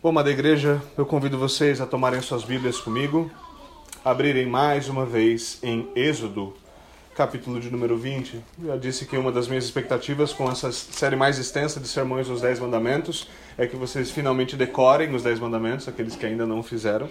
Bom, 0.00 0.10
amada 0.10 0.30
igreja, 0.30 0.80
eu 0.96 1.04
convido 1.04 1.36
vocês 1.36 1.80
a 1.80 1.86
tomarem 1.86 2.20
suas 2.20 2.44
Bíblias 2.44 2.78
comigo, 2.78 3.28
abrirem 4.04 4.46
mais 4.46 4.88
uma 4.88 5.04
vez 5.04 5.58
em 5.60 5.88
Êxodo, 5.96 6.54
capítulo 7.16 7.58
de 7.58 7.68
número 7.68 7.98
20. 7.98 8.40
Eu 8.62 8.66
já 8.68 8.76
disse 8.76 9.06
que 9.06 9.16
uma 9.16 9.32
das 9.32 9.48
minhas 9.48 9.64
expectativas 9.64 10.32
com 10.32 10.48
essa 10.48 10.70
série 10.70 11.16
mais 11.16 11.36
extensa 11.36 11.80
de 11.80 11.88
sermões 11.88 12.28
dos 12.28 12.40
Dez 12.40 12.60
Mandamentos 12.60 13.28
é 13.58 13.66
que 13.66 13.74
vocês 13.74 14.08
finalmente 14.08 14.54
decorem 14.54 15.12
os 15.16 15.24
Dez 15.24 15.40
Mandamentos, 15.40 15.88
aqueles 15.88 16.14
que 16.14 16.24
ainda 16.24 16.46
não 16.46 16.62
fizeram, 16.62 17.08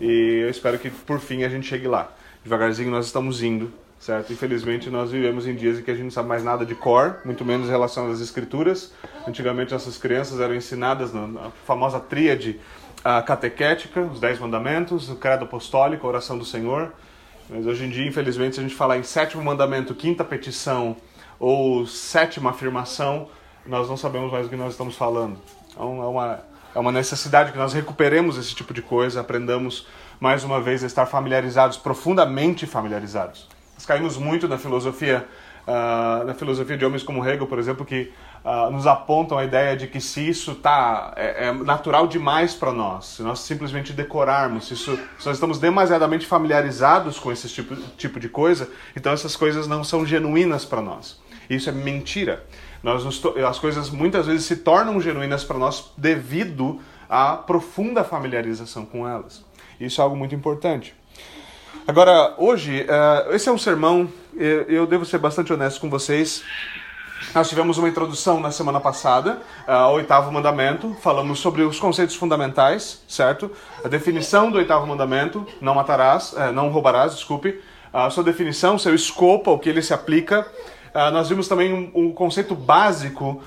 e 0.00 0.40
eu 0.42 0.50
espero 0.50 0.76
que 0.76 0.90
por 0.90 1.20
fim 1.20 1.44
a 1.44 1.48
gente 1.48 1.68
chegue 1.68 1.86
lá. 1.86 2.12
Devagarzinho 2.42 2.90
nós 2.90 3.06
estamos 3.06 3.44
indo, 3.44 3.72
certo? 4.04 4.34
Infelizmente 4.34 4.90
nós 4.90 5.10
vivemos 5.10 5.46
em 5.46 5.54
dias 5.54 5.78
em 5.78 5.82
que 5.82 5.90
a 5.90 5.94
gente 5.94 6.04
não 6.04 6.10
sabe 6.10 6.28
mais 6.28 6.44
nada 6.44 6.66
de 6.66 6.74
cor, 6.74 7.20
muito 7.24 7.42
menos 7.42 7.68
em 7.68 7.70
relação 7.70 8.10
às 8.10 8.20
escrituras. 8.20 8.92
Antigamente 9.26 9.72
nossas 9.72 9.96
crianças 9.96 10.40
eram 10.40 10.54
ensinadas 10.54 11.10
na 11.14 11.50
famosa 11.64 11.98
tríade 11.98 12.60
a 13.02 13.22
catequética, 13.22 14.02
os 14.02 14.20
dez 14.20 14.38
mandamentos, 14.38 15.08
o 15.08 15.16
credo 15.16 15.44
apostólico, 15.44 16.06
a 16.06 16.10
oração 16.10 16.36
do 16.36 16.44
Senhor. 16.44 16.92
Mas 17.48 17.66
hoje 17.66 17.84
em 17.84 17.88
dia, 17.88 18.06
infelizmente, 18.06 18.56
se 18.56 18.60
a 18.60 18.62
gente 18.62 18.74
falar 18.74 18.98
em 18.98 19.02
sétimo 19.02 19.42
mandamento, 19.42 19.94
quinta 19.94 20.22
petição 20.22 20.96
ou 21.38 21.86
sétima 21.86 22.50
afirmação, 22.50 23.28
nós 23.66 23.88
não 23.88 23.96
sabemos 23.96 24.30
mais 24.30 24.46
do 24.46 24.50
que 24.50 24.56
nós 24.56 24.72
estamos 24.72 24.96
falando. 24.96 25.38
Então 25.70 26.02
é 26.02 26.06
uma, 26.06 26.40
é 26.74 26.78
uma 26.78 26.92
necessidade 26.92 27.52
que 27.52 27.58
nós 27.58 27.72
recuperemos 27.72 28.36
esse 28.36 28.54
tipo 28.54 28.74
de 28.74 28.82
coisa, 28.82 29.22
aprendamos 29.22 29.86
mais 30.20 30.44
uma 30.44 30.60
vez 30.60 30.84
a 30.84 30.86
estar 30.86 31.06
familiarizados, 31.06 31.78
profundamente 31.78 32.66
familiarizados. 32.66 33.53
Nós 33.74 33.86
caímos 33.86 34.16
muito 34.16 34.48
na 34.48 34.56
filosofia, 34.56 35.26
uh, 35.66 36.24
na 36.24 36.34
filosofia 36.34 36.76
de 36.76 36.84
homens 36.84 37.02
como 37.02 37.26
Hegel, 37.26 37.46
por 37.46 37.58
exemplo, 37.58 37.84
que 37.84 38.12
uh, 38.44 38.70
nos 38.70 38.86
apontam 38.86 39.36
a 39.36 39.44
ideia 39.44 39.76
de 39.76 39.86
que 39.86 40.00
se 40.00 40.28
isso 40.28 40.54
tá, 40.54 41.12
é, 41.16 41.48
é 41.48 41.52
natural 41.52 42.06
demais 42.06 42.54
para 42.54 42.72
nós, 42.72 43.06
se 43.06 43.22
nós 43.22 43.40
simplesmente 43.40 43.92
decorarmos, 43.92 44.68
se, 44.68 44.74
isso, 44.74 44.96
se 45.18 45.26
nós 45.26 45.36
estamos 45.36 45.58
demasiadamente 45.58 46.26
familiarizados 46.26 47.18
com 47.18 47.32
esse 47.32 47.48
tipo, 47.48 47.76
tipo 47.96 48.20
de 48.20 48.28
coisa, 48.28 48.68
então 48.96 49.12
essas 49.12 49.34
coisas 49.34 49.66
não 49.66 49.82
são 49.82 50.06
genuínas 50.06 50.64
para 50.64 50.80
nós. 50.80 51.20
Isso 51.48 51.68
é 51.68 51.72
mentira. 51.72 52.44
Nós 52.82 53.04
nos, 53.04 53.22
as 53.48 53.58
coisas 53.58 53.90
muitas 53.90 54.26
vezes 54.26 54.44
se 54.44 54.56
tornam 54.56 55.00
genuínas 55.00 55.42
para 55.42 55.58
nós 55.58 55.92
devido 55.96 56.80
à 57.08 57.36
profunda 57.36 58.04
familiarização 58.04 58.84
com 58.84 59.08
elas. 59.08 59.44
Isso 59.80 60.00
é 60.00 60.04
algo 60.04 60.16
muito 60.16 60.34
importante. 60.34 60.94
Agora, 61.86 62.32
hoje, 62.38 62.86
uh, 62.88 63.34
esse 63.34 63.46
é 63.46 63.52
um 63.52 63.58
sermão, 63.58 64.08
eu, 64.34 64.62
eu, 64.62 64.86
devo 64.86 65.04
ser 65.04 65.18
bastante 65.18 65.52
honesto 65.52 65.78
com 65.78 65.90
vocês. 65.90 66.42
Nós 67.34 67.46
tivemos 67.46 67.76
uma 67.76 67.86
introdução 67.86 68.40
na 68.40 68.50
semana 68.50 68.80
passada 68.80 69.38
uh, 69.68 69.70
ao 69.70 69.94
oitavo 69.96 70.32
mandamento, 70.32 70.96
falamos 71.02 71.40
sobre 71.40 71.60
os 71.60 71.78
conceitos 71.78 72.16
fundamentais, 72.16 73.02
certo? 73.06 73.50
A 73.84 73.88
definição 73.88 74.50
do 74.50 74.56
oitavo 74.56 74.86
mandamento, 74.86 75.46
não 75.60 75.74
matarás, 75.74 76.32
uh, 76.32 76.50
não 76.54 76.70
roubarás, 76.70 77.16
desculpe, 77.16 77.60
a 77.92 78.08
sua 78.08 78.24
definição, 78.24 78.78
seu 78.78 78.94
escopo, 78.94 79.50
ao 79.50 79.58
que 79.58 79.68
ele 79.68 79.82
se 79.82 79.92
aplica. 79.92 80.46
nós 81.12 81.28
vimos 81.28 81.46
também 81.46 81.72
um, 81.72 82.06
um 82.06 82.12
conceito 82.12 82.54
básico 82.54 83.42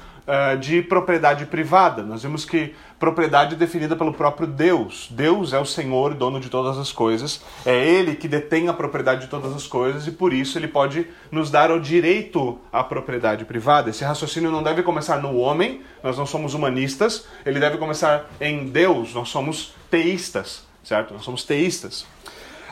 de 0.60 0.82
propriedade 0.82 1.46
privada. 1.46 2.04
Nós 2.04 2.24
vimos 2.24 2.44
que 2.44 2.76
propriedade 3.00 3.56
definida 3.56 3.96
pelo 3.96 4.14
próprio 4.14 4.48
Deus. 4.48 5.08
Deus 5.12 5.54
é 5.54 5.60
o 5.60 5.66
Senhor, 5.66 6.14
dono 6.14 6.40
de 6.40 6.50
todas 6.50 6.78
as 6.78 6.92
coisas. 6.92 7.42
É 7.66 7.76
Ele 7.86 8.16
que 8.16 8.28
detém 8.28 8.68
a 8.68 8.74
propriedade 8.74 9.22
de 9.22 9.28
todas 9.28 9.56
as 9.56 9.66
coisas 9.68 10.08
e 10.08 10.12
por 10.12 10.34
isso 10.34 10.58
Ele 10.58 10.68
pode 10.68 11.08
nos 11.32 11.50
dar 11.50 11.72
o 11.72 11.80
direito 11.80 12.60
à 12.72 12.84
propriedade 12.84 13.46
privada. 13.46 13.90
Esse 13.90 14.04
raciocínio 14.04 14.52
não 14.52 14.64
deve 14.64 14.84
começar 14.84 15.22
no 15.22 15.38
homem, 15.38 15.82
nós 16.04 16.18
não 16.18 16.26
somos 16.26 16.54
humanistas. 16.54 17.26
Ele 17.46 17.60
deve 17.60 17.78
começar 17.78 18.30
em 18.42 18.66
Deus, 18.66 19.14
nós 19.14 19.30
somos 19.30 19.74
teístas, 19.90 20.64
certo? 20.84 21.14
Nós 21.14 21.24
somos 21.24 21.44
teístas. 21.44 22.06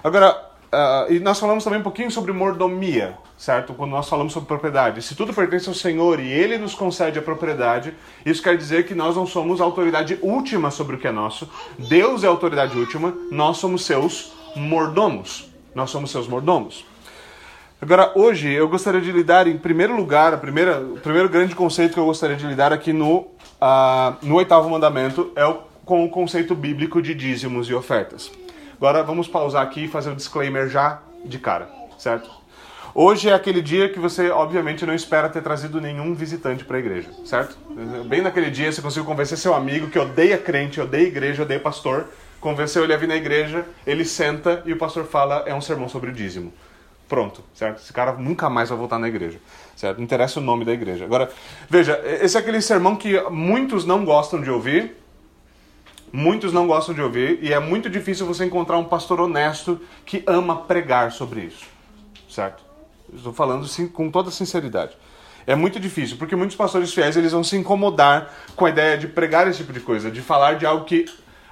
Agora, 0.04 0.55
Uh, 0.74 1.14
e 1.14 1.20
nós 1.20 1.40
falamos 1.40 1.64
também 1.64 1.80
um 1.80 1.84
pouquinho 1.84 2.12
sobre 2.12 2.34
mordomia, 2.34 3.18
certo? 3.38 3.74
Quando 3.74 3.92
nós 3.92 4.10
falamos 4.10 4.34
sobre 4.34 4.48
propriedade. 4.48 5.02
Se 5.02 5.16
tudo 5.16 5.34
pertence 5.34 5.70
ao 5.70 5.76
Senhor 5.76 6.20
e 6.20 6.30
Ele 6.30 6.58
nos 6.58 6.74
concede 6.74 7.18
a 7.18 7.22
propriedade, 7.22 7.94
isso 8.26 8.42
quer 8.42 8.58
dizer 8.58 8.86
que 8.86 8.94
nós 8.94 9.16
não 9.16 9.26
somos 9.26 9.62
a 9.62 9.64
autoridade 9.64 10.18
última 10.22 10.72
sobre 10.72 10.96
o 10.96 11.00
que 11.00 11.08
é 11.08 11.12
nosso. 11.12 11.50
Deus 11.78 12.24
é 12.24 12.28
a 12.28 12.30
autoridade 12.30 12.78
última, 12.78 13.14
nós 13.32 13.58
somos 13.58 13.86
seus 13.86 14.34
mordomos. 14.56 15.50
Nós 15.74 15.90
somos 15.90 16.12
seus 16.12 16.28
mordomos. 16.28 16.86
Agora, 17.82 18.12
hoje, 18.16 18.50
eu 18.52 18.68
gostaria 18.68 19.02
de 19.02 19.12
lidar, 19.12 19.48
em 19.48 19.58
primeiro 19.58 19.96
lugar, 19.96 20.34
a 20.34 20.38
primeira, 20.38 20.80
o 20.80 20.98
primeiro 20.98 21.30
grande 21.30 21.54
conceito 21.54 21.94
que 21.94 22.00
eu 22.00 22.06
gostaria 22.06 22.36
de 22.36 22.48
lidar 22.48 22.72
aqui 22.72 22.94
no, 22.94 23.18
uh, 23.18 24.16
no 24.22 24.36
oitavo 24.36 24.70
mandamento 24.70 25.32
é 25.36 25.46
o, 25.46 25.60
com 25.86 26.04
o 26.04 26.10
conceito 26.10 26.56
bíblico 26.56 27.02
de 27.02 27.14
dízimos 27.14 27.70
e 27.70 27.74
ofertas. 27.74 28.32
Agora 28.78 29.04
vamos 29.04 29.28
pausar 29.28 29.64
aqui 29.64 29.86
e 29.86 29.88
fazer 29.88 30.10
o 30.10 30.12
um 30.14 30.16
disclaimer 30.16 30.68
já 30.68 31.00
de 31.24 31.40
cara, 31.40 31.70
certo? 31.98 32.30
Hoje 32.94 33.30
é 33.30 33.34
aquele 33.34 33.62
dia 33.62 33.90
que 33.90 34.00
você, 34.00 34.30
obviamente, 34.30 34.86
não 34.86 34.94
espera 34.94 35.30
ter 35.30 35.42
trazido 35.42 35.80
nenhum 35.82 36.14
visitante 36.14 36.64
para 36.64 36.78
a 36.78 36.80
igreja, 36.80 37.10
certo? 37.26 37.58
Bem 38.06 38.22
naquele 38.22 38.50
dia 38.50 38.72
você 38.72 38.82
conseguiu 38.82 39.06
convencer 39.06 39.38
seu 39.38 39.54
amigo 39.54 39.88
que 39.88 40.00
odeia 40.00 40.38
crente, 40.38 40.80
odeia 40.80 41.08
igreja, 41.08 41.44
odeia 41.44 41.60
pastor, 41.60 42.08
convenceu 42.40 42.84
ele 42.84 42.94
a 42.94 42.98
vir 42.98 43.08
na 43.08 43.16
igreja, 43.16 43.66
ele 43.88 44.04
senta 44.04 44.62
e 44.66 44.74
o 44.74 44.78
pastor 44.78 45.06
fala, 45.06 45.44
é 45.46 45.54
um 45.54 45.62
sermão 45.62 45.88
sobre 45.88 46.10
o 46.10 46.14
dízimo. 46.14 46.54
Pronto, 47.08 47.44
certo? 47.54 47.82
Esse 47.82 47.94
cara 47.94 48.14
nunca 48.14 48.50
mais 48.50 48.70
vai 48.70 48.78
voltar 48.78 49.00
na 49.00 49.08
igreja, 49.08 49.40
certo? 49.76 49.98
Não 49.98 50.04
interessa 50.04 50.40
o 50.40 50.44
nome 50.44 50.66
da 50.66 50.74
igreja. 50.74 51.06
Agora, 51.06 51.30
veja, 51.70 52.02
esse 52.22 52.36
é 52.36 52.40
aquele 52.40 52.62
sermão 52.62 52.96
que 52.96 53.20
muitos 53.30 53.86
não 53.86 54.04
gostam 54.04 54.42
de 54.42 54.50
ouvir, 54.50 54.96
muitos 56.12 56.54
não 56.54 56.68
gostam 56.68 56.94
de 56.94 57.02
ouvir 57.02 57.40
e 57.42 57.54
é 57.54 57.60
muito 57.60 57.90
difícil 57.90 58.26
você 58.26 58.46
encontrar 58.46 58.78
um 58.78 58.86
pastor 58.86 59.20
honesto 59.20 59.80
que 60.06 60.24
ama 60.26 60.56
pregar 60.56 61.12
sobre 61.12 61.42
isso, 61.42 61.66
certo? 62.30 62.64
Estou 63.14 63.34
falando 63.34 63.68
sim, 63.68 63.88
com 63.88 64.10
toda 64.10 64.32
sinceridade. 64.32 64.98
É 65.48 65.56
muito 65.56 65.80
difícil, 65.80 66.18
porque 66.18 66.36
muitos 66.36 66.56
pastores 66.56 66.94
fiéis 66.94 67.16
eles 67.16 67.32
vão 67.32 67.44
se 67.44 67.56
incomodar 67.56 68.34
com 68.56 68.66
a 68.66 68.70
ideia 68.70 68.98
de 68.98 69.08
pregar 69.08 69.48
esse 69.48 69.60
tipo 69.60 69.72
de 69.72 69.80
coisa, 69.80 70.10
de 70.10 70.22
falar 70.22 70.56
de 70.56 70.66
algo 70.66 70.86
que 70.86 71.06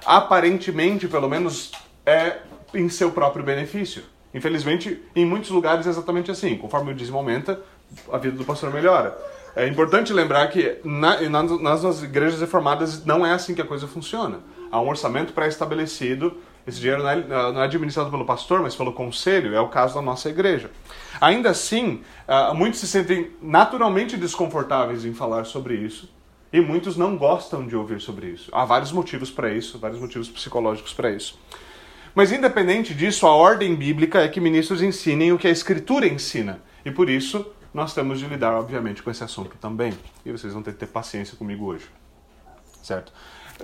aparentemente, 0.04 1.06
pelo 1.06 1.28
menos, 1.28 1.70
é 2.04 2.38
em 2.74 2.88
seu 2.88 3.12
próprio 3.12 3.44
benefício. 3.44 4.02
Infelizmente, 4.34 5.00
em 5.14 5.24
muitos 5.24 5.50
lugares 5.50 5.86
é 5.86 5.90
exatamente 5.90 6.30
assim. 6.30 6.56
Conforme 6.56 6.90
o 6.90 6.94
dízimo 6.94 7.18
aumenta, 7.18 7.60
a 8.12 8.18
vida 8.18 8.36
do 8.36 8.44
pastor 8.44 8.72
melhora. 8.72 9.16
É 9.56 9.66
importante 9.68 10.12
lembrar 10.12 10.48
que 10.48 10.78
na, 10.84 11.20
nas, 11.28 11.82
nas 11.82 12.02
igrejas 12.02 12.40
reformadas 12.40 13.04
não 13.04 13.24
é 13.24 13.32
assim 13.32 13.54
que 13.54 13.62
a 13.62 13.66
coisa 13.66 13.86
funciona 13.86 14.40
há 14.74 14.80
um 14.80 14.88
orçamento 14.88 15.32
pré-estabelecido. 15.32 16.36
Esse 16.66 16.80
dinheiro 16.80 17.02
não 17.02 17.10
é, 17.10 17.16
não 17.16 17.60
é, 17.60 17.64
administrado 17.64 18.10
pelo 18.10 18.24
pastor, 18.24 18.60
mas 18.60 18.74
pelo 18.74 18.92
conselho, 18.92 19.54
é 19.54 19.60
o 19.60 19.68
caso 19.68 19.94
da 19.94 20.02
nossa 20.02 20.28
igreja. 20.28 20.70
Ainda 21.20 21.50
assim, 21.50 22.02
uh, 22.26 22.54
muitos 22.54 22.80
se 22.80 22.88
sentem 22.88 23.30
naturalmente 23.40 24.16
desconfortáveis 24.16 25.04
em 25.04 25.14
falar 25.14 25.44
sobre 25.44 25.76
isso, 25.76 26.12
e 26.52 26.60
muitos 26.60 26.96
não 26.96 27.16
gostam 27.16 27.66
de 27.66 27.76
ouvir 27.76 28.00
sobre 28.00 28.28
isso. 28.28 28.50
Há 28.52 28.64
vários 28.64 28.90
motivos 28.90 29.30
para 29.30 29.52
isso, 29.52 29.78
vários 29.78 30.00
motivos 30.00 30.28
psicológicos 30.28 30.92
para 30.92 31.10
isso. 31.10 31.38
Mas 32.14 32.32
independente 32.32 32.94
disso, 32.94 33.26
a 33.26 33.34
ordem 33.34 33.74
bíblica 33.74 34.22
é 34.22 34.28
que 34.28 34.40
ministros 34.40 34.82
ensinem 34.82 35.32
o 35.32 35.38
que 35.38 35.46
a 35.46 35.50
Escritura 35.50 36.06
ensina, 36.06 36.60
e 36.84 36.90
por 36.90 37.08
isso 37.08 37.46
nós 37.74 37.92
temos 37.92 38.20
de 38.20 38.26
lidar, 38.26 38.54
obviamente, 38.54 39.02
com 39.02 39.10
esse 39.10 39.24
assunto 39.24 39.56
também. 39.58 39.92
E 40.24 40.30
vocês 40.30 40.52
vão 40.52 40.62
ter 40.62 40.72
que 40.72 40.78
ter 40.78 40.86
paciência 40.86 41.36
comigo 41.36 41.66
hoje. 41.66 41.90
Certo? 42.80 43.12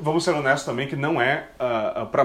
Vamos 0.00 0.24
ser 0.24 0.32
honestos 0.32 0.64
também 0.64 0.88
que 0.88 0.96
não 0.96 1.20
é, 1.20 1.48
uh, 1.52 1.62
ah, 1.62 1.92
ah, 2.02 2.06
para 2.06 2.24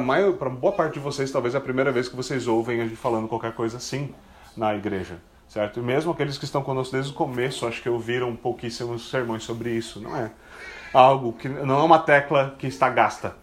boa 0.50 0.74
parte 0.74 0.96
de 0.96 1.00
vocês, 1.00 1.32
talvez 1.32 1.54
é 1.54 1.58
a 1.58 1.62
primeira 1.62 1.92
vez 1.92 2.10
que 2.10 2.16
vocês 2.16 2.48
ouvem 2.48 2.82
a 2.82 2.84
gente 2.84 2.96
falando 2.96 3.28
qualquer 3.28 3.54
coisa 3.54 3.78
assim 3.78 4.14
na 4.56 4.76
igreja, 4.76 5.18
certo? 5.48 5.80
E 5.80 5.84
mesmo 5.84 6.12
aqueles 6.12 6.38
que 6.38 6.46
estão 6.46 6.62
conosco 6.62 6.94
desde 6.94 7.12
o 7.12 7.16
começo, 7.16 7.68
acho 7.68 7.82
que 7.82 7.90
ouviram 7.90 8.36
pouquíssimos 8.36 9.10
sermões 9.10 9.44
sobre 9.44 9.72
isso, 9.72 10.00
não 10.00 10.16
é 10.16 10.32
algo 10.94 11.34
que 11.34 11.50
não 11.50 11.80
é 11.80 11.84
uma 11.84 12.00
tecla 12.00 12.56
que 12.58 12.68
está 12.68 12.88
gasta, 12.90 13.36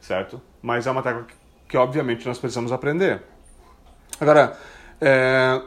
certo? 0.00 0.40
Mas 0.60 0.86
é 0.86 0.90
uma 0.90 1.02
tecla 1.02 1.22
que, 1.22 1.34
que 1.70 1.76
obviamente 1.76 2.26
nós 2.28 2.38
precisamos 2.38 2.72
aprender. 2.72 3.22
Agora, 4.20 4.56
é, 5.00 5.62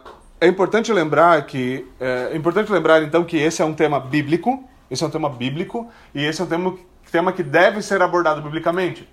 é 0.46 0.48
importante 0.48 0.94
lembrar 0.94 1.44
que 1.46 1.88
é, 2.00 2.30
é 2.32 2.38
importante 2.38 2.72
lembrar 2.72 3.02
então 3.02 3.24
que 3.24 3.38
esse 3.38 3.62
é 3.62 3.66
um 3.66 3.74
tema 3.74 4.00
bíblico, 4.00 4.64
esse 4.92 5.04
é 5.04 5.08
um 5.08 5.10
tema 5.10 5.30
bíblico 5.30 5.90
e 6.14 6.24
esse 6.24 6.40
é 6.40 6.44
um 6.44 6.48
tema 6.48 6.78
tema 7.12 7.32
que 7.32 7.42
deve 7.42 7.82
ser 7.82 8.02
abordado 8.02 8.42
biblicamente. 8.42 9.08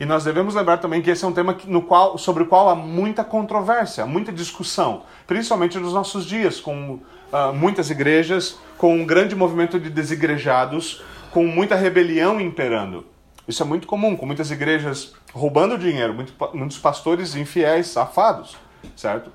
E 0.00 0.06
nós 0.06 0.24
devemos 0.24 0.54
lembrar 0.54 0.78
também 0.78 1.02
que 1.02 1.10
esse 1.10 1.24
é 1.24 1.28
um 1.28 1.32
tema 1.32 1.56
no 1.66 1.82
qual, 1.82 2.16
sobre 2.16 2.44
o 2.44 2.46
qual 2.46 2.68
há 2.68 2.74
muita 2.74 3.24
controvérsia, 3.24 4.06
muita 4.06 4.32
discussão, 4.32 5.02
principalmente 5.26 5.76
nos 5.78 5.92
nossos 5.92 6.24
dias, 6.24 6.60
com 6.60 7.00
uh, 7.32 7.52
muitas 7.52 7.90
igrejas, 7.90 8.58
com 8.76 8.94
um 8.94 9.04
grande 9.04 9.34
movimento 9.34 9.78
de 9.78 9.90
desigrejados, 9.90 11.02
com 11.32 11.44
muita 11.44 11.74
rebelião 11.74 12.40
imperando. 12.40 13.04
Isso 13.46 13.62
é 13.62 13.66
muito 13.66 13.86
comum, 13.86 14.16
com 14.16 14.24
muitas 14.24 14.50
igrejas 14.52 15.14
roubando 15.32 15.76
dinheiro, 15.76 16.14
muitos 16.54 16.78
pastores 16.78 17.34
infiéis, 17.34 17.88
safados, 17.88 18.56
certo? 18.94 19.32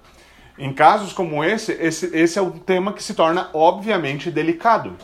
Em 0.58 0.72
casos 0.72 1.14
como 1.14 1.44
esse, 1.44 1.72
esse, 1.74 2.16
esse 2.16 2.38
é 2.38 2.42
um 2.42 2.52
tema 2.52 2.94
que 2.94 3.02
se 3.02 3.14
torna 3.14 3.50
obviamente 3.54 4.30
delicado. 4.30 4.96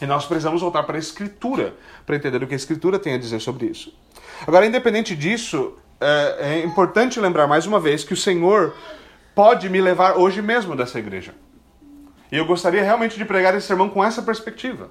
E 0.00 0.06
nós 0.06 0.24
precisamos 0.24 0.62
voltar 0.62 0.84
para 0.84 0.96
a 0.96 0.98
Escritura 0.98 1.74
para 2.06 2.16
entender 2.16 2.42
o 2.42 2.46
que 2.46 2.54
a 2.54 2.56
Escritura 2.56 2.98
tem 2.98 3.14
a 3.14 3.18
dizer 3.18 3.40
sobre 3.40 3.66
isso. 3.66 3.92
Agora, 4.46 4.64
independente 4.64 5.14
disso, 5.14 5.76
é, 6.00 6.36
é 6.40 6.64
importante 6.64 7.20
lembrar 7.20 7.46
mais 7.46 7.66
uma 7.66 7.78
vez 7.78 8.04
que 8.04 8.14
o 8.14 8.16
Senhor 8.16 8.74
pode 9.34 9.68
me 9.68 9.80
levar 9.80 10.16
hoje 10.16 10.40
mesmo 10.40 10.74
dessa 10.74 10.98
igreja. 10.98 11.34
E 12.32 12.36
eu 12.36 12.46
gostaria 12.46 12.82
realmente 12.82 13.18
de 13.18 13.24
pregar 13.24 13.54
esse 13.54 13.66
sermão 13.66 13.90
com 13.90 14.02
essa 14.02 14.22
perspectiva. 14.22 14.90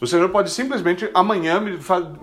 O 0.00 0.06
Senhor 0.06 0.28
pode 0.28 0.50
simplesmente 0.50 1.08
amanhã 1.14 1.60
me 1.60 1.78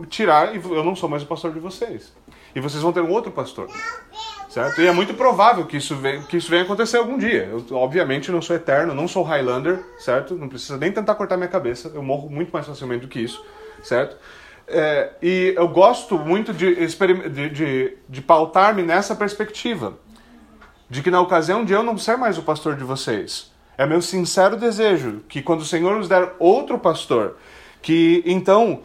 tirar 0.08 0.56
e 0.56 0.58
eu 0.58 0.84
não 0.84 0.96
sou 0.96 1.10
mais 1.10 1.24
o 1.24 1.26
pastor 1.26 1.54
de 1.54 1.60
vocês. 1.60 2.14
E 2.56 2.60
vocês 2.60 2.82
vão 2.82 2.92
ter 2.92 3.02
um 3.02 3.10
outro 3.10 3.32
pastor. 3.32 3.70
Certo? 4.51 4.81
E 4.81 4.86
é 4.86 4.92
muito 4.92 5.13
provável 5.13 5.65
que 5.65 5.77
isso 5.77 5.95
venha, 5.95 6.24
que 6.24 6.36
isso 6.36 6.50
venha 6.50 6.63
acontecer 6.63 6.98
algum 6.98 7.18
dia. 7.18 7.50
Eu, 7.50 7.65
obviamente, 7.77 8.30
não 8.30 8.42
sou 8.42 8.53
eterno, 8.53 8.94
não 8.94 9.07
sou 9.07 9.24
Highlander, 9.24 9.80
certo? 9.98 10.36
Não 10.36 10.50
precisa 10.50 10.77
nem 10.77 10.92
tentar 10.92 11.15
cortar 11.15 11.38
minha 11.38 11.48
cabeça. 11.48 11.89
Eu 11.95 12.03
morro 12.03 12.30
muito 12.30 12.51
mais 12.51 12.68
facilmente 12.68 13.03
do 13.03 13.07
que 13.07 13.21
isso, 13.21 13.42
certo? 13.81 14.18
É, 14.68 15.13
e 15.21 15.53
eu 15.56 15.69
gosto 15.69 16.19
muito 16.19 16.53
de, 16.53 16.75
de, 16.75 17.50
de, 17.50 17.98
de 18.09 18.21
pautar-me 18.21 18.83
nessa 18.83 19.15
perspectiva. 19.15 19.98
De 20.89 21.01
que 21.01 21.09
na 21.09 21.21
ocasião 21.21 21.63
de 21.63 21.71
eu 21.71 21.81
não 21.81 21.98
ser 21.98 22.18
mais 22.18 22.38
o 22.38 22.44
pastor 22.44 22.75
de 22.75 22.83
vocês, 22.83 23.53
é 23.77 23.86
meu 23.86 24.01
sincero 24.01 24.57
desejo 24.57 25.21
que 25.30 25.42
quando 25.42 25.62
o 25.62 25.65
Senhor 25.65 25.95
nos 25.95 26.09
der 26.09 26.33
outro 26.39 26.77
pastor, 26.77 27.38
que 27.81 28.21
então 28.25 28.81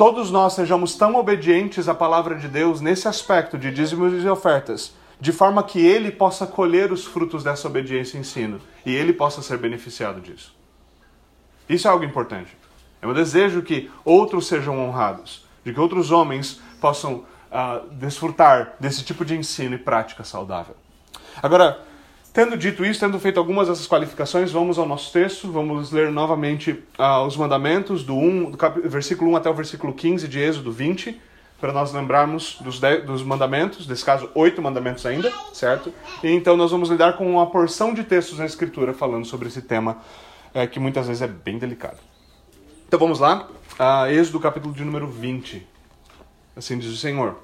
todos 0.00 0.30
nós 0.30 0.54
sejamos 0.54 0.94
tão 0.94 1.14
obedientes 1.16 1.86
à 1.86 1.94
palavra 1.94 2.34
de 2.34 2.48
Deus 2.48 2.80
nesse 2.80 3.06
aspecto 3.06 3.58
de 3.58 3.70
dízimos 3.70 4.24
e 4.24 4.26
ofertas, 4.26 4.94
de 5.20 5.30
forma 5.30 5.62
que 5.62 5.78
ele 5.78 6.10
possa 6.10 6.46
colher 6.46 6.90
os 6.90 7.04
frutos 7.04 7.44
dessa 7.44 7.68
obediência 7.68 8.16
e 8.16 8.20
ensino 8.22 8.62
e 8.86 8.94
ele 8.94 9.12
possa 9.12 9.42
ser 9.42 9.58
beneficiado 9.58 10.18
disso. 10.18 10.56
Isso 11.68 11.86
é 11.86 11.90
algo 11.90 12.02
importante. 12.02 12.56
É 13.02 13.04
meu 13.04 13.14
desejo 13.14 13.60
que 13.60 13.90
outros 14.02 14.46
sejam 14.46 14.78
honrados, 14.78 15.46
de 15.62 15.74
que 15.74 15.78
outros 15.78 16.10
homens 16.10 16.62
possam 16.80 17.16
uh, 17.16 17.86
desfrutar 17.92 18.76
desse 18.80 19.04
tipo 19.04 19.22
de 19.22 19.36
ensino 19.36 19.74
e 19.74 19.78
prática 19.78 20.24
saudável. 20.24 20.76
Agora, 21.42 21.78
Tendo 22.32 22.56
dito 22.56 22.84
isso, 22.84 23.00
tendo 23.00 23.18
feito 23.18 23.40
algumas 23.40 23.66
dessas 23.66 23.88
qualificações, 23.88 24.52
vamos 24.52 24.78
ao 24.78 24.86
nosso 24.86 25.12
texto, 25.12 25.50
vamos 25.50 25.90
ler 25.90 26.12
novamente 26.12 26.80
ah, 26.96 27.24
os 27.24 27.36
mandamentos, 27.36 28.04
do, 28.04 28.14
1, 28.14 28.52
do 28.52 28.56
cap... 28.56 28.80
versículo 28.80 29.32
1 29.32 29.36
até 29.36 29.50
o 29.50 29.54
versículo 29.54 29.92
15 29.92 30.28
de 30.28 30.38
Êxodo 30.38 30.70
20, 30.70 31.20
para 31.60 31.72
nós 31.72 31.92
lembrarmos 31.92 32.58
dos, 32.60 32.78
de... 32.78 32.98
dos 32.98 33.24
mandamentos, 33.24 33.88
nesse 33.88 34.04
caso, 34.04 34.30
oito 34.32 34.62
mandamentos 34.62 35.04
ainda, 35.04 35.32
certo? 35.52 35.92
E 36.22 36.30
então 36.30 36.56
nós 36.56 36.70
vamos 36.70 36.88
lidar 36.88 37.14
com 37.14 37.28
uma 37.28 37.50
porção 37.50 37.92
de 37.92 38.04
textos 38.04 38.38
na 38.38 38.46
Escritura 38.46 38.94
falando 38.94 39.24
sobre 39.24 39.48
esse 39.48 39.62
tema, 39.62 39.98
é, 40.54 40.68
que 40.68 40.78
muitas 40.78 41.08
vezes 41.08 41.22
é 41.22 41.26
bem 41.26 41.58
delicado. 41.58 41.98
Então 42.86 42.98
vamos 43.00 43.18
lá, 43.18 43.48
ah, 43.76 44.08
Êxodo 44.08 44.38
capítulo 44.38 44.72
de 44.72 44.84
número 44.84 45.08
20. 45.08 45.66
Assim 46.54 46.78
diz 46.78 46.92
o 46.92 46.96
Senhor. 46.96 47.38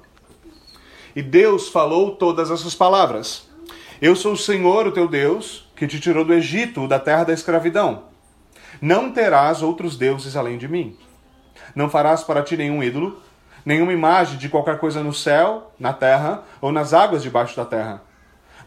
E 1.13 1.21
Deus 1.21 1.67
falou 1.67 2.15
todas 2.15 2.49
essas 2.49 2.73
palavras 2.73 3.46
eu 3.99 4.15
sou 4.15 4.33
o 4.33 4.37
Senhor, 4.37 4.85
o 4.85 4.91
teu 4.91 5.07
Deus, 5.07 5.67
que 5.75 5.87
te 5.87 5.99
tirou 5.99 6.23
do 6.23 6.33
Egito, 6.33 6.87
da 6.87 6.99
terra 6.99 7.23
da 7.23 7.33
escravidão. 7.33 8.03
Não 8.79 9.11
terás 9.11 9.63
outros 9.63 9.97
deuses 9.97 10.35
além 10.35 10.57
de 10.57 10.67
mim. 10.67 10.95
Não 11.75 11.89
farás 11.89 12.23
para 12.23 12.43
ti 12.43 12.55
nenhum 12.55 12.83
ídolo, 12.83 13.19
nenhuma 13.65 13.91
imagem 13.91 14.37
de 14.37 14.49
qualquer 14.49 14.77
coisa 14.77 15.01
no 15.01 15.11
céu, 15.11 15.73
na 15.79 15.93
terra 15.93 16.43
ou 16.61 16.71
nas 16.71 16.93
águas 16.93 17.23
debaixo 17.23 17.57
da 17.57 17.65
terra. 17.65 18.03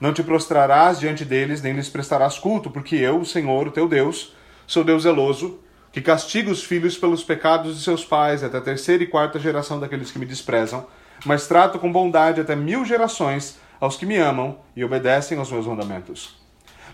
Não 0.01 0.13
te 0.13 0.23
prostrarás 0.23 0.99
diante 0.99 1.25
deles, 1.25 1.63
nem 1.63 1.75
lhes 1.75 1.89
prestarás 1.89 2.37
culto, 2.37 2.69
porque 2.69 2.97
eu, 2.97 3.21
o 3.21 3.27
Senhor, 3.27 3.69
o 3.69 3.71
teu 3.71 3.87
Deus, 3.87 4.35
sou 4.67 4.83
Deus 4.83 5.05
zeloso, 5.05 5.61
que 5.93 6.01
castiga 6.01 6.51
os 6.51 6.65
filhos 6.65 6.99
pelos 6.99 7.23
pecados 7.23 7.77
de 7.77 7.85
seus 7.85 8.05
pais 8.05 8.43
até 8.43 8.59
a 8.59 8.63
terceira 8.63 9.05
e 9.05 9.07
quarta 9.07 9.39
geração 9.39 9.79
daqueles 9.79 10.11
que 10.11 10.19
me 10.19 10.27
desprezam, 10.27 10.87
mas 11.25 11.47
trato 11.47 11.79
com 11.79 11.93
bondade 11.93 12.41
até 12.41 12.57
mil 12.57 12.85
gerações 12.85 13.60
aos 13.81 13.97
que 13.97 14.05
me 14.05 14.19
amam 14.19 14.59
e 14.77 14.85
obedecem 14.85 15.39
aos 15.39 15.51
meus 15.51 15.67
mandamentos. 15.67 16.37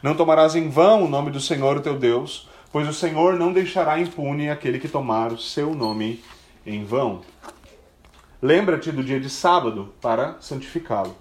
Não 0.02 0.14
tomarás 0.14 0.54
em 0.54 0.68
vão 0.68 1.04
o 1.04 1.08
nome 1.08 1.30
do 1.30 1.40
Senhor, 1.40 1.76
o 1.76 1.80
teu 1.80 1.98
Deus, 1.98 2.48
pois 2.70 2.86
o 2.88 2.92
Senhor 2.92 3.34
não 3.34 3.52
deixará 3.52 3.98
impune 3.98 4.48
aquele 4.48 4.78
que 4.78 4.88
tomar 4.88 5.32
o 5.32 5.38
seu 5.38 5.74
nome 5.74 6.22
em 6.64 6.84
vão. 6.84 7.22
Lembra-te 8.40 8.92
do 8.92 9.02
dia 9.02 9.18
de 9.18 9.28
sábado 9.28 9.94
para 10.00 10.36
santificá-lo. 10.40 11.16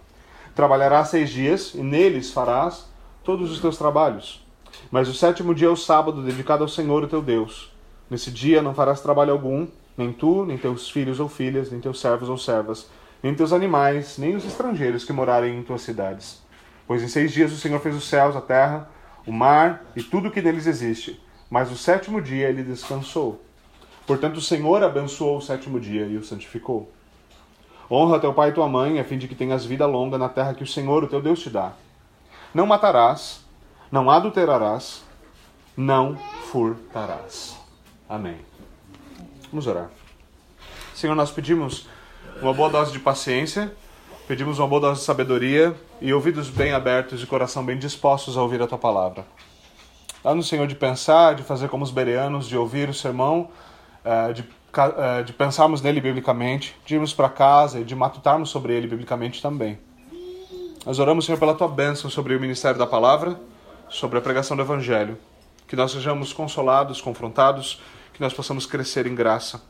Trabalharás 0.54 1.10
seis 1.10 1.30
dias 1.32 1.74
e 1.74 1.82
neles 1.82 2.32
farás 2.32 2.86
todos 3.24 3.52
os 3.52 3.60
teus 3.60 3.78
trabalhos. 3.78 4.46
Mas 4.92 5.08
o 5.08 5.14
sétimo 5.14 5.56
dia 5.56 5.68
é 5.68 5.72
o 5.72 5.76
sábado 5.76 6.22
dedicado 6.22 6.64
ao 6.64 6.70
Senhor, 6.70 7.04
o 7.04 7.08
teu 7.08 7.22
Deus. 7.22 7.72
Nesse 8.10 8.30
dia 8.30 8.62
não 8.62 8.76
farás 8.76 9.02
trabalho 9.02 9.32
algum, 9.32 9.68
nem 9.98 10.12
tu, 10.12 10.46
nem 10.46 10.58
teus 10.58 10.90
filhos 10.90 11.20
ou 11.20 11.28
filhas, 11.28 11.72
nem 11.72 11.80
teus 11.80 12.00
servos 12.00 12.30
ou 12.30 12.38
servas 12.38 12.88
nem 13.26 13.34
teus 13.34 13.52
animais, 13.52 14.20
nem 14.20 14.36
os 14.36 14.46
estrangeiros 14.46 15.04
que 15.04 15.12
morarem 15.12 15.58
em 15.58 15.64
tuas 15.64 15.82
cidades. 15.82 16.44
Pois 16.86 17.02
em 17.02 17.08
seis 17.08 17.32
dias 17.32 17.52
o 17.52 17.58
Senhor 17.58 17.80
fez 17.80 17.96
os 17.96 18.08
céus, 18.08 18.36
a 18.36 18.42
terra, 18.42 18.88
o 19.26 19.32
mar 19.32 19.84
e 19.96 20.04
tudo 20.04 20.28
o 20.28 20.32
que 20.32 20.44
neles 20.44 20.68
existe, 20.68 21.20
mas 21.50 21.72
o 21.72 21.76
sétimo 21.76 22.22
dia 22.22 22.48
ele 22.48 22.62
descansou. 22.62 23.44
Portanto, 24.06 24.38
o 24.38 24.42
Senhor 24.42 24.84
abençoou 24.84 25.38
o 25.38 25.42
sétimo 25.42 25.80
dia 25.80 26.06
e 26.06 26.18
o 26.18 26.24
santificou. 26.24 26.92
Honra 27.90 28.20
teu 28.20 28.32
pai 28.32 28.50
e 28.50 28.54
tua 28.54 28.70
mãe, 28.70 29.00
a 29.00 29.04
fim 29.04 29.18
de 29.18 29.28
que 29.28 29.34
tenhas 29.34 29.66
vida 29.66 29.88
longa 29.88 30.20
na 30.20 30.30
terra 30.30 30.54
que 30.54 30.62
o 30.62 30.68
Senhor, 30.68 31.04
o 31.04 31.08
teu 31.08 31.20
Deus, 31.20 31.40
te 31.40 31.50
dá. 31.50 31.74
Não 32.54 32.68
matarás, 32.68 33.44
não 33.92 34.08
adulterarás, 34.08 35.04
não 35.76 36.16
furtarás. 36.52 37.58
Amém. 38.08 38.38
Vamos 39.50 39.66
orar. 39.66 39.90
Senhor, 40.94 41.16
nós 41.16 41.32
pedimos 41.32 41.88
uma 42.46 42.54
boa 42.54 42.70
dose 42.70 42.92
de 42.92 43.00
paciência, 43.00 43.74
pedimos 44.28 44.60
uma 44.60 44.68
boa 44.68 44.80
dose 44.80 45.00
de 45.00 45.06
sabedoria 45.08 45.76
e 46.00 46.14
ouvidos 46.14 46.48
bem 46.48 46.74
abertos 46.74 47.24
e 47.24 47.26
coração 47.26 47.66
bem 47.66 47.76
dispostos 47.76 48.38
a 48.38 48.42
ouvir 48.44 48.62
a 48.62 48.68
tua 48.68 48.78
palavra. 48.78 49.26
Dá 50.24 50.36
no 50.36 50.44
Senhor 50.44 50.68
de 50.68 50.76
pensar, 50.76 51.34
de 51.34 51.42
fazer 51.42 51.70
como 51.70 51.84
os 51.84 51.90
bereanos, 51.90 52.48
de 52.48 52.56
ouvir 52.56 52.88
o 52.88 52.94
sermão, 52.94 53.50
eh, 54.04 54.34
de, 54.34 54.46
eh, 54.78 55.24
de 55.24 55.34
pensarmos 55.34 55.82
nele 55.82 56.00
biblicamente, 56.00 56.76
de 56.86 56.94
irmos 56.94 57.16
para 57.16 57.30
casa 57.30 57.80
e 57.80 57.84
de 57.84 57.96
matutarmos 57.96 58.52
sobre 58.52 58.74
ele 58.74 58.86
biblicamente 58.86 59.42
também. 59.42 59.80
Nós 60.86 61.00
oramos, 61.00 61.26
Senhor, 61.26 61.40
pela 61.40 61.56
tua 61.56 61.68
bênção 61.68 62.12
sobre 62.12 62.36
o 62.36 62.40
ministério 62.40 62.78
da 62.78 62.86
palavra, 62.86 63.40
sobre 63.90 64.20
a 64.20 64.22
pregação 64.22 64.56
do 64.56 64.62
evangelho. 64.62 65.18
Que 65.68 65.76
nós 65.76 65.92
sejamos 65.92 66.32
consolados, 66.32 67.02
confrontados, 67.02 67.82
que 68.14 68.22
nós 68.22 68.36
possamos 68.36 68.68
crescer 68.68 69.08
em 69.08 69.16
graça. 69.16 69.64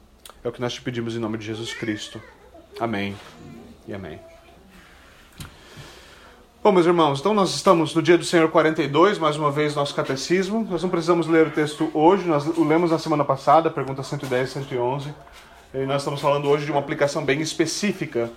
É 0.44 0.50
o 0.50 0.52
que 0.52 0.60
nós 0.60 0.74
te 0.74 0.82
pedimos 0.82 1.16
em 1.16 1.20
nome 1.20 1.38
de 1.38 1.46
Jesus 1.46 1.74
Cristo. 1.74 2.22
Amém 2.80 3.16
e 3.88 3.94
amém. 3.94 4.20
Bom, 6.62 6.72
meus 6.74 6.86
irmãos, 6.86 7.20
então 7.20 7.34
nós 7.34 7.56
estamos 7.56 7.96
no 7.96 8.02
dia 8.02 8.18
do 8.18 8.26
Senhor 8.26 8.50
42, 8.50 9.18
mais 9.18 9.38
uma 9.38 9.50
vez 9.50 9.76
nosso 9.76 9.96
catecismo. 9.96 10.68
Nós 10.70 10.82
não 10.84 10.90
precisamos 10.90 11.26
ler 11.28 11.48
o 11.48 11.52
texto 11.52 11.90
hoje, 11.94 12.28
nós 12.28 12.46
o 12.46 12.64
lemos 12.66 12.92
na 12.92 13.00
semana 13.00 13.24
passada, 13.24 13.70
pergunta 13.70 14.04
110 14.04 14.50
e 14.50 14.54
111. 14.54 15.14
E 15.74 15.86
nós 15.86 16.02
estamos 16.02 16.20
falando 16.20 16.50
hoje 16.50 16.66
de 16.66 16.72
uma 16.72 16.80
aplicação 16.80 17.24
bem 17.24 17.40
específica 17.40 18.30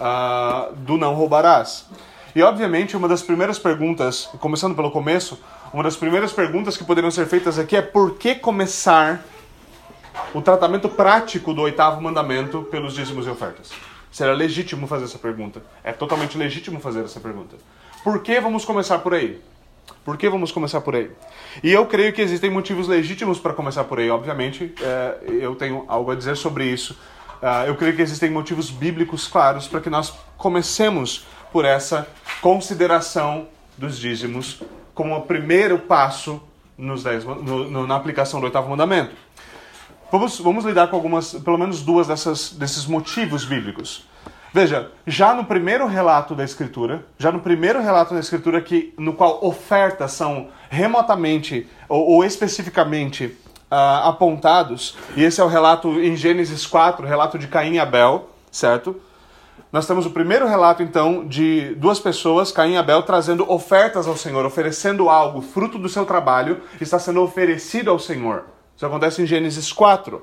uh, 0.00 0.74
do 0.76 0.96
não 0.96 1.14
roubarás. 1.14 1.86
E 2.34 2.42
obviamente, 2.42 2.96
uma 2.96 3.08
das 3.08 3.20
primeiras 3.20 3.58
perguntas, 3.58 4.30
começando 4.40 4.74
pelo 4.74 4.90
começo, 4.90 5.38
uma 5.74 5.82
das 5.82 5.96
primeiras 5.96 6.32
perguntas 6.32 6.78
que 6.78 6.84
poderiam 6.84 7.10
ser 7.10 7.26
feitas 7.26 7.58
aqui 7.58 7.76
é 7.76 7.82
por 7.82 8.14
que 8.14 8.36
começar 8.36 9.22
o 10.34 10.42
tratamento 10.42 10.88
prático 10.88 11.52
do 11.52 11.62
oitavo 11.62 12.00
mandamento 12.00 12.62
pelos 12.70 12.94
dízimos 12.94 13.26
e 13.26 13.30
ofertas? 13.30 13.70
Será 14.10 14.32
legítimo 14.32 14.86
fazer 14.86 15.04
essa 15.04 15.18
pergunta. 15.18 15.62
É 15.82 15.92
totalmente 15.92 16.36
legítimo 16.36 16.80
fazer 16.80 17.04
essa 17.04 17.20
pergunta. 17.20 17.56
Por 18.04 18.20
que 18.20 18.40
vamos 18.40 18.64
começar 18.64 18.98
por 18.98 19.14
aí? 19.14 19.40
Por 20.04 20.16
que 20.16 20.28
vamos 20.28 20.52
começar 20.52 20.80
por 20.80 20.94
aí? 20.94 21.10
E 21.62 21.72
eu 21.72 21.86
creio 21.86 22.12
que 22.12 22.20
existem 22.20 22.50
motivos 22.50 22.88
legítimos 22.88 23.38
para 23.38 23.52
começar 23.52 23.84
por 23.84 23.98
aí. 23.98 24.10
Obviamente, 24.10 24.74
é, 24.80 25.18
eu 25.40 25.54
tenho 25.54 25.84
algo 25.88 26.10
a 26.10 26.14
dizer 26.14 26.36
sobre 26.36 26.66
isso. 26.66 26.96
Uh, 27.42 27.66
eu 27.66 27.74
creio 27.74 27.96
que 27.96 28.02
existem 28.02 28.30
motivos 28.30 28.70
bíblicos 28.70 29.26
claros 29.26 29.66
para 29.66 29.80
que 29.80 29.90
nós 29.90 30.12
comecemos 30.36 31.26
por 31.50 31.64
essa 31.64 32.06
consideração 32.40 33.48
dos 33.76 33.98
dízimos 33.98 34.62
como 34.94 35.16
o 35.16 35.22
primeiro 35.22 35.78
passo 35.78 36.40
nos 36.78 37.02
dez, 37.02 37.24
no, 37.24 37.68
no, 37.68 37.86
na 37.86 37.96
aplicação 37.96 38.38
do 38.40 38.46
oitavo 38.46 38.68
mandamento. 38.70 39.10
Vamos, 40.12 40.38
vamos 40.40 40.66
lidar 40.66 40.88
com 40.88 40.96
algumas, 40.96 41.32
pelo 41.32 41.56
menos 41.56 41.80
duas 41.80 42.06
dessas, 42.06 42.52
desses 42.52 42.84
motivos 42.84 43.46
bíblicos. 43.46 44.06
Veja, 44.52 44.90
já 45.06 45.32
no 45.32 45.46
primeiro 45.46 45.86
relato 45.86 46.34
da 46.34 46.44
Escritura, 46.44 47.06
já 47.16 47.32
no 47.32 47.40
primeiro 47.40 47.80
relato 47.80 48.12
da 48.12 48.20
Escritura 48.20 48.60
que, 48.60 48.92
no 48.98 49.14
qual 49.14 49.42
ofertas 49.42 50.12
são 50.12 50.48
remotamente 50.68 51.66
ou, 51.88 52.06
ou 52.08 52.24
especificamente 52.26 53.24
uh, 53.24 54.06
apontados, 54.06 54.98
e 55.16 55.24
esse 55.24 55.40
é 55.40 55.44
o 55.44 55.48
relato 55.48 55.88
em 55.98 56.14
Gênesis 56.14 56.66
4, 56.66 57.06
relato 57.06 57.38
de 57.38 57.48
Caim 57.48 57.76
e 57.76 57.80
Abel, 57.80 58.28
certo? 58.50 59.00
Nós 59.72 59.86
temos 59.86 60.04
o 60.04 60.10
primeiro 60.10 60.46
relato, 60.46 60.82
então, 60.82 61.26
de 61.26 61.74
duas 61.76 61.98
pessoas, 61.98 62.52
Caim 62.52 62.72
e 62.72 62.76
Abel, 62.76 63.02
trazendo 63.04 63.50
ofertas 63.50 64.06
ao 64.06 64.18
Senhor, 64.18 64.44
oferecendo 64.44 65.08
algo, 65.08 65.40
fruto 65.40 65.78
do 65.78 65.88
seu 65.88 66.04
trabalho, 66.04 66.60
está 66.78 66.98
sendo 66.98 67.22
oferecido 67.22 67.90
ao 67.90 67.98
Senhor 67.98 68.44
Isso 68.82 68.86
acontece 68.88 69.22
em 69.22 69.26
Gênesis 69.26 69.72
4. 69.72 70.20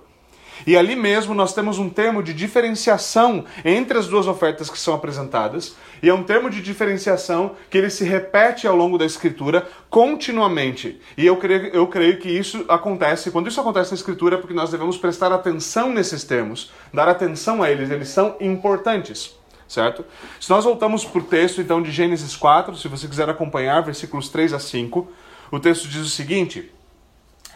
E 0.67 0.75
ali 0.75 0.93
mesmo 0.93 1.33
nós 1.33 1.53
temos 1.53 1.79
um 1.79 1.89
termo 1.89 2.21
de 2.21 2.33
diferenciação 2.33 3.45
entre 3.63 3.97
as 3.97 4.05
duas 4.05 4.27
ofertas 4.27 4.69
que 4.69 4.77
são 4.77 4.93
apresentadas, 4.93 5.77
e 6.03 6.09
é 6.09 6.13
um 6.13 6.23
termo 6.23 6.49
de 6.49 6.61
diferenciação 6.61 7.55
que 7.69 7.77
ele 7.77 7.89
se 7.89 8.03
repete 8.03 8.67
ao 8.67 8.75
longo 8.75 8.97
da 8.97 9.05
escritura 9.05 9.65
continuamente. 9.89 10.99
E 11.17 11.25
eu 11.25 11.37
creio, 11.37 11.67
eu 11.67 11.87
creio 11.87 12.19
que 12.19 12.27
isso 12.27 12.65
acontece, 12.67 13.31
quando 13.31 13.47
isso 13.47 13.61
acontece 13.61 13.91
na 13.91 13.95
escritura, 13.95 14.35
é 14.35 14.37
porque 14.37 14.53
nós 14.53 14.71
devemos 14.71 14.97
prestar 14.97 15.31
atenção 15.31 15.93
nesses 15.93 16.25
termos, 16.25 16.69
dar 16.93 17.07
atenção 17.07 17.63
a 17.63 17.71
eles, 17.71 17.89
eles 17.89 18.09
são 18.09 18.35
importantes. 18.41 19.39
Certo? 19.69 20.03
Se 20.37 20.49
nós 20.49 20.65
voltamos 20.65 21.05
para 21.05 21.19
o 21.21 21.23
texto 21.23 21.61
então 21.61 21.81
de 21.81 21.91
Gênesis 21.91 22.35
4, 22.35 22.75
se 22.75 22.89
você 22.89 23.07
quiser 23.07 23.29
acompanhar, 23.29 23.79
versículos 23.81 24.27
3 24.27 24.51
a 24.51 24.59
5, 24.59 25.07
o 25.49 25.59
texto 25.61 25.87
diz 25.87 26.01
o 26.01 26.09
seguinte: 26.09 26.69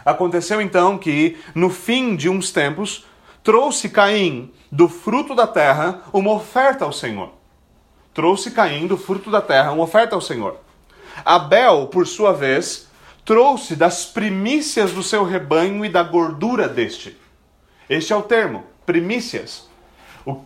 Aconteceu 0.05 0.61
então 0.61 0.97
que, 0.97 1.37
no 1.55 1.69
fim 1.69 2.15
de 2.15 2.27
uns 2.29 2.51
tempos, 2.51 3.05
trouxe 3.43 3.89
Caim 3.89 4.51
do 4.71 4.89
fruto 4.89 5.35
da 5.35 5.47
terra 5.47 6.01
uma 6.11 6.31
oferta 6.31 6.85
ao 6.85 6.91
Senhor. 6.91 7.31
Trouxe 8.13 8.51
Caim 8.51 8.85
do 8.85 8.97
fruto 8.97 9.31
da 9.31 9.41
terra 9.41 9.71
uma 9.71 9.83
oferta 9.83 10.15
ao 10.15 10.21
Senhor. 10.21 10.57
Abel, 11.23 11.87
por 11.87 12.05
sua 12.05 12.33
vez, 12.33 12.87
trouxe 13.23 13.75
das 13.75 14.05
primícias 14.05 14.91
do 14.91 15.03
seu 15.03 15.23
rebanho 15.23 15.85
e 15.85 15.89
da 15.89 16.03
gordura 16.03 16.67
deste. 16.67 17.17
Este 17.89 18.11
é 18.11 18.15
o 18.15 18.21
termo, 18.21 18.63
primícias. 18.85 19.67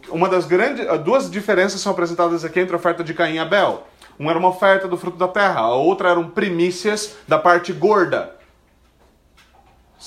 Uma 0.10 0.28
das 0.28 0.46
grandes, 0.46 0.86
duas 1.04 1.30
diferenças 1.30 1.82
são 1.82 1.92
apresentadas 1.92 2.44
aqui 2.44 2.60
entre 2.60 2.74
a 2.74 2.78
oferta 2.78 3.04
de 3.04 3.14
Caim 3.14 3.36
e 3.36 3.40
Abel. 3.40 3.88
Uma 4.18 4.32
era 4.32 4.40
uma 4.40 4.50
oferta 4.50 4.88
do 4.88 4.98
fruto 4.98 5.18
da 5.18 5.28
terra, 5.28 5.62
a 5.62 5.76
outra 5.76 6.10
eram 6.10 6.30
primícias 6.30 7.16
da 7.28 7.38
parte 7.38 7.72
gorda 7.72 8.37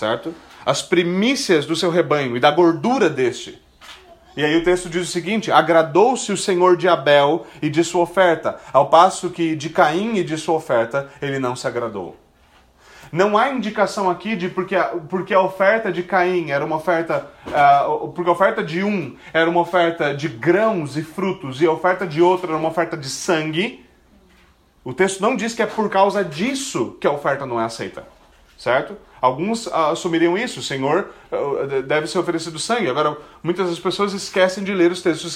certo? 0.01 0.35
As 0.65 0.83
primícias 0.83 1.67
do 1.67 1.77
seu 1.77 1.91
rebanho 1.91 2.37
e 2.37 2.41
da 2.41 2.51
gordura 2.51 3.09
deste. 3.09 3.61
E 4.37 4.45
aí 4.45 4.57
o 4.57 4.65
texto 4.65 4.89
diz 4.89 5.03
o 5.09 5.11
seguinte: 5.11 5.53
agradou-se 5.53 6.33
o 6.33 6.37
Senhor 6.37 6.77
de 6.77 6.89
Abel 6.89 7.47
e 7.61 7.69
de 7.69 7.85
sua 7.85 8.03
oferta, 8.03 8.59
ao 8.73 8.89
passo 8.89 9.31
que 9.31 9.55
de 9.55 9.69
Caim 9.69 10.17
e 10.17 10.25
de 10.25 10.37
sua 10.39 10.55
oferta 10.55 11.11
ele 11.21 11.39
não 11.39 11.55
se 11.55 11.67
agradou. 11.67 12.17
Não 13.13 13.37
há 13.37 13.51
indicação 13.51 14.09
aqui 14.09 14.37
de 14.37 14.49
porque 14.49 14.77
a, 14.77 14.85
porque 14.85 15.35
a 15.35 15.41
oferta 15.41 15.91
de 15.91 16.03
Caim 16.03 16.51
era 16.51 16.65
uma 16.65 16.77
oferta. 16.77 17.29
Uh, 17.47 18.09
porque 18.09 18.31
a 18.31 18.33
oferta 18.33 18.63
de 18.63 18.85
um 18.85 19.17
era 19.33 19.51
uma 19.51 19.61
oferta 19.61 20.15
de 20.15 20.29
grãos 20.29 20.97
e 20.97 21.03
frutos 21.03 21.61
e 21.61 21.67
a 21.67 21.73
oferta 21.73 22.07
de 22.07 22.23
outro 22.23 22.49
era 22.49 22.57
uma 22.57 22.69
oferta 22.69 22.97
de 22.97 23.09
sangue. 23.09 23.85
O 24.85 24.95
texto 24.95 25.21
não 25.21 25.35
diz 25.37 25.55
que 25.55 25.63
é 25.63 25.67
por 25.67 25.91
causa 25.91 26.25
disso 26.25 26.97
que 27.01 27.07
a 27.07 27.11
oferta 27.11 27.45
não 27.45 27.61
é 27.61 27.65
aceita. 27.65 28.20
Certo? 28.61 28.95
Alguns 29.23 29.67
uh, 29.67 29.75
assumiriam 29.91 30.37
isso, 30.37 30.61
o 30.61 30.63
Senhor 30.63 31.09
uh, 31.33 31.81
deve 31.81 32.07
ser 32.07 32.19
oferecido 32.19 32.59
sangue. 32.59 32.91
Agora, 32.91 33.17
muitas 33.43 33.71
das 33.71 33.79
pessoas 33.79 34.13
esquecem 34.13 34.63
de 34.63 34.75
ler 34.75 34.93
os 34.93 35.01
textos 35.01 35.33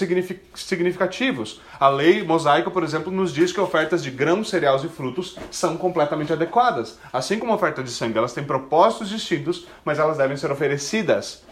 significativos. 0.54 1.58
A 1.80 1.88
lei 1.88 2.22
mosaica, 2.22 2.70
por 2.70 2.82
exemplo, 2.82 3.10
nos 3.10 3.32
diz 3.32 3.50
que 3.50 3.58
ofertas 3.58 4.02
de 4.02 4.10
grãos, 4.10 4.50
cereais 4.50 4.84
e 4.84 4.88
frutos 4.90 5.38
são 5.50 5.74
completamente 5.78 6.34
adequadas. 6.34 6.98
Assim 7.10 7.38
como 7.38 7.52
a 7.52 7.54
oferta 7.54 7.82
de 7.82 7.90
sangue, 7.90 8.18
elas 8.18 8.34
têm 8.34 8.44
propósitos 8.44 9.08
distintos, 9.08 9.66
mas 9.86 9.98
elas 9.98 10.18
devem 10.18 10.36
ser 10.36 10.52
oferecidas. 10.52 11.42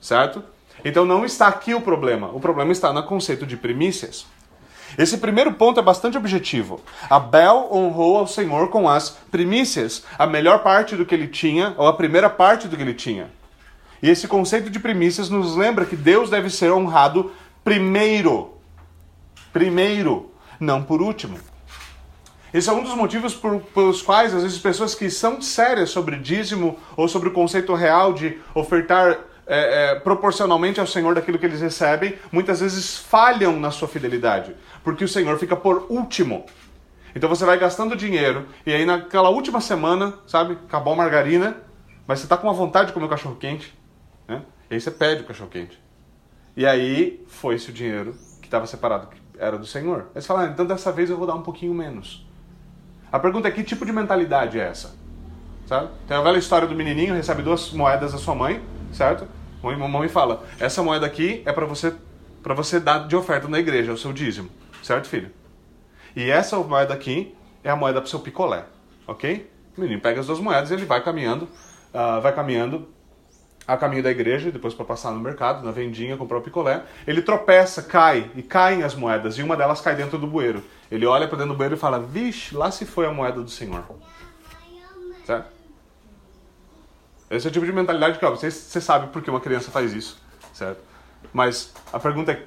Certo? 0.00 0.42
Então 0.82 1.04
não 1.04 1.26
está 1.26 1.46
aqui 1.46 1.74
o 1.74 1.82
problema. 1.82 2.28
O 2.28 2.40
problema 2.40 2.72
está 2.72 2.90
no 2.90 3.02
conceito 3.02 3.44
de 3.44 3.58
primícias. 3.58 4.24
Esse 4.98 5.18
primeiro 5.18 5.52
ponto 5.54 5.80
é 5.80 5.82
bastante 5.82 6.16
objetivo. 6.16 6.80
Abel 7.08 7.68
honrou 7.72 8.18
ao 8.18 8.26
Senhor 8.26 8.68
com 8.68 8.88
as 8.88 9.10
primícias, 9.30 10.04
a 10.18 10.26
melhor 10.26 10.62
parte 10.62 10.96
do 10.96 11.06
que 11.06 11.14
ele 11.14 11.28
tinha, 11.28 11.74
ou 11.76 11.86
a 11.86 11.96
primeira 11.96 12.28
parte 12.28 12.68
do 12.68 12.76
que 12.76 12.82
ele 12.82 12.94
tinha. 12.94 13.30
E 14.02 14.10
esse 14.10 14.26
conceito 14.26 14.68
de 14.68 14.80
primícias 14.80 15.30
nos 15.30 15.56
lembra 15.56 15.86
que 15.86 15.96
Deus 15.96 16.28
deve 16.28 16.50
ser 16.50 16.72
honrado 16.72 17.32
primeiro. 17.62 18.54
Primeiro, 19.52 20.30
não 20.58 20.82
por 20.82 21.00
último. 21.00 21.38
Esse 22.52 22.68
é 22.68 22.72
um 22.72 22.82
dos 22.82 22.94
motivos 22.94 23.34
por, 23.34 23.60
pelos 23.60 24.02
quais, 24.02 24.34
às 24.34 24.42
vezes, 24.42 24.58
pessoas 24.58 24.94
que 24.94 25.08
são 25.08 25.40
sérias 25.40 25.88
sobre 25.88 26.16
dízimo 26.16 26.78
ou 26.96 27.08
sobre 27.08 27.28
o 27.30 27.32
conceito 27.32 27.74
real 27.74 28.12
de 28.12 28.38
ofertar 28.54 29.18
é, 29.46 29.92
é, 29.92 29.94
proporcionalmente 29.96 30.78
ao 30.78 30.86
Senhor 30.86 31.14
daquilo 31.14 31.38
que 31.38 31.46
eles 31.46 31.60
recebem, 31.60 32.14
muitas 32.30 32.60
vezes 32.60 32.96
falham 32.96 33.58
na 33.58 33.70
sua 33.70 33.88
fidelidade, 33.88 34.54
porque 34.82 35.04
o 35.04 35.08
Senhor 35.08 35.38
fica 35.38 35.56
por 35.56 35.86
último. 35.88 36.46
Então 37.14 37.28
você 37.28 37.44
vai 37.44 37.58
gastando 37.58 37.94
dinheiro, 37.94 38.46
e 38.64 38.72
aí 38.72 38.86
naquela 38.86 39.28
última 39.28 39.60
semana, 39.60 40.14
sabe, 40.26 40.54
acabou 40.66 40.94
a 40.94 40.96
margarina, 40.96 41.56
mas 42.06 42.20
você 42.20 42.26
está 42.26 42.36
com 42.36 42.46
uma 42.46 42.54
vontade 42.54 42.88
de 42.88 42.92
comer 42.92 43.06
o 43.06 43.08
cachorro 43.08 43.36
quente, 43.36 43.72
né? 44.26 44.42
e 44.70 44.74
aí 44.74 44.80
você 44.80 44.90
pede 44.90 45.22
o 45.22 45.26
cachorro 45.26 45.50
quente. 45.50 45.80
E 46.56 46.66
aí 46.66 47.22
foi-se 47.28 47.70
o 47.70 47.72
dinheiro 47.72 48.14
que 48.40 48.46
estava 48.46 48.66
separado, 48.66 49.08
que 49.08 49.16
era 49.38 49.58
do 49.58 49.66
Senhor. 49.66 50.08
Aí 50.14 50.20
você 50.20 50.26
fala, 50.26 50.42
ah, 50.42 50.46
então 50.46 50.66
dessa 50.66 50.90
vez 50.90 51.10
eu 51.10 51.16
vou 51.16 51.26
dar 51.26 51.34
um 51.34 51.42
pouquinho 51.42 51.74
menos. 51.74 52.26
A 53.12 53.18
pergunta 53.18 53.46
é: 53.46 53.50
que 53.50 53.62
tipo 53.62 53.84
de 53.84 53.92
mentalidade 53.92 54.58
é 54.58 54.64
essa? 54.66 54.94
Sabe? 55.66 55.90
Tem 56.08 56.16
a 56.16 56.22
velha 56.22 56.38
história 56.38 56.66
do 56.66 56.74
menininho, 56.74 57.14
recebe 57.14 57.42
duas 57.42 57.70
moedas 57.72 58.12
da 58.12 58.18
sua 58.18 58.34
mãe, 58.34 58.62
certo? 58.92 59.28
Mãe, 59.62 59.76
mamãe 59.76 60.08
fala: 60.08 60.44
essa 60.58 60.82
moeda 60.82 61.04
aqui 61.04 61.42
é 61.44 61.52
para 61.52 61.66
você 61.66 61.94
para 62.42 62.54
você 62.54 62.80
dar 62.80 63.06
de 63.06 63.14
oferta 63.14 63.46
na 63.46 63.60
igreja, 63.60 63.92
é 63.92 63.94
o 63.94 63.96
seu 63.96 64.12
dízimo, 64.12 64.50
certo, 64.82 65.08
filho? 65.08 65.30
E 66.14 66.30
essa 66.30 66.56
moeda 66.58 66.92
aqui 66.92 67.34
é 67.64 67.70
a 67.70 67.76
moeda 67.76 68.00
para 68.00 68.06
o 68.06 68.10
seu 68.10 68.20
picolé, 68.20 68.64
ok? 69.06 69.50
O 69.76 69.80
menino 69.80 70.00
pega 70.00 70.20
as 70.20 70.26
duas 70.26 70.38
moedas 70.38 70.70
e 70.70 70.74
ele 70.74 70.84
vai 70.84 71.02
caminhando, 71.02 71.44
uh, 71.94 72.20
vai 72.20 72.34
caminhando 72.34 72.88
a 73.66 73.76
caminho 73.76 74.02
da 74.02 74.10
igreja, 74.10 74.50
depois 74.50 74.74
para 74.74 74.84
passar 74.84 75.12
no 75.12 75.20
mercado, 75.20 75.64
na 75.64 75.70
vendinha, 75.70 76.16
comprar 76.16 76.38
o 76.38 76.42
picolé. 76.42 76.82
Ele 77.06 77.22
tropeça, 77.22 77.82
cai, 77.82 78.30
e 78.34 78.42
caem 78.42 78.82
as 78.82 78.94
moedas, 78.94 79.38
e 79.38 79.42
uma 79.42 79.56
delas 79.56 79.80
cai 79.80 79.94
dentro 79.94 80.18
do 80.18 80.26
bueiro. 80.26 80.62
Ele 80.90 81.06
olha 81.06 81.26
para 81.26 81.38
dentro 81.38 81.54
do 81.54 81.56
bueiro 81.56 81.74
e 81.74 81.78
fala: 81.78 81.98
Vixe, 81.98 82.54
lá 82.54 82.70
se 82.70 82.84
foi 82.84 83.06
a 83.06 83.12
moeda 83.12 83.40
do 83.40 83.50
Senhor. 83.50 83.84
Certo? 85.24 85.50
Esse 87.30 87.46
é 87.46 87.50
o 87.50 87.52
tipo 87.52 87.64
de 87.64 87.72
mentalidade 87.72 88.18
que, 88.18 88.24
ó, 88.26 88.30
você, 88.30 88.50
você 88.50 88.80
sabe 88.80 89.06
por 89.08 89.22
que 89.22 89.30
uma 89.30 89.40
criança 89.40 89.70
faz 89.70 89.94
isso, 89.94 90.20
certo? 90.52 90.80
Mas 91.32 91.72
a 91.92 91.98
pergunta 91.98 92.32
é: 92.32 92.44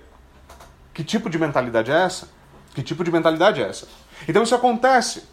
que 0.95 1.03
tipo 1.03 1.29
de 1.29 1.37
mentalidade 1.37 1.91
é 1.91 2.03
essa? 2.05 2.29
Que 2.73 2.81
tipo 2.81 3.03
de 3.03 3.11
mentalidade 3.11 3.61
é 3.61 3.67
essa? 3.67 3.85
Então 4.27 4.41
isso 4.41 4.55
acontece. 4.55 5.23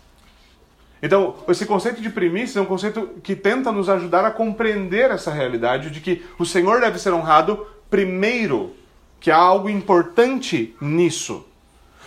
Então, 1.01 1.37
esse 1.49 1.65
conceito 1.65 2.01
de 2.01 2.11
primícia 2.11 2.59
é 2.59 2.63
um 2.63 2.67
conceito 2.67 3.09
que 3.23 3.35
tenta 3.35 3.71
nos 3.71 3.89
ajudar 3.89 4.25
a 4.25 4.31
compreender 4.31 5.11
essa 5.11 5.33
realidade 5.33 5.91
de 5.91 6.01
que 6.01 6.25
o 6.39 6.45
Senhor 6.45 6.81
deve 6.81 6.99
ser 6.99 7.13
honrado 7.13 7.65
primeiro, 7.89 8.75
que 9.21 9.31
há 9.31 9.37
algo 9.37 9.69
importante 9.69 10.77
nisso. 10.81 11.47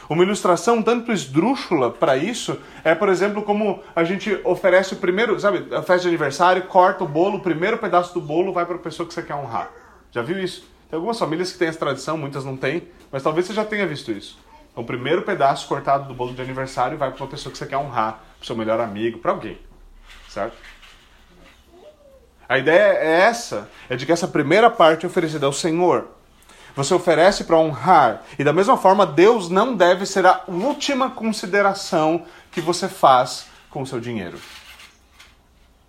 Uma 0.09 0.23
ilustração 0.23 0.81
tanto 0.81 1.11
esdrúxula 1.11 1.91
para 1.91 2.17
isso 2.17 2.57
é, 2.83 2.93
por 2.93 3.09
exemplo, 3.09 3.41
como 3.41 3.81
a 3.95 4.03
gente 4.03 4.37
oferece 4.43 4.93
o 4.93 4.97
primeiro, 4.97 5.39
sabe, 5.39 5.73
a 5.73 5.81
festa 5.81 6.01
de 6.01 6.09
aniversário, 6.09 6.63
corta 6.63 7.03
o 7.05 7.07
bolo, 7.07 7.37
o 7.37 7.41
primeiro 7.41 7.77
pedaço 7.77 8.13
do 8.13 8.21
bolo 8.21 8.53
vai 8.53 8.65
para 8.65 8.75
a 8.75 8.79
pessoa 8.79 9.07
que 9.07 9.13
você 9.13 9.23
quer 9.23 9.35
honrar. 9.35 9.71
Já 10.11 10.21
viu 10.21 10.37
isso? 10.39 10.74
Tem 10.89 10.97
algumas 10.97 11.17
famílias 11.17 11.51
que 11.51 11.57
têm 11.57 11.67
essa 11.67 11.79
tradição, 11.79 12.17
muitas 12.17 12.45
não 12.45 12.55
têm, 12.55 12.87
mas 13.11 13.23
talvez 13.23 13.47
você 13.47 13.53
já 13.53 13.65
tenha 13.65 13.85
visto 13.87 14.11
isso. 14.11 14.37
Então, 14.71 14.83
o 14.83 14.87
primeiro 14.87 15.21
pedaço 15.21 15.67
cortado 15.67 16.07
do 16.07 16.13
bolo 16.13 16.33
de 16.33 16.41
aniversário 16.41 16.97
vai 16.97 17.11
para 17.11 17.23
uma 17.23 17.29
pessoa 17.29 17.51
que 17.51 17.57
você 17.57 17.65
quer 17.65 17.77
honrar, 17.77 18.23
para 18.37 18.45
seu 18.45 18.55
melhor 18.55 18.79
amigo, 18.79 19.19
para 19.19 19.31
alguém, 19.31 19.57
certo? 20.29 20.55
A 22.47 22.57
ideia 22.59 22.93
é 22.93 23.21
essa, 23.21 23.69
é 23.89 23.95
de 23.95 24.05
que 24.05 24.11
essa 24.11 24.27
primeira 24.27 24.69
parte 24.69 25.05
é 25.05 25.07
oferecida 25.07 25.45
ao 25.45 25.53
Senhor. 25.53 26.07
Você 26.75 26.93
oferece 26.93 27.45
para 27.45 27.57
honrar. 27.57 28.23
E 28.37 28.43
da 28.43 28.53
mesma 28.53 28.77
forma, 28.77 29.05
Deus 29.05 29.49
não 29.49 29.75
deve 29.75 30.05
ser 30.05 30.25
a 30.25 30.43
última 30.47 31.09
consideração 31.09 32.25
que 32.51 32.61
você 32.61 32.87
faz 32.87 33.47
com 33.69 33.81
o 33.81 33.87
seu 33.87 33.99
dinheiro. 33.99 34.37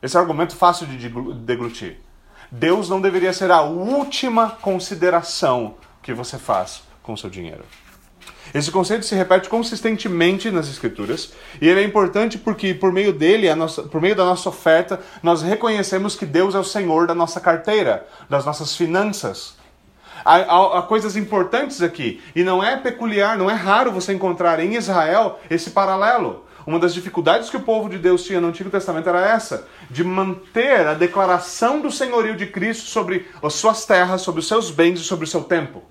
Esse 0.01 0.17
é 0.17 0.21
um 0.21 0.23
argumento 0.23 0.55
fácil 0.55 0.87
de 0.87 1.09
deglutir. 1.35 1.99
Deus 2.51 2.89
não 2.89 3.01
deveria 3.01 3.33
ser 3.33 3.51
a 3.51 3.63
última 3.63 4.51
consideração 4.51 5.75
que 6.03 6.13
você 6.13 6.39
faz 6.39 6.83
com 7.03 7.17
seu 7.17 7.31
dinheiro. 7.31 7.65
Esse 8.55 8.71
conceito 8.71 9.05
se 9.05 9.15
repete 9.15 9.49
consistentemente 9.49 10.51
nas 10.51 10.69
Escrituras 10.69 11.33
e 11.61 11.69
ele 11.69 11.81
é 11.81 11.85
importante 11.85 12.39
porque, 12.39 12.73
por 12.73 12.93
meio 12.93 13.13
dele, 13.13 13.53
nossa, 13.55 13.83
por 13.83 14.01
meio 14.01 14.15
da 14.15 14.25
nossa 14.25 14.49
oferta, 14.49 15.01
nós 15.23 15.43
reconhecemos 15.43 16.15
que 16.15 16.25
Deus 16.25 16.55
é 16.55 16.59
o 16.59 16.65
Senhor 16.65 17.07
da 17.07 17.15
nossa 17.15 17.41
carteira, 17.41 18.07
das 18.31 18.45
nossas 18.45 18.77
finanças. 18.77 19.57
Há, 20.25 20.37
há, 20.37 20.79
há, 20.79 20.83
coisas 20.83 21.17
importantes 21.17 21.83
aqui. 21.83 22.23
E 22.35 22.43
não 22.43 22.63
é 22.63 22.77
peculiar, 22.77 23.37
não 23.37 23.51
é 23.51 23.55
raro 23.55 23.93
você 23.93 24.13
encontrar 24.13 24.59
em 24.61 24.75
Israel 24.75 25.39
esse 25.51 25.71
paralelo. 25.71 26.46
Uma 26.67 26.81
das 26.81 26.93
dificuldades 26.93 27.49
que 27.49 27.57
o 27.57 27.63
povo 27.63 27.89
de 27.89 27.97
Deus 27.97 28.25
tinha 28.25 28.41
no 28.41 28.49
Antigo 28.49 28.69
Testamento 28.69 29.09
era 29.09 29.21
essa, 29.21 29.69
de 29.89 30.03
manter 30.03 30.85
a 30.85 30.95
declaração 30.95 31.81
do 31.81 31.93
senhorio 31.93 32.37
de 32.37 32.47
Cristo 32.47 32.89
sobre 32.89 33.29
as 33.41 33.55
suas 33.55 33.87
terras, 33.87 34.23
sobre 34.23 34.41
os 34.41 34.49
seus 34.49 34.71
bens 34.71 34.99
e 34.99 35.05
sobre 35.05 35.25
o 35.25 35.29
seu 35.29 35.45
tempo. 35.45 35.85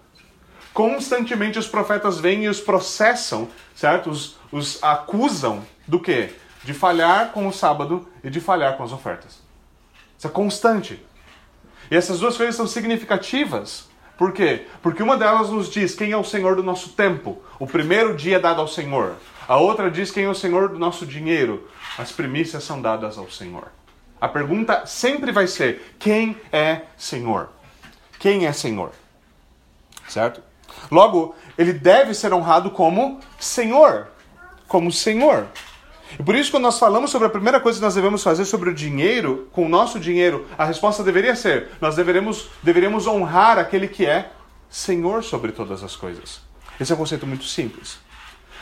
Constantemente 0.74 1.58
os 1.58 1.68
profetas 1.68 2.20
vêm 2.20 2.44
e 2.44 2.50
os 2.50 2.60
processam, 2.60 3.48
certo? 3.74 4.10
Os, 4.10 4.36
os 4.52 4.84
acusam 4.84 5.64
do 5.88 5.98
quê? 5.98 6.34
De 6.66 6.74
falhar 6.74 7.32
com 7.32 7.48
o 7.48 7.54
sábado 7.54 8.06
e 8.22 8.30
de 8.30 8.42
falhar 8.42 8.76
com 8.76 8.84
as 8.84 8.92
ofertas. 8.92 9.40
Isso 10.18 10.28
é 10.28 10.30
constante. 10.30 11.02
E 11.90 11.96
essas 11.96 12.20
duas 12.20 12.36
coisas 12.36 12.56
são 12.56 12.68
significativas. 12.68 13.88
Por 14.18 14.34
quê? 14.34 14.66
Porque 14.82 15.02
uma 15.02 15.16
delas 15.16 15.50
nos 15.50 15.70
diz 15.70 15.96
quem 15.96 16.12
é 16.12 16.18
o 16.18 16.24
Senhor 16.24 16.58
do 16.58 16.64
nosso 16.64 16.90
tempo, 16.90 17.42
o 17.60 17.66
primeiro 17.66 18.16
dia 18.16 18.40
dado 18.40 18.60
ao 18.60 18.68
Senhor. 18.68 19.16
A 19.48 19.58
outra 19.58 19.92
diz 19.92 20.10
quem 20.10 20.24
é 20.24 20.30
o 20.30 20.34
Senhor 20.34 20.70
do 20.70 20.80
nosso 20.80 21.06
dinheiro. 21.06 21.68
As 21.98 22.12
primícias 22.12 22.64
são 22.64 22.82
dadas 22.82 23.18
ao 23.18 23.30
Senhor. 23.30 23.68
A 24.20 24.28
pergunta 24.28 24.86
sempre 24.86 25.32
vai 25.32 25.46
ser: 25.46 25.96
quem 26.00 26.36
é 26.52 26.82
Senhor? 26.98 27.50
Quem 28.18 28.48
é 28.48 28.54
Senhor? 28.54 28.92
Certo? 30.08 30.42
Logo, 30.90 31.36
ele 31.58 31.74
deve 31.74 32.14
ser 32.14 32.34
honrado 32.34 32.72
como 32.72 33.20
Senhor. 33.40 34.08
Como 34.68 34.92
Senhor. 34.92 35.48
E 36.20 36.24
por 36.24 36.36
isso, 36.36 36.50
quando 36.50 36.64
nós 36.64 36.80
falamos 36.80 37.12
sobre 37.12 37.28
a 37.28 37.32
primeira 37.32 37.60
coisa 37.60 37.78
que 37.78 37.86
nós 37.86 37.96
devemos 37.96 38.24
fazer 38.24 38.46
sobre 38.46 38.70
o 38.70 38.74
dinheiro, 38.74 39.48
com 39.52 39.66
o 39.66 39.70
nosso 39.70 40.00
dinheiro, 40.00 40.48
a 40.58 40.66
resposta 40.66 41.04
deveria 41.04 41.36
ser: 41.36 41.70
nós 41.80 41.96
deveremos, 41.96 42.50
deveríamos 42.64 43.06
honrar 43.06 43.60
aquele 43.60 43.88
que 43.88 44.06
é 44.06 44.32
Senhor 44.70 45.24
sobre 45.24 45.52
todas 45.52 45.84
as 45.84 45.96
coisas. 45.96 46.42
Esse 46.80 46.92
é 46.92 46.96
um 46.96 46.98
conceito 46.98 47.28
muito 47.28 47.46
simples. 47.46 48.00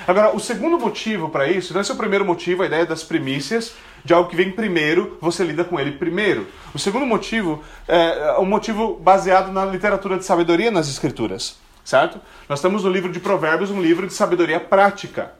Agora, 0.07 0.35
o 0.35 0.39
segundo 0.39 0.77
motivo 0.77 1.29
para 1.29 1.47
isso, 1.47 1.77
esse 1.77 1.91
é 1.91 1.93
o 1.93 1.97
primeiro 1.97 2.25
motivo, 2.25 2.63
a 2.63 2.65
ideia 2.65 2.85
das 2.85 3.03
primícias, 3.03 3.73
de 4.03 4.13
algo 4.13 4.29
que 4.29 4.35
vem 4.35 4.51
primeiro, 4.51 5.17
você 5.21 5.43
lida 5.43 5.63
com 5.63 5.79
ele 5.79 5.93
primeiro. 5.93 6.47
O 6.73 6.79
segundo 6.79 7.05
motivo 7.05 7.63
é 7.87 8.37
um 8.37 8.45
motivo 8.45 8.99
baseado 9.01 9.51
na 9.51 9.65
literatura 9.65 10.17
de 10.17 10.25
sabedoria 10.25 10.71
nas 10.71 10.89
Escrituras, 10.89 11.57
certo? 11.85 12.19
Nós 12.49 12.61
temos 12.61 12.83
no 12.83 12.89
livro 12.89 13.11
de 13.11 13.19
Provérbios 13.19 13.71
um 13.71 13.81
livro 13.81 14.05
de 14.05 14.13
sabedoria 14.13 14.59
prática. 14.59 15.31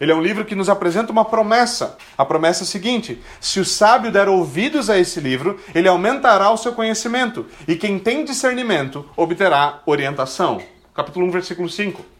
Ele 0.00 0.12
é 0.12 0.14
um 0.14 0.22
livro 0.22 0.44
que 0.44 0.54
nos 0.54 0.68
apresenta 0.68 1.10
uma 1.10 1.24
promessa. 1.24 1.96
A 2.16 2.24
promessa 2.24 2.62
é 2.62 2.64
a 2.64 2.68
seguinte: 2.68 3.20
se 3.40 3.58
o 3.58 3.64
sábio 3.64 4.12
der 4.12 4.28
ouvidos 4.28 4.88
a 4.88 4.98
esse 4.98 5.20
livro, 5.20 5.58
ele 5.74 5.88
aumentará 5.88 6.50
o 6.50 6.56
seu 6.56 6.72
conhecimento, 6.72 7.46
e 7.66 7.74
quem 7.74 7.98
tem 7.98 8.24
discernimento 8.24 9.08
obterá 9.16 9.80
orientação. 9.86 10.60
Capítulo 10.94 11.26
1, 11.26 11.30
versículo 11.30 11.68
5. 11.68 12.17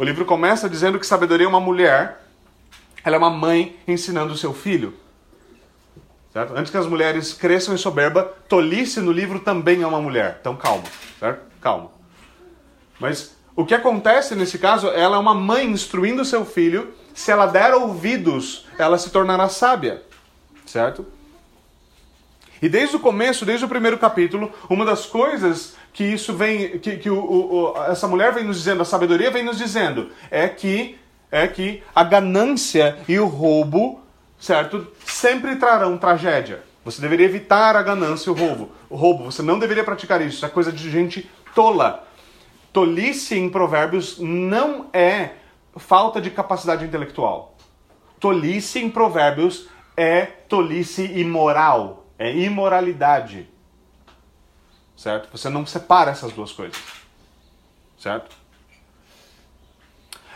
O 0.00 0.02
livro 0.02 0.24
começa 0.24 0.66
dizendo 0.66 0.98
que 0.98 1.06
sabedoria 1.06 1.44
é 1.44 1.48
uma 1.48 1.60
mulher, 1.60 2.22
ela 3.04 3.16
é 3.16 3.18
uma 3.18 3.28
mãe 3.28 3.76
ensinando 3.86 4.32
o 4.32 4.36
seu 4.36 4.54
filho. 4.54 4.94
Certo? 6.32 6.54
Antes 6.56 6.70
que 6.70 6.78
as 6.78 6.86
mulheres 6.86 7.34
cresçam 7.34 7.74
em 7.74 7.76
soberba, 7.76 8.24
tolice 8.48 8.98
no 8.98 9.12
livro 9.12 9.40
também 9.40 9.82
é 9.82 9.86
uma 9.86 10.00
mulher. 10.00 10.38
Então 10.40 10.56
calma, 10.56 10.84
certo? 11.18 11.42
Calma. 11.60 11.90
Mas 12.98 13.36
o 13.54 13.66
que 13.66 13.74
acontece 13.74 14.34
nesse 14.34 14.58
caso, 14.58 14.88
ela 14.88 15.16
é 15.16 15.18
uma 15.18 15.34
mãe 15.34 15.66
instruindo 15.66 16.24
seu 16.24 16.46
filho 16.46 16.94
se 17.12 17.30
ela 17.30 17.44
der 17.44 17.74
ouvidos, 17.74 18.66
ela 18.78 18.96
se 18.96 19.10
tornará 19.10 19.50
sábia. 19.50 20.02
Certo? 20.64 21.04
E 22.62 22.68
desde 22.68 22.96
o 22.96 23.00
começo, 23.00 23.44
desde 23.44 23.64
o 23.64 23.68
primeiro 23.68 23.98
capítulo, 23.98 24.52
uma 24.68 24.84
das 24.84 25.06
coisas 25.06 25.74
que 25.92 26.04
isso 26.04 26.34
vem, 26.34 26.78
que, 26.78 26.96
que 26.98 27.10
o, 27.10 27.18
o, 27.18 27.84
essa 27.84 28.06
mulher 28.06 28.32
vem 28.32 28.44
nos 28.44 28.58
dizendo, 28.58 28.82
a 28.82 28.84
sabedoria 28.84 29.30
vem 29.30 29.42
nos 29.42 29.58
dizendo, 29.58 30.10
é 30.30 30.48
que 30.48 30.98
é 31.30 31.46
que 31.46 31.82
a 31.94 32.02
ganância 32.02 32.98
e 33.08 33.18
o 33.18 33.26
roubo, 33.26 34.00
certo, 34.38 34.86
sempre 35.04 35.56
trarão 35.56 35.96
tragédia. 35.96 36.62
Você 36.84 37.00
deveria 37.00 37.26
evitar 37.26 37.76
a 37.76 37.82
ganância 37.82 38.28
e 38.28 38.32
o 38.32 38.36
roubo. 38.36 38.70
O 38.88 38.96
roubo, 38.96 39.24
você 39.24 39.42
não 39.42 39.58
deveria 39.58 39.84
praticar 39.84 40.20
isso. 40.20 40.36
Isso 40.36 40.46
é 40.46 40.48
coisa 40.48 40.72
de 40.72 40.90
gente 40.90 41.30
tola. 41.54 42.04
Tolice 42.72 43.38
em 43.38 43.48
Provérbios 43.48 44.18
não 44.18 44.86
é 44.92 45.30
falta 45.76 46.20
de 46.20 46.30
capacidade 46.30 46.84
intelectual. 46.84 47.56
Tolice 48.18 48.80
em 48.80 48.90
Provérbios 48.90 49.68
é 49.96 50.24
tolice 50.24 51.04
imoral, 51.04 51.99
é 52.20 52.30
imoralidade. 52.36 53.48
Certo? 54.94 55.30
Você 55.32 55.48
não 55.48 55.64
separa 55.64 56.10
essas 56.10 56.30
duas 56.32 56.52
coisas. 56.52 56.78
Certo? 57.98 58.36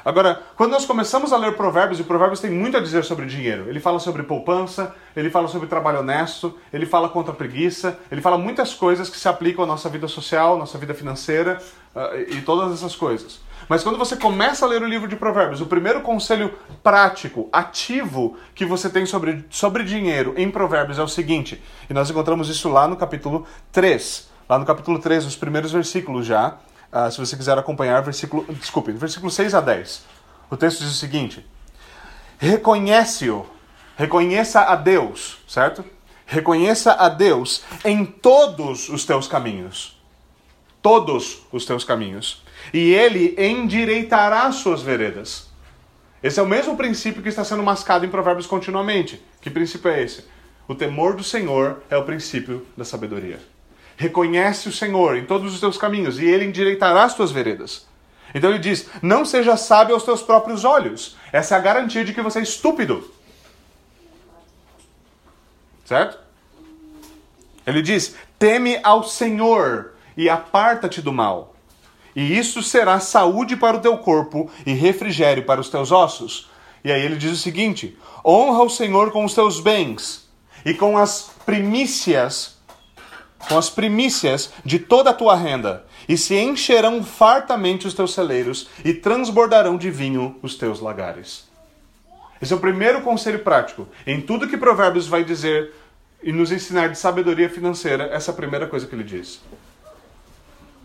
Agora, 0.02 0.42
quando 0.56 0.72
nós 0.72 0.86
começamos 0.86 1.32
a 1.32 1.36
ler 1.36 1.56
Provérbios, 1.56 2.00
e 2.00 2.04
Provérbios 2.04 2.40
tem 2.40 2.50
muito 2.50 2.76
a 2.76 2.80
dizer 2.80 3.04
sobre 3.04 3.26
dinheiro. 3.26 3.68
Ele 3.68 3.80
fala 3.80 3.98
sobre 3.98 4.22
poupança, 4.22 4.94
ele 5.14 5.30
fala 5.30 5.46
sobre 5.48 5.66
trabalho 5.66 6.00
honesto, 6.00 6.58
ele 6.72 6.86
fala 6.86 7.08
contra 7.08 7.32
a 7.32 7.36
preguiça, 7.36 7.98
ele 8.10 8.22
fala 8.22 8.38
muitas 8.38 8.72
coisas 8.72 9.10
que 9.10 9.18
se 9.18 9.28
aplicam 9.28 9.64
à 9.64 9.66
nossa 9.66 9.88
vida 9.88 10.08
social, 10.08 10.58
nossa 10.58 10.78
vida 10.78 10.94
financeira 10.94 11.62
uh, 11.94 12.18
e 12.30 12.40
todas 12.42 12.72
essas 12.72 12.96
coisas. 12.96 13.40
Mas 13.68 13.82
quando 13.82 13.98
você 13.98 14.16
começa 14.16 14.64
a 14.64 14.68
ler 14.68 14.82
o 14.82 14.86
livro 14.86 15.08
de 15.08 15.16
Provérbios, 15.16 15.60
o 15.60 15.66
primeiro 15.66 16.00
conselho 16.02 16.56
prático, 16.82 17.48
ativo 17.52 18.36
que 18.54 18.64
você 18.64 18.90
tem 18.90 19.06
sobre, 19.06 19.44
sobre 19.50 19.84
dinheiro 19.84 20.34
em 20.36 20.50
Provérbios 20.50 20.98
é 20.98 21.02
o 21.02 21.08
seguinte, 21.08 21.62
e 21.88 21.94
nós 21.94 22.10
encontramos 22.10 22.48
isso 22.48 22.68
lá 22.68 22.86
no 22.86 22.96
capítulo 22.96 23.46
3. 23.72 24.28
Lá 24.48 24.58
no 24.58 24.66
capítulo 24.66 24.98
3, 24.98 25.24
os 25.24 25.36
primeiros 25.36 25.72
versículos 25.72 26.26
já, 26.26 26.58
uh, 26.92 27.10
se 27.10 27.18
você 27.18 27.36
quiser 27.36 27.56
acompanhar, 27.56 28.02
versículo, 28.02 28.44
desculpe, 28.54 28.92
versículo 28.92 29.30
6 29.30 29.54
a 29.54 29.60
10. 29.60 30.04
O 30.50 30.56
texto 30.56 30.80
diz 30.80 30.90
o 30.90 30.94
seguinte: 30.94 31.46
Reconhece-o, 32.36 33.46
reconheça 33.96 34.60
a 34.60 34.76
Deus, 34.76 35.38
certo? 35.48 35.82
Reconheça 36.26 36.92
a 36.92 37.08
Deus 37.08 37.62
em 37.84 38.04
todos 38.04 38.90
os 38.90 39.04
teus 39.06 39.26
caminhos. 39.26 39.98
Todos 40.82 41.42
os 41.50 41.64
teus 41.64 41.82
caminhos 41.82 42.43
e 42.72 42.92
ele 42.92 43.34
endireitará 43.38 44.50
suas 44.52 44.82
veredas. 44.82 45.48
Esse 46.22 46.40
é 46.40 46.42
o 46.42 46.48
mesmo 46.48 46.76
princípio 46.76 47.22
que 47.22 47.28
está 47.28 47.44
sendo 47.44 47.62
mascado 47.62 48.06
em 48.06 48.08
Provérbios 48.08 48.46
continuamente. 48.46 49.22
Que 49.40 49.50
princípio 49.50 49.90
é 49.90 50.02
esse? 50.02 50.24
O 50.66 50.74
temor 50.74 51.14
do 51.14 51.22
Senhor 51.22 51.82
é 51.90 51.96
o 51.96 52.04
princípio 52.04 52.66
da 52.76 52.84
sabedoria. 52.84 53.38
Reconhece 53.96 54.68
o 54.68 54.72
Senhor 54.72 55.16
em 55.16 55.26
todos 55.26 55.52
os 55.52 55.60
teus 55.60 55.76
caminhos 55.76 56.18
e 56.18 56.24
ele 56.24 56.46
endireitará 56.46 57.04
as 57.04 57.14
tuas 57.14 57.30
veredas. 57.30 57.86
Então 58.34 58.50
ele 58.50 58.58
diz: 58.58 58.88
Não 59.02 59.24
seja 59.24 59.56
sábio 59.56 59.94
aos 59.94 60.04
teus 60.04 60.22
próprios 60.22 60.64
olhos. 60.64 61.16
Essa 61.30 61.54
é 61.54 61.58
a 61.58 61.60
garantia 61.60 62.04
de 62.04 62.14
que 62.14 62.22
você 62.22 62.38
é 62.38 62.42
estúpido. 62.42 63.12
Certo? 65.84 66.18
Ele 67.66 67.82
diz: 67.82 68.16
Teme 68.38 68.80
ao 68.82 69.04
Senhor 69.04 69.92
e 70.16 70.28
aparta-te 70.28 71.02
do 71.02 71.12
mal 71.12 71.53
e 72.14 72.38
isso 72.38 72.62
será 72.62 73.00
saúde 73.00 73.56
para 73.56 73.76
o 73.76 73.80
teu 73.80 73.98
corpo 73.98 74.50
e 74.64 74.72
refrigério 74.72 75.44
para 75.44 75.60
os 75.60 75.68
teus 75.68 75.90
ossos. 75.90 76.48
E 76.84 76.92
aí 76.92 77.02
ele 77.02 77.16
diz 77.16 77.32
o 77.32 77.36
seguinte: 77.36 77.98
honra 78.24 78.62
o 78.62 78.70
Senhor 78.70 79.10
com 79.10 79.24
os 79.24 79.34
teus 79.34 79.58
bens 79.58 80.28
e 80.64 80.74
com 80.74 80.96
as 80.96 81.30
primícias, 81.44 82.56
com 83.48 83.58
as 83.58 83.68
primícias 83.68 84.52
de 84.64 84.78
toda 84.78 85.10
a 85.10 85.14
tua 85.14 85.34
renda, 85.34 85.84
e 86.08 86.16
se 86.16 86.36
encherão 86.36 87.02
fartamente 87.02 87.86
os 87.86 87.94
teus 87.94 88.14
celeiros 88.14 88.68
e 88.84 88.94
transbordarão 88.94 89.76
de 89.76 89.90
vinho 89.90 90.36
os 90.42 90.54
teus 90.54 90.80
lagares. 90.80 91.48
Esse 92.40 92.52
é 92.52 92.56
o 92.56 92.60
primeiro 92.60 93.00
conselho 93.00 93.38
prático. 93.38 93.88
Em 94.06 94.20
tudo 94.20 94.48
que 94.48 94.56
Provérbios 94.56 95.06
vai 95.06 95.24
dizer 95.24 95.72
e 96.22 96.30
nos 96.32 96.52
ensinar 96.52 96.88
de 96.88 96.98
sabedoria 96.98 97.48
financeira, 97.48 98.04
essa 98.12 98.30
é 98.30 98.32
a 98.32 98.36
primeira 98.36 98.66
coisa 98.66 98.86
que 98.86 98.94
ele 98.94 99.04
diz. 99.04 99.40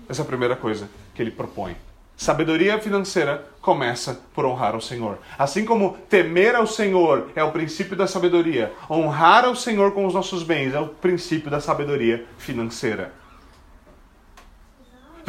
Essa 0.07 0.21
é 0.21 0.23
a 0.23 0.27
primeira 0.27 0.55
coisa 0.55 0.89
que 1.19 1.23
ele 1.23 1.31
propõe. 1.31 1.75
Sabedoria 2.15 2.79
financeira 2.79 3.45
começa 3.59 4.21
por 4.33 4.45
honrar 4.45 4.73
ao 4.73 4.79
Senhor. 4.79 5.17
Assim 5.37 5.65
como 5.65 5.97
temer 6.09 6.55
ao 6.55 6.65
Senhor 6.65 7.29
é 7.35 7.43
o 7.43 7.51
princípio 7.51 7.93
da 7.93 8.07
sabedoria, 8.07 8.71
honrar 8.89 9.43
ao 9.43 9.53
Senhor 9.53 9.91
com 9.91 10.05
os 10.05 10.13
nossos 10.13 10.43
bens 10.43 10.73
é 10.73 10.79
o 10.79 10.87
princípio 10.87 11.51
da 11.51 11.59
sabedoria 11.59 12.25
financeira. 12.37 13.11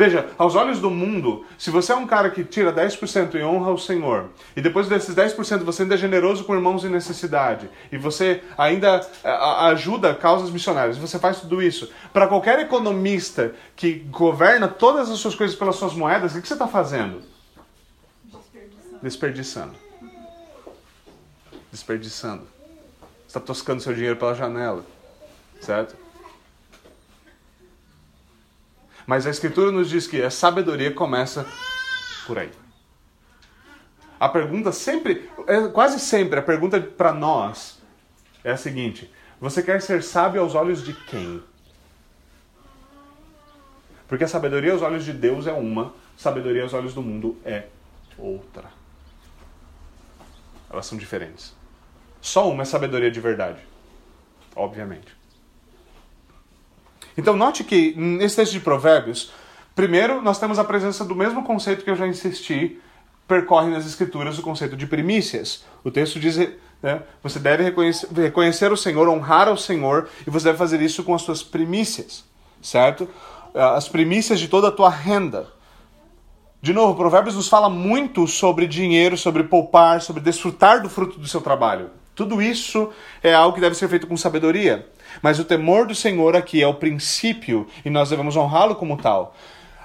Veja, 0.01 0.31
aos 0.39 0.55
olhos 0.55 0.81
do 0.81 0.89
mundo, 0.89 1.45
se 1.59 1.69
você 1.69 1.93
é 1.93 1.95
um 1.95 2.07
cara 2.07 2.31
que 2.31 2.43
tira 2.43 2.73
10% 2.73 3.35
e 3.35 3.43
honra 3.43 3.71
o 3.71 3.77
Senhor, 3.77 4.31
e 4.57 4.63
depois 4.63 4.89
desses 4.89 5.15
10% 5.15 5.59
você 5.59 5.83
ainda 5.83 5.95
é 5.95 5.99
generoso 5.99 6.43
com 6.45 6.55
irmãos 6.55 6.87
em 6.87 6.89
necessidade, 6.89 7.69
e 7.93 7.99
você 7.99 8.43
ainda 8.57 9.07
é, 9.23 9.31
ajuda 9.67 10.15
causas 10.15 10.49
missionárias, 10.49 10.97
você 10.97 11.19
faz 11.19 11.43
tudo 11.43 11.63
isso, 11.63 11.93
para 12.15 12.27
qualquer 12.27 12.61
economista 12.61 13.55
que 13.77 13.97
governa 14.11 14.69
todas 14.69 15.11
as 15.11 15.19
suas 15.19 15.35
coisas 15.35 15.55
pelas 15.55 15.77
suas 15.77 15.93
moedas, 15.93 16.35
o 16.35 16.41
que 16.41 16.49
você 16.49 16.55
está 16.55 16.67
fazendo? 16.67 17.21
Desperdiçando. 19.03 19.03
Desperdiçando. 19.03 19.75
Desperdiçando. 21.71 22.43
Você 22.45 23.27
está 23.27 23.41
toscando 23.41 23.83
seu 23.83 23.93
dinheiro 23.93 24.17
pela 24.17 24.35
janela, 24.35 24.83
certo? 25.61 25.95
Mas 29.11 29.27
a 29.27 29.31
Escritura 29.31 29.73
nos 29.73 29.91
diz 29.91 30.07
que 30.07 30.23
a 30.23 30.31
sabedoria 30.31 30.93
começa 30.93 31.45
por 32.29 32.39
aí. 32.39 32.53
A 34.21 34.29
pergunta 34.29 34.71
sempre, 34.71 35.29
é, 35.49 35.67
quase 35.67 35.99
sempre, 35.99 36.39
a 36.39 36.43
pergunta 36.43 36.81
para 36.81 37.13
nós 37.13 37.83
é 38.45 38.53
a 38.53 38.57
seguinte: 38.57 39.13
você 39.41 39.65
quer 39.65 39.83
ser 39.83 40.05
sábio 40.05 40.41
aos 40.41 40.55
olhos 40.55 40.85
de 40.85 40.95
quem? 40.95 41.43
Porque 44.07 44.23
a 44.23 44.29
sabedoria 44.29 44.75
aos 44.75 44.83
olhos 44.83 45.05
de 45.05 45.13
Deus 45.13 45.49
é 45.49 45.53
uma, 45.53 45.93
sabedoria 46.17 46.63
aos 46.63 46.73
olhos 46.73 46.95
do 46.95 47.03
mundo 47.03 47.37
é 47.45 47.65
outra. 48.17 48.71
Elas 50.71 50.87
são 50.87 50.97
diferentes. 50.97 51.53
Só 52.21 52.49
uma 52.49 52.63
é 52.63 52.65
sabedoria 52.65 53.11
de 53.11 53.19
verdade, 53.19 53.59
obviamente. 54.55 55.20
Então, 57.17 57.37
note 57.37 57.65
que 57.65 57.95
nesse 57.97 58.37
texto 58.37 58.53
de 58.53 58.61
Provérbios, 58.61 59.33
primeiro 59.75 60.23
nós 60.23 60.39
temos 60.39 60.59
a 60.59 60.65
presença 60.65 61.05
do 61.05 61.15
mesmo 61.15 61.43
conceito 61.43 61.85
que 61.85 61.91
eu 61.91 61.97
já 61.97 62.07
insisti, 62.07 62.81
percorre 63.27 63.71
nas 63.71 63.87
Escrituras 63.87 64.39
o 64.39 64.43
conceito 64.43 64.77
de 64.77 64.87
primícias. 64.87 65.65
O 65.85 65.91
texto 65.91 66.19
diz 66.19 66.37
né? 66.83 67.03
Você 67.23 67.39
deve 67.39 67.63
reconhecer, 67.63 68.09
reconhecer 68.15 68.73
o 68.73 68.77
Senhor, 68.77 69.09
honrar 69.09 69.49
ao 69.49 69.57
Senhor, 69.57 70.09
e 70.27 70.31
você 70.31 70.47
deve 70.47 70.59
fazer 70.59 70.81
isso 70.81 71.05
com 71.05 71.15
as 71.15 71.23
suas 71.23 71.43
primícias, 71.43 72.25
certo? 72.63 73.09
As 73.55 73.89
primícias 73.89 74.41
de 74.41 74.49
toda 74.49 74.69
a 74.69 74.73
tua 74.73 74.89
renda. 74.89 75.47
De 76.63 76.73
novo, 76.73 76.95
Provérbios 76.95 77.35
nos 77.35 77.49
fala 77.49 77.69
muito 77.69 78.27
sobre 78.27 78.67
dinheiro, 78.67 79.17
sobre 79.17 79.45
poupar, 79.45 80.01
sobre 80.03 80.23
desfrutar 80.23 80.83
do 80.83 80.89
fruto 80.89 81.19
do 81.19 81.27
seu 81.27 81.41
trabalho. 81.41 81.91
Tudo 82.15 82.43
isso 82.43 82.91
é 83.23 83.35
algo 83.35 83.55
que 83.55 83.61
deve 83.61 83.75
ser 83.75 83.89
feito 83.89 84.07
com 84.07 84.17
sabedoria. 84.17 84.87
Mas 85.23 85.39
o 85.39 85.45
temor 85.45 85.87
do 85.87 85.95
Senhor 85.95 86.37
aqui 86.37 86.63
é 86.63 86.67
o 86.67 86.75
princípio 86.75 87.67
e 87.85 87.91
nós 87.91 88.11
devemos 88.11 88.37
honrá-lo 88.37 88.75
como 88.75 88.97
tal. 88.97 89.35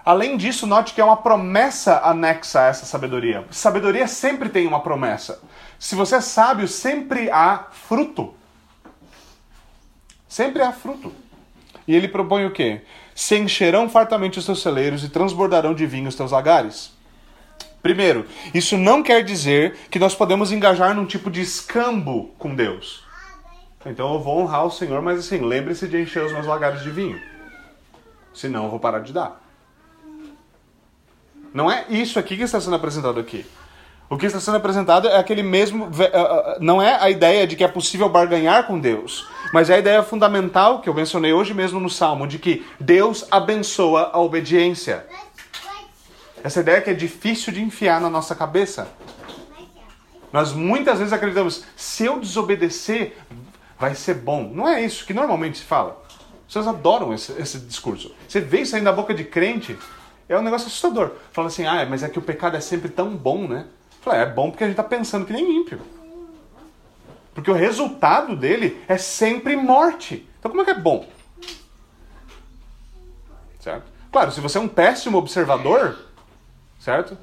Além 0.05 0.37
disso, 0.37 0.67
note 0.67 0.93
que 0.93 1.01
é 1.01 1.03
uma 1.03 1.17
promessa 1.17 1.99
anexa 2.03 2.61
a 2.61 2.67
essa 2.67 2.85
sabedoria. 2.85 3.43
Sabedoria 3.49 4.07
sempre 4.07 4.49
tem 4.49 4.67
uma 4.67 4.81
promessa. 4.81 5.41
Se 5.79 5.95
você 5.95 6.17
é 6.17 6.21
sábio, 6.21 6.67
sempre 6.67 7.29
há 7.31 7.65
fruto. 7.71 8.35
Sempre 10.27 10.61
há 10.61 10.71
fruto. 10.71 11.11
E 11.87 11.95
ele 11.95 12.07
propõe 12.07 12.45
o 12.45 12.51
quê? 12.51 12.81
Se 13.15 13.35
encherão 13.37 13.89
fartamente 13.89 14.37
os 14.37 14.45
teus 14.45 14.61
celeiros 14.61 15.03
e 15.03 15.09
transbordarão 15.09 15.73
de 15.73 15.87
vinho 15.87 16.09
os 16.09 16.15
teus 16.15 16.31
lagares. 16.31 16.93
Primeiro, 17.81 18.25
isso 18.53 18.77
não 18.77 19.01
quer 19.03 19.23
dizer 19.23 19.75
que 19.89 19.99
nós 19.99 20.13
podemos 20.13 20.51
engajar 20.51 20.95
num 20.95 21.05
tipo 21.05 21.31
de 21.31 21.41
escambo 21.41 22.33
com 22.37 22.55
Deus. 22.55 23.04
Então 23.85 24.13
eu 24.13 24.19
vou 24.19 24.39
honrar 24.39 24.65
o 24.65 24.71
Senhor, 24.71 25.01
mas 25.01 25.19
assim, 25.19 25.39
lembre-se 25.39 25.87
de 25.87 26.01
encher 26.01 26.23
os 26.23 26.31
meus 26.31 26.47
lagares 26.47 26.81
de 26.81 26.89
vinho. 26.89 27.21
Senão 28.33 28.65
eu 28.65 28.69
vou 28.69 28.79
parar 28.79 28.99
de 28.99 29.13
dar. 29.13 29.41
Não 31.53 31.71
é 31.71 31.85
isso 31.87 32.19
aqui 32.19 32.35
que 32.35 32.43
está 32.43 32.59
sendo 32.59 32.75
apresentado 32.75 33.19
aqui. 33.19 33.45
O 34.09 34.17
que 34.17 34.25
está 34.25 34.39
sendo 34.39 34.57
apresentado 34.57 35.07
é 35.07 35.17
aquele 35.17 35.41
mesmo. 35.41 35.89
Eh, 35.99 36.11
eh, 36.13 36.57
não 36.59 36.81
é 36.81 36.95
a 37.01 37.09
ideia 37.09 37.47
de 37.47 37.55
que 37.55 37.63
é 37.63 37.67
possível 37.67 38.07
barganhar 38.09 38.67
com 38.67 38.79
Deus, 38.79 39.27
mas 39.53 39.69
é 39.69 39.75
a 39.75 39.79
ideia 39.79 40.03
fundamental 40.03 40.81
que 40.81 40.89
eu 40.89 40.93
mencionei 40.93 41.33
hoje 41.33 41.53
mesmo 41.53 41.79
no 41.79 41.89
Salmo, 41.89 42.27
de 42.27 42.37
que 42.37 42.65
Deus 42.79 43.25
abençoa 43.31 44.11
a 44.13 44.19
obediência. 44.19 45.05
Essa 46.43 46.59
ideia 46.59 46.81
que 46.81 46.89
é 46.91 46.93
difícil 46.93 47.51
de 47.51 47.61
enfiar 47.61 47.99
na 47.99 48.09
nossa 48.09 48.35
cabeça. 48.35 48.87
Nós 50.31 50.53
muitas 50.53 50.99
vezes 50.99 51.13
acreditamos, 51.13 51.63
se 51.75 52.05
eu 52.05 52.19
desobedecer, 52.19 53.17
vai 53.79 53.95
ser 53.95 54.15
bom. 54.15 54.51
Não 54.53 54.67
é 54.67 54.81
isso 54.81 55.05
que 55.05 55.13
normalmente 55.13 55.57
se 55.57 55.63
fala. 55.63 56.03
Vocês 56.47 56.67
adoram 56.67 57.13
esse, 57.13 57.31
esse 57.33 57.59
discurso. 57.59 58.13
Você 58.27 58.39
vê 58.39 58.61
isso 58.61 58.75
aí 58.75 58.81
na 58.81 58.91
boca 58.91 59.13
de 59.13 59.23
crente, 59.23 59.77
é 60.29 60.37
um 60.37 60.41
negócio 60.41 60.67
assustador. 60.67 61.11
Fala 61.31 61.47
assim, 61.47 61.65
ah, 61.65 61.85
mas 61.89 62.03
é 62.03 62.09
que 62.09 62.19
o 62.19 62.21
pecado 62.21 62.55
é 62.55 62.61
sempre 62.61 62.89
tão 62.89 63.15
bom, 63.15 63.47
né? 63.47 63.65
Falei, 64.01 64.21
é 64.21 64.25
bom 64.25 64.51
porque 64.51 64.63
a 64.63 64.67
gente 64.67 64.79
está 64.79 64.83
pensando 64.83 65.25
que 65.25 65.33
nem 65.33 65.57
ímpio. 65.57 65.81
Porque 67.33 67.51
o 67.51 67.53
resultado 67.53 68.35
dele 68.35 68.81
é 68.87 68.97
sempre 68.97 69.55
morte. 69.55 70.27
Então 70.39 70.49
como 70.49 70.61
é 70.61 70.65
que 70.65 70.71
é 70.71 70.79
bom? 70.79 71.07
Certo? 73.59 73.91
Claro, 74.11 74.31
se 74.31 74.39
você 74.39 74.57
é 74.57 74.61
um 74.61 74.67
péssimo 74.67 75.17
observador, 75.17 75.97
certo? 76.79 77.17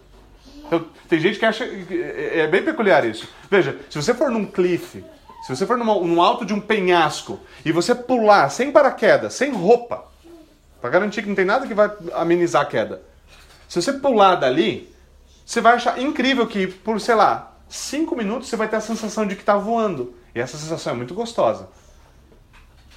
Então, 0.66 0.86
tem 1.08 1.20
gente 1.20 1.38
que 1.38 1.44
acha. 1.44 1.64
É, 1.64 2.40
é 2.40 2.46
bem 2.46 2.62
peculiar 2.62 3.04
isso. 3.04 3.28
Veja, 3.50 3.78
se 3.88 3.96
você 4.00 4.12
for 4.12 4.30
num 4.30 4.44
cliff, 4.44 5.04
se 5.42 5.54
você 5.54 5.66
for 5.66 5.76
numa, 5.76 5.94
num 5.96 6.22
alto 6.22 6.46
de 6.46 6.54
um 6.54 6.60
penhasco 6.60 7.40
e 7.64 7.72
você 7.72 7.94
pular 7.96 8.48
sem 8.48 8.70
paraquedas, 8.70 9.34
sem 9.34 9.52
roupa, 9.52 10.04
para 10.80 10.88
garantir 10.88 11.22
que 11.22 11.28
não 11.28 11.34
tem 11.34 11.44
nada 11.44 11.66
que 11.66 11.74
vai 11.74 11.90
amenizar 12.14 12.62
a 12.62 12.66
queda. 12.66 13.02
Se 13.68 13.82
você 13.82 13.92
pular 13.92 14.36
dali, 14.36 14.94
você 15.44 15.60
vai 15.60 15.74
achar 15.74 16.00
incrível 16.00 16.46
que 16.46 16.68
por, 16.68 17.00
sei 17.00 17.16
lá, 17.16 17.56
cinco 17.68 18.14
minutos 18.14 18.48
você 18.48 18.56
vai 18.56 18.68
ter 18.68 18.76
a 18.76 18.80
sensação 18.80 19.26
de 19.26 19.34
que 19.34 19.42
está 19.42 19.56
voando. 19.56 20.14
E 20.32 20.40
essa 20.40 20.56
sensação 20.56 20.92
é 20.92 20.96
muito 20.96 21.12
gostosa. 21.12 21.68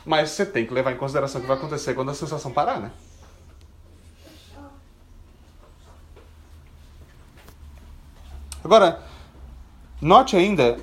Mas 0.06 0.30
você 0.30 0.46
tem 0.46 0.68
que 0.68 0.74
levar 0.74 0.92
em 0.92 0.98
consideração 0.98 1.40
o 1.40 1.42
que 1.42 1.48
vai 1.48 1.58
acontecer 1.58 1.96
quando 1.96 2.12
a 2.12 2.14
sensação 2.14 2.52
parar, 2.52 2.80
né? 2.80 2.92
Agora, 8.64 9.02
note 10.00 10.36
ainda 10.36 10.78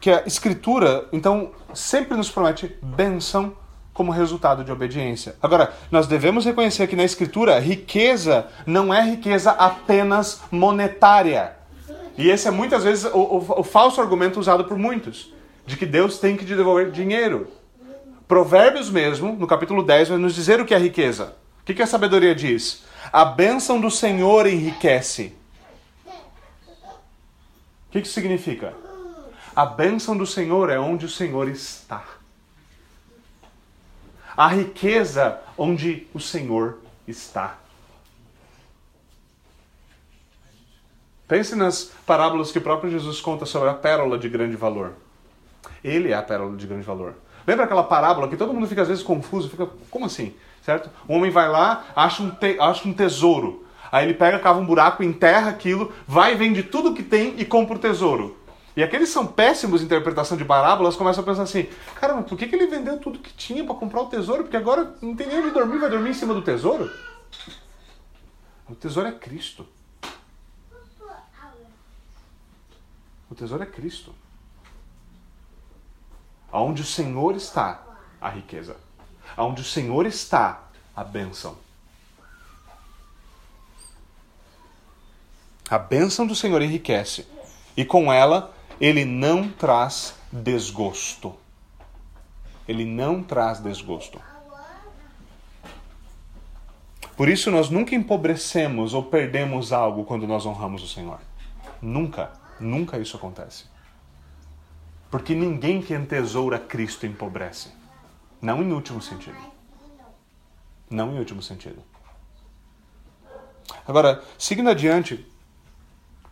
que 0.00 0.10
a 0.10 0.22
Escritura, 0.26 1.06
então, 1.12 1.50
sempre 1.74 2.16
nos 2.16 2.30
promete 2.30 2.76
bênção 2.82 3.56
como 3.92 4.12
resultado 4.12 4.62
de 4.62 4.70
obediência. 4.70 5.34
Agora, 5.42 5.72
nós 5.90 6.06
devemos 6.06 6.44
reconhecer 6.44 6.86
que 6.86 6.94
na 6.94 7.02
Escritura, 7.02 7.58
riqueza 7.58 8.46
não 8.64 8.94
é 8.94 9.02
riqueza 9.02 9.50
apenas 9.50 10.42
monetária. 10.52 11.56
E 12.16 12.30
esse 12.30 12.46
é 12.46 12.50
muitas 12.50 12.84
vezes 12.84 13.06
o, 13.06 13.18
o, 13.18 13.60
o 13.60 13.64
falso 13.64 14.00
argumento 14.00 14.38
usado 14.38 14.64
por 14.64 14.78
muitos, 14.78 15.32
de 15.66 15.76
que 15.76 15.84
Deus 15.84 16.18
tem 16.18 16.36
que 16.36 16.44
te 16.44 16.54
devolver 16.54 16.92
dinheiro. 16.92 17.48
Provérbios 18.28 18.88
mesmo, 18.88 19.32
no 19.32 19.46
capítulo 19.46 19.82
10, 19.82 20.10
vai 20.10 20.18
nos 20.18 20.34
dizer 20.34 20.60
o 20.60 20.64
que 20.64 20.74
é 20.74 20.78
riqueza. 20.78 21.34
O 21.60 21.64
que, 21.64 21.74
que 21.74 21.82
a 21.82 21.86
sabedoria 21.86 22.34
diz? 22.34 22.84
A 23.12 23.24
bênção 23.24 23.80
do 23.80 23.90
Senhor 23.90 24.46
enriquece. 24.46 25.34
O 26.06 27.90
que, 27.90 28.00
que 28.00 28.06
isso 28.06 28.14
significa? 28.14 28.74
A 29.58 29.66
bênção 29.66 30.16
do 30.16 30.24
Senhor 30.24 30.70
é 30.70 30.78
onde 30.78 31.06
o 31.06 31.08
Senhor 31.08 31.48
está 31.48 32.04
a 34.38 34.46
riqueza 34.46 35.40
onde 35.58 36.06
o 36.14 36.20
Senhor 36.20 36.78
está. 37.08 37.56
Pense 41.26 41.56
nas 41.56 41.90
parábolas 42.06 42.52
que 42.52 42.58
o 42.58 42.60
próprio 42.60 42.88
Jesus 42.88 43.20
conta 43.20 43.44
sobre 43.44 43.68
a 43.68 43.74
pérola 43.74 44.16
de 44.16 44.28
grande 44.28 44.54
valor. 44.54 44.92
Ele 45.82 46.12
é 46.12 46.14
a 46.14 46.22
pérola 46.22 46.56
de 46.56 46.64
grande 46.64 46.84
valor. 46.84 47.16
Lembra 47.44 47.64
aquela 47.64 47.82
parábola 47.82 48.28
que 48.28 48.36
todo 48.36 48.54
mundo 48.54 48.68
fica 48.68 48.82
às 48.82 48.88
vezes 48.88 49.02
confuso, 49.02 49.50
fica, 49.50 49.68
como 49.90 50.06
assim? 50.06 50.36
Certo? 50.62 50.88
O 51.08 51.14
homem 51.14 51.32
vai 51.32 51.48
lá, 51.48 51.86
acha 51.96 52.22
um, 52.22 52.30
te, 52.30 52.60
acha 52.60 52.86
um 52.86 52.92
tesouro. 52.92 53.66
Aí 53.90 54.06
ele 54.06 54.14
pega, 54.14 54.38
cava 54.38 54.60
um 54.60 54.66
buraco, 54.66 55.02
enterra 55.02 55.50
aquilo, 55.50 55.92
vai, 56.06 56.36
vende 56.36 56.62
tudo 56.62 56.94
que 56.94 57.02
tem 57.02 57.34
e 57.40 57.44
compra 57.44 57.74
o 57.74 57.80
tesouro. 57.80 58.37
E 58.78 58.82
aqueles 58.84 59.08
são 59.08 59.26
péssimos 59.26 59.82
interpretação 59.82 60.36
de 60.36 60.44
parábolas, 60.44 60.94
começam 60.94 61.24
a 61.24 61.26
pensar 61.26 61.42
assim: 61.42 61.64
caramba, 61.96 62.22
por 62.22 62.38
que, 62.38 62.46
que 62.46 62.54
ele 62.54 62.68
vendeu 62.68 62.96
tudo 62.96 63.18
que 63.18 63.32
tinha 63.32 63.64
para 63.64 63.74
comprar 63.74 64.02
o 64.02 64.06
tesouro? 64.08 64.44
Porque 64.44 64.56
agora 64.56 64.94
não 65.02 65.16
tem 65.16 65.26
nem 65.26 65.40
onde 65.40 65.50
dormir, 65.50 65.78
vai 65.78 65.90
dormir 65.90 66.10
em 66.10 66.14
cima 66.14 66.32
do 66.32 66.42
tesouro? 66.42 66.88
O 68.68 68.76
tesouro 68.76 69.08
é 69.08 69.10
Cristo. 69.10 69.66
O 73.28 73.34
tesouro 73.34 73.64
é 73.64 73.66
Cristo. 73.66 74.14
Aonde 76.52 76.82
o 76.82 76.86
Senhor 76.86 77.34
está, 77.34 77.82
a 78.20 78.28
riqueza. 78.28 78.76
Aonde 79.36 79.62
o 79.62 79.64
Senhor 79.64 80.06
está, 80.06 80.68
a 80.94 81.02
bênção. 81.02 81.58
A 85.68 85.78
bênção 85.80 86.28
do 86.28 86.36
Senhor 86.36 86.62
enriquece. 86.62 87.26
E 87.76 87.84
com 87.84 88.12
ela 88.12 88.56
ele 88.80 89.04
não 89.04 89.48
traz 89.48 90.14
desgosto. 90.30 91.34
Ele 92.66 92.84
não 92.84 93.22
traz 93.22 93.60
desgosto. 93.60 94.20
Por 97.16 97.28
isso 97.28 97.50
nós 97.50 97.68
nunca 97.68 97.94
empobrecemos 97.94 98.94
ou 98.94 99.02
perdemos 99.02 99.72
algo 99.72 100.04
quando 100.04 100.26
nós 100.26 100.46
honramos 100.46 100.82
o 100.82 100.88
Senhor. 100.88 101.18
Nunca, 101.82 102.30
nunca 102.60 102.98
isso 102.98 103.16
acontece. 103.16 103.64
Porque 105.10 105.34
ninguém 105.34 105.82
que 105.82 105.94
entesoura 105.94 106.58
Cristo 106.58 107.06
empobrece. 107.06 107.72
Não 108.40 108.62
em 108.62 108.72
último 108.72 109.02
sentido. 109.02 109.38
Não 110.88 111.12
em 111.12 111.18
último 111.18 111.42
sentido. 111.42 111.82
Agora, 113.86 114.22
seguindo 114.38 114.70
adiante, 114.70 115.26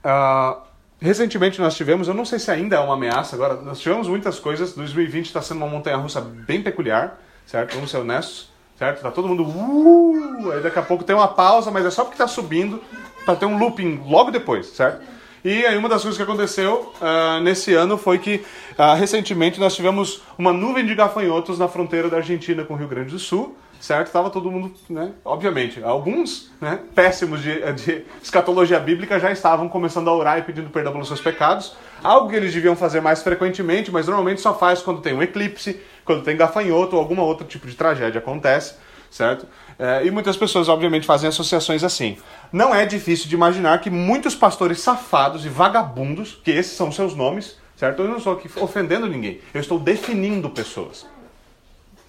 uh, 0.05 0.66
Recentemente 1.01 1.61
nós 1.61 1.77
tivemos, 1.77 2.09
eu 2.09 2.15
não 2.15 2.25
sei 2.25 2.39
se 2.39 2.51
ainda 2.51 2.77
é 2.77 2.81
uma 2.81 2.95
ameaça 2.95 3.37
agora, 3.37 3.55
nós 3.61 3.79
tivemos 3.79 4.09
muitas 4.09 4.39
coisas. 4.39 4.73
2020 4.73 5.27
está 5.27 5.43
sendo 5.43 5.59
uma 5.59 5.67
montanha 5.67 5.97
russa 5.97 6.21
bem 6.21 6.63
peculiar, 6.63 7.21
certo? 7.45 7.75
Vamos 7.75 7.91
ser 7.91 7.99
honestos, 7.99 8.51
certo? 8.79 9.03
Tá 9.03 9.11
todo 9.11 9.29
mundo. 9.29 9.43
Uh, 9.45 10.53
aí 10.53 10.63
daqui 10.63 10.79
a 10.79 10.83
pouco 10.83 11.05
tem 11.05 11.15
uma 11.15 11.29
pausa, 11.29 11.71
mas 11.71 11.85
é 11.85 11.91
só 11.91 12.03
porque 12.03 12.15
está 12.15 12.27
subindo 12.27 12.83
para 13.27 13.37
ter 13.37 13.45
um 13.45 13.59
looping 13.59 14.03
logo 14.07 14.31
depois, 14.31 14.69
certo? 14.69 15.03
E 15.45 15.67
aí 15.67 15.77
uma 15.77 15.89
das 15.89 16.01
coisas 16.01 16.17
que 16.17 16.23
aconteceu 16.23 16.93
uh, 17.01 17.41
nesse 17.41 17.75
ano 17.75 17.99
foi 17.99 18.19
que 18.19 18.43
uh, 18.79 18.95
recentemente 18.97 19.61
nós 19.61 19.77
tivemos 19.77 20.23
uma 20.39 20.53
nuvem 20.53 20.85
de 20.85 20.95
gafanhotos 20.95 21.59
na 21.59 21.69
fronteira 21.69 22.09
da 22.09 22.17
Argentina 22.17 22.65
com 22.65 22.73
o 22.73 22.77
Rio 22.77 22.89
Grande 22.89 23.11
do 23.11 23.19
Sul 23.19 23.57
certo? 23.81 24.09
Estava 24.09 24.31
todo 24.31 24.51
mundo, 24.51 24.75
né? 24.89 25.13
Obviamente, 25.25 25.83
alguns 25.83 26.51
né, 26.61 26.79
péssimos 26.95 27.43
de, 27.43 27.73
de, 27.73 28.05
escatologia 28.23 28.79
bíblica 28.79 29.19
já 29.19 29.31
estavam 29.31 29.69
começando 29.69 30.09
a 30.09 30.15
orar 30.15 30.39
e 30.39 30.43
pedindo 30.43 30.71
perdão 30.71 30.93
pelos 30.93 31.09
seus 31.09 31.21
pecados. 31.21 31.77
Algo 32.03 32.29
que 32.29 32.37
eles 32.37 32.53
deviam 32.53 32.77
fazer 32.77 33.01
mais 33.01 33.23
frequentemente, 33.23 33.91
mas 33.91 34.07
normalmente 34.07 34.41
só 34.41 34.55
faz 34.55 34.83
quando 34.83 35.01
tem 35.01 35.15
um 35.15 35.23
eclipse, 35.23 35.81
quando 36.05 36.23
tem 36.23 36.37
gafanhoto 36.37 36.97
ou 36.97 37.03
algum 37.03 37.19
outro 37.21 37.47
tipo 37.47 37.67
de 37.67 37.75
tragédia 37.75 38.19
acontece. 38.19 38.75
certo? 39.11 39.47
É, 39.79 40.05
e 40.07 40.11
muitas 40.11 40.37
pessoas, 40.37 40.69
obviamente, 40.69 41.07
fazem 41.07 41.29
associações 41.29 41.85
assim. 41.85 42.17
Não 42.53 42.75
é 42.75 42.87
difícil 42.87 43.29
de 43.29 43.35
imaginar 43.35 43.81
que 43.81 43.91
muitos 43.91 44.35
pastores 44.35 44.81
safados 44.81 45.45
e 45.45 45.49
vagabundos, 45.49 46.41
que 46.43 46.51
esses 46.51 46.73
são 46.73 46.91
seus 46.91 47.15
nomes, 47.15 47.57
certo? 47.77 48.03
Eu 48.03 48.09
não 48.09 48.17
estou 48.17 48.33
aqui 48.33 48.49
ofendendo 48.57 49.07
ninguém, 49.07 49.41
eu 49.53 49.61
estou 49.61 49.79
definindo 49.79 50.49
pessoas. 50.51 51.07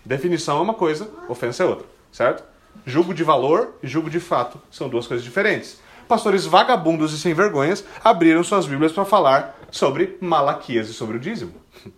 Definição 0.08 0.60
é 0.60 0.62
uma 0.62 0.74
coisa, 0.74 1.12
ofensa 1.28 1.64
é 1.64 1.66
outra, 1.66 1.86
certo? 2.14 2.42
Julgo 2.86 3.14
de 3.14 3.26
valor 3.26 3.74
e 3.84 3.88
julgo 3.88 4.10
de 4.10 4.22
fato 4.22 4.58
são 4.72 4.88
duas 4.88 5.06
coisas 5.06 5.22
diferentes. 5.22 5.82
Pastores 6.08 6.46
vagabundos 6.46 7.12
e 7.12 7.20
sem 7.20 7.34
vergonhas 7.34 7.84
abriram 8.02 8.42
suas 8.42 8.66
Bíblias 8.66 8.94
para 8.94 9.04
falar 9.04 9.60
sobre 9.70 10.18
Malaquias 10.22 10.88
e 10.88 10.94
sobre 10.94 11.18
o 11.18 11.20
dízimo. 11.20 11.54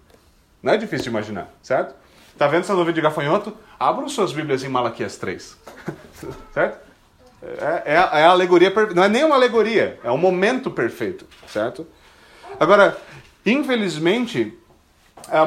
Não 0.63 0.73
é 0.73 0.77
difícil 0.77 1.03
de 1.03 1.09
imaginar, 1.09 1.53
certo? 1.61 1.93
Tá 2.35 2.47
vendo 2.47 2.61
essa 2.61 2.73
nuvem 2.73 2.95
de 2.95 2.99
gafanhoto? 2.99 3.55
Abram 3.79 4.09
suas 4.09 4.33
Bíblias 4.33 4.63
em 4.63 4.69
Malaquias 4.69 5.15
3. 5.17 5.55
certo? 6.51 6.79
É, 7.43 7.83
é, 7.85 7.93
é, 7.93 7.97
a 7.97 8.29
alegoria, 8.31 8.73
não 8.95 9.03
é 9.03 9.07
nem 9.07 9.23
uma 9.23 9.35
alegoria, 9.35 9.99
é 10.03 10.11
um 10.11 10.17
momento 10.17 10.71
perfeito, 10.71 11.27
certo? 11.47 11.85
Agora, 12.59 12.97
infelizmente, 13.45 14.57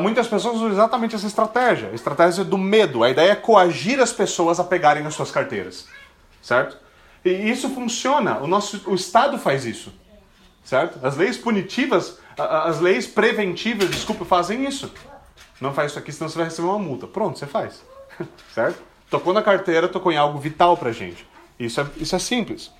muitas 0.00 0.26
pessoas 0.28 0.56
usam 0.56 0.70
exatamente 0.70 1.14
essa 1.14 1.26
estratégia, 1.26 1.90
a 1.90 1.94
estratégia 1.94 2.44
do 2.44 2.58
medo. 2.58 3.02
A 3.02 3.10
ideia 3.10 3.32
é 3.32 3.36
coagir 3.36 4.00
as 4.00 4.12
pessoas 4.12 4.60
a 4.60 4.64
pegarem 4.64 5.06
as 5.06 5.14
suas 5.14 5.30
carteiras, 5.30 5.86
certo? 6.40 6.76
E 7.24 7.30
isso 7.30 7.70
funciona, 7.70 8.38
o 8.38 8.46
nosso 8.46 8.82
o 8.90 8.94
Estado 8.94 9.38
faz 9.38 9.64
isso, 9.64 9.92
certo? 10.64 10.98
As 11.04 11.16
leis 11.16 11.36
punitivas, 11.36 12.18
as 12.36 12.80
leis 12.80 13.06
preventivas, 13.06 13.90
desculpa, 13.90 14.24
fazem 14.24 14.64
isso. 14.66 14.92
Não 15.60 15.72
faz 15.72 15.92
isso 15.92 15.98
aqui, 15.98 16.12
senão 16.12 16.28
você 16.28 16.36
vai 16.36 16.46
receber 16.46 16.66
uma 16.66 16.78
multa. 16.78 17.06
Pronto, 17.06 17.38
você 17.38 17.46
faz, 17.46 17.84
certo? 18.52 18.82
Tocou 19.08 19.32
na 19.32 19.42
carteira, 19.42 19.88
tocou 19.88 20.10
em 20.10 20.16
algo 20.16 20.38
vital 20.38 20.76
pra 20.76 20.90
gente. 20.90 21.26
Isso 21.58 21.80
é, 21.80 21.86
isso 21.98 22.16
é 22.16 22.18
simples. 22.18 22.72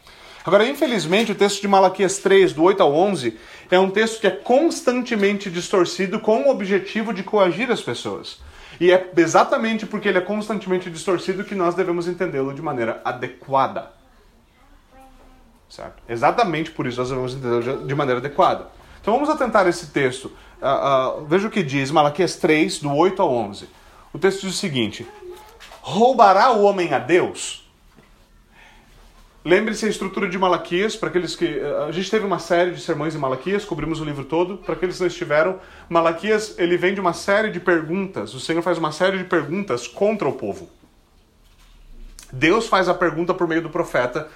Agora, 0.44 0.66
infelizmente, 0.66 1.30
o 1.30 1.34
texto 1.34 1.60
de 1.60 1.68
Malaquias 1.68 2.18
3, 2.18 2.52
do 2.52 2.64
8 2.64 2.82
ao 2.82 2.92
11, 2.92 3.38
é 3.70 3.78
um 3.78 3.90
texto 3.90 4.20
que 4.20 4.26
é 4.26 4.30
constantemente 4.30 5.48
distorcido 5.50 6.18
com 6.18 6.42
o 6.42 6.50
objetivo 6.50 7.12
de 7.12 7.22
coagir 7.22 7.70
as 7.70 7.80
pessoas. 7.80 8.40
E 8.80 8.90
é 8.90 9.10
exatamente 9.16 9.86
porque 9.86 10.08
ele 10.08 10.18
é 10.18 10.22
constantemente 10.22 10.90
distorcido 10.90 11.44
que 11.44 11.54
nós 11.54 11.74
devemos 11.74 12.08
entendê-lo 12.08 12.52
de 12.52 12.60
maneira 12.60 13.00
adequada. 13.04 13.92
Certo? 15.68 16.02
Exatamente 16.08 16.70
por 16.72 16.86
isso 16.86 16.98
nós 16.98 17.08
devemos 17.08 17.34
entendê-lo 17.34 17.86
de 17.86 17.94
maneira 17.94 18.18
adequada. 18.18 18.68
Então 19.00 19.14
vamos 19.14 19.28
atentar 19.28 19.66
esse 19.68 19.88
texto. 19.88 20.26
Uh, 20.60 21.20
uh, 21.20 21.24
veja 21.26 21.46
o 21.46 21.50
que 21.50 21.62
diz 21.62 21.90
Malaquias 21.90 22.36
3, 22.36 22.80
do 22.80 22.92
8 22.94 23.22
ao 23.22 23.32
11. 23.32 23.68
O 24.12 24.18
texto 24.18 24.42
diz 24.42 24.54
o 24.54 24.58
seguinte: 24.58 25.06
Roubará 25.80 26.52
o 26.52 26.62
homem 26.62 26.92
a 26.92 26.98
Deus? 26.98 27.61
Lembre-se 29.44 29.86
a 29.86 29.88
estrutura 29.88 30.28
de 30.28 30.38
Malaquias, 30.38 30.94
para 30.94 31.08
aqueles 31.08 31.34
que. 31.34 31.44
Eh, 31.44 31.84
a 31.88 31.90
gente 31.90 32.08
teve 32.08 32.24
uma 32.24 32.38
série 32.38 32.70
de 32.70 32.80
sermões 32.80 33.14
em 33.14 33.18
Malaquias, 33.18 33.64
cobrimos 33.64 34.00
o 34.00 34.04
livro 34.04 34.24
todo. 34.24 34.58
Para 34.58 34.74
aqueles 34.74 34.96
que 34.96 35.00
não 35.00 35.08
estiveram, 35.08 35.58
Malaquias 35.88 36.54
ele 36.58 36.76
vem 36.76 36.94
de 36.94 37.00
uma 37.00 37.12
série 37.12 37.50
de 37.50 37.58
perguntas. 37.58 38.34
O 38.34 38.40
Senhor 38.40 38.62
faz 38.62 38.78
uma 38.78 38.92
série 38.92 39.18
de 39.18 39.24
perguntas 39.24 39.88
contra 39.88 40.28
o 40.28 40.32
povo. 40.32 40.70
Deus 42.32 42.68
faz 42.68 42.88
a 42.88 42.94
pergunta 42.94 43.34
por 43.34 43.48
meio 43.48 43.62
do 43.62 43.68
profeta 43.68 44.28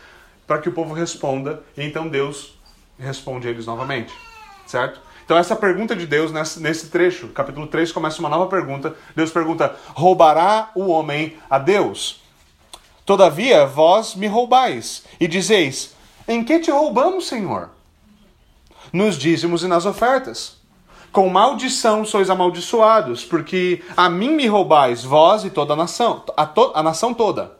para 0.44 0.58
que 0.58 0.68
o 0.68 0.72
povo 0.72 0.92
responda, 0.92 1.62
e 1.76 1.82
então 1.82 2.08
Deus 2.08 2.58
responde 2.98 3.46
a 3.46 3.50
eles 3.50 3.66
novamente. 3.66 4.12
Certo? 4.66 5.00
Então, 5.24 5.36
essa 5.36 5.56
pergunta 5.56 5.94
de 5.94 6.06
Deus, 6.06 6.32
nesse 6.56 6.88
trecho, 6.88 7.28
capítulo 7.28 7.66
3, 7.66 7.90
começa 7.90 8.20
uma 8.20 8.28
nova 8.28 8.48
pergunta. 8.48 8.94
Deus 9.14 9.30
pergunta: 9.30 9.74
roubará 9.88 10.70
o 10.74 10.88
homem 10.88 11.36
a 11.48 11.58
Deus? 11.58 12.25
Todavia, 13.06 13.64
vós 13.64 14.16
me 14.16 14.26
roubais, 14.26 15.04
e 15.20 15.28
dizeis: 15.28 15.94
Em 16.26 16.42
que 16.42 16.58
te 16.58 16.72
roubamos, 16.72 17.28
Senhor? 17.28 17.70
Nos 18.92 19.16
dízimos 19.16 19.62
e 19.62 19.68
nas 19.68 19.86
ofertas. 19.86 20.56
Com 21.12 21.28
maldição 21.28 22.04
sois 22.04 22.28
amaldiçoados, 22.28 23.24
porque 23.24 23.80
a 23.96 24.10
mim 24.10 24.30
me 24.30 24.48
roubais, 24.48 25.04
vós 25.04 25.44
e 25.44 25.50
toda 25.50 25.72
a 25.72 25.76
nação, 25.76 26.24
a, 26.36 26.44
to 26.44 26.72
a 26.74 26.82
nação 26.82 27.14
toda. 27.14 27.52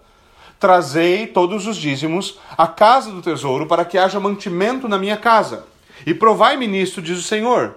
Trazei 0.59 1.29
todos 1.29 1.67
os 1.67 1.77
dízimos 1.77 2.39
à 2.59 2.67
casa 2.67 3.13
do 3.13 3.23
tesouro, 3.23 3.67
para 3.67 3.85
que 3.85 3.97
haja 3.97 4.19
mantimento 4.19 4.89
na 4.89 4.99
minha 4.99 5.17
casa. 5.17 5.65
E 6.05 6.13
provai-me 6.13 6.67
nisto, 6.67 7.01
diz 7.01 7.19
o 7.19 7.23
Senhor, 7.23 7.77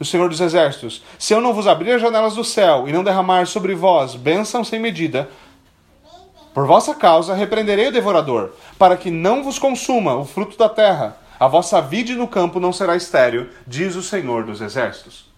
o 0.00 0.04
Senhor 0.06 0.28
dos 0.28 0.40
Exércitos: 0.40 1.02
se 1.18 1.34
eu 1.34 1.40
não 1.40 1.52
vos 1.52 1.66
abrir 1.66 1.92
as 1.92 2.00
janelas 2.00 2.34
do 2.34 2.42
céu 2.42 2.88
e 2.88 2.92
não 2.92 3.04
derramar 3.04 3.46
sobre 3.46 3.74
vós 3.74 4.14
bênção 4.14 4.64
sem 4.64 4.80
medida, 4.80 5.28
por 6.52 6.66
vossa 6.66 6.94
causa 6.94 7.34
repreenderei 7.34 7.88
o 7.88 7.92
devorador, 7.92 8.50
para 8.78 8.96
que 8.96 9.10
não 9.10 9.44
vos 9.44 9.58
consuma 9.58 10.16
o 10.16 10.24
fruto 10.24 10.56
da 10.58 10.68
terra. 10.68 11.16
A 11.38 11.46
vossa 11.46 11.80
vide 11.80 12.14
no 12.14 12.28
campo 12.28 12.60
não 12.60 12.72
será 12.72 12.96
estéril, 12.96 13.48
diz 13.66 13.94
o 13.94 14.02
Senhor 14.02 14.44
dos 14.44 14.60
Exércitos. 14.60 15.30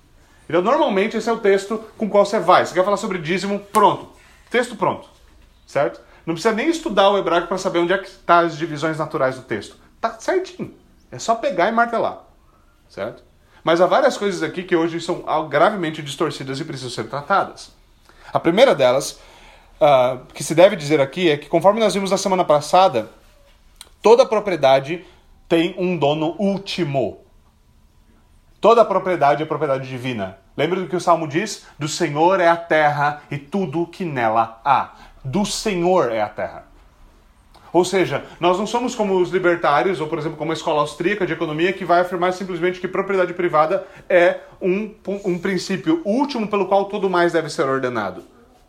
Então, 0.49 0.63
normalmente, 0.63 1.17
esse 1.17 1.29
é 1.29 1.33
o 1.33 1.39
texto 1.39 1.83
com 1.97 2.07
o 2.07 2.09
qual 2.09 2.27
você 2.27 2.41
vai. 2.41 2.67
Você 2.67 2.75
quer 2.75 2.85
falar 2.85 2.97
sobre 2.97 3.19
dízimo? 3.19 3.59
Pronto. 3.59 4.09
Texto 4.51 4.75
pronto. 4.75 5.09
Certo? 5.67 6.01
Não 6.27 6.35
precisa 6.35 6.55
nem 6.55 6.69
estudar 6.69 7.11
o 7.11 7.19
hebraico 7.19 7.49
para 7.49 7.59
saber 7.59 7.79
onde 7.79 7.93
é 7.93 7.99
que 7.99 8.07
estão 8.07 8.23
tá 8.25 8.39
as 8.41 8.57
divisões 8.57 8.99
naturais 8.99 9.37
do 9.37 9.43
texto. 9.43 9.77
Tá 10.01 10.17
certinho. 10.19 10.75
É 11.11 11.19
só 11.19 11.35
pegar 11.35 11.69
e 11.69 11.73
martelar. 11.73 12.25
Certo? 12.89 13.23
Mas 13.63 13.81
há 13.81 13.87
várias 13.87 14.17
coisas 14.17 14.43
aqui 14.43 14.63
que 14.63 14.75
hoje 14.75 15.01
são 15.01 15.25
gravemente 15.49 16.03
distorcidas 16.03 16.59
e 16.59 16.65
precisam 16.65 16.91
ser 16.91 17.09
tratadas. 17.09 17.71
A 18.33 18.41
primeira 18.41 18.75
delas 18.75 19.21
uh, 19.83 20.25
que 20.33 20.45
se 20.45 20.55
deve 20.55 20.77
dizer 20.77 21.01
aqui 21.01 21.29
é 21.29 21.37
que, 21.37 21.49
conforme 21.49 21.81
nós 21.81 21.93
vimos 21.93 22.11
na 22.11 22.17
semana 22.17 22.45
passada, 22.45 23.11
toda 24.01 24.25
propriedade 24.25 25.05
tem 25.49 25.75
um 25.77 25.97
dono 25.97 26.37
último. 26.39 27.19
Toda 28.61 28.85
propriedade 28.85 29.43
é 29.43 29.47
propriedade 29.47 29.89
divina. 29.89 30.39
Lembra 30.57 30.81
do 30.81 30.87
que 30.87 30.95
o 30.95 31.01
Salmo 31.01 31.27
diz? 31.27 31.67
Do 31.79 31.89
Senhor 31.89 32.39
é 32.39 32.47
a 32.47 32.57
terra 32.57 33.23
e 33.31 33.37
tudo 33.37 33.87
que 33.87 34.05
nela 34.05 34.61
há. 34.65 34.93
Do 35.25 35.45
Senhor 35.45 36.13
é 36.13 36.21
a 36.21 36.29
terra. 36.29 36.71
Ou 37.73 37.85
seja, 37.85 38.25
nós 38.39 38.59
não 38.59 38.67
somos 38.67 38.95
como 38.95 39.19
os 39.19 39.31
libertários, 39.31 39.99
ou 39.99 40.07
por 40.07 40.19
exemplo, 40.19 40.37
como 40.37 40.53
a 40.53 40.55
escola 40.55 40.83
austríaca 40.83 41.27
de 41.27 41.33
economia, 41.33 41.73
que 41.73 41.87
vai 41.87 42.01
afirmar 42.01 42.33
simplesmente 42.35 42.79
que 42.79 42.87
propriedade 42.87 43.33
privada 43.33 43.87
é 44.09 44.41
um, 44.61 44.95
um 45.25 45.39
princípio 45.39 46.03
último 46.05 46.47
pelo 46.47 46.67
qual 46.67 46.85
tudo 46.85 47.09
mais 47.09 47.33
deve 47.33 47.49
ser 47.49 47.63
ordenado. 47.63 48.23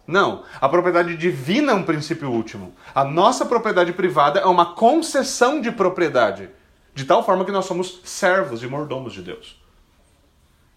Não, 0.05 0.43
a 0.59 0.67
propriedade 0.67 1.15
divina 1.15 1.71
é 1.71 1.75
um 1.75 1.83
princípio 1.83 2.29
último. 2.29 2.75
A 2.93 3.03
nossa 3.03 3.45
propriedade 3.45 3.93
privada 3.93 4.39
é 4.39 4.45
uma 4.45 4.73
concessão 4.73 5.61
de 5.61 5.71
propriedade, 5.71 6.49
de 6.93 7.05
tal 7.05 7.23
forma 7.23 7.45
que 7.45 7.51
nós 7.51 7.65
somos 7.65 8.01
servos 8.03 8.61
e 8.61 8.67
mordomos 8.67 9.13
de 9.13 9.21
Deus. 9.21 9.61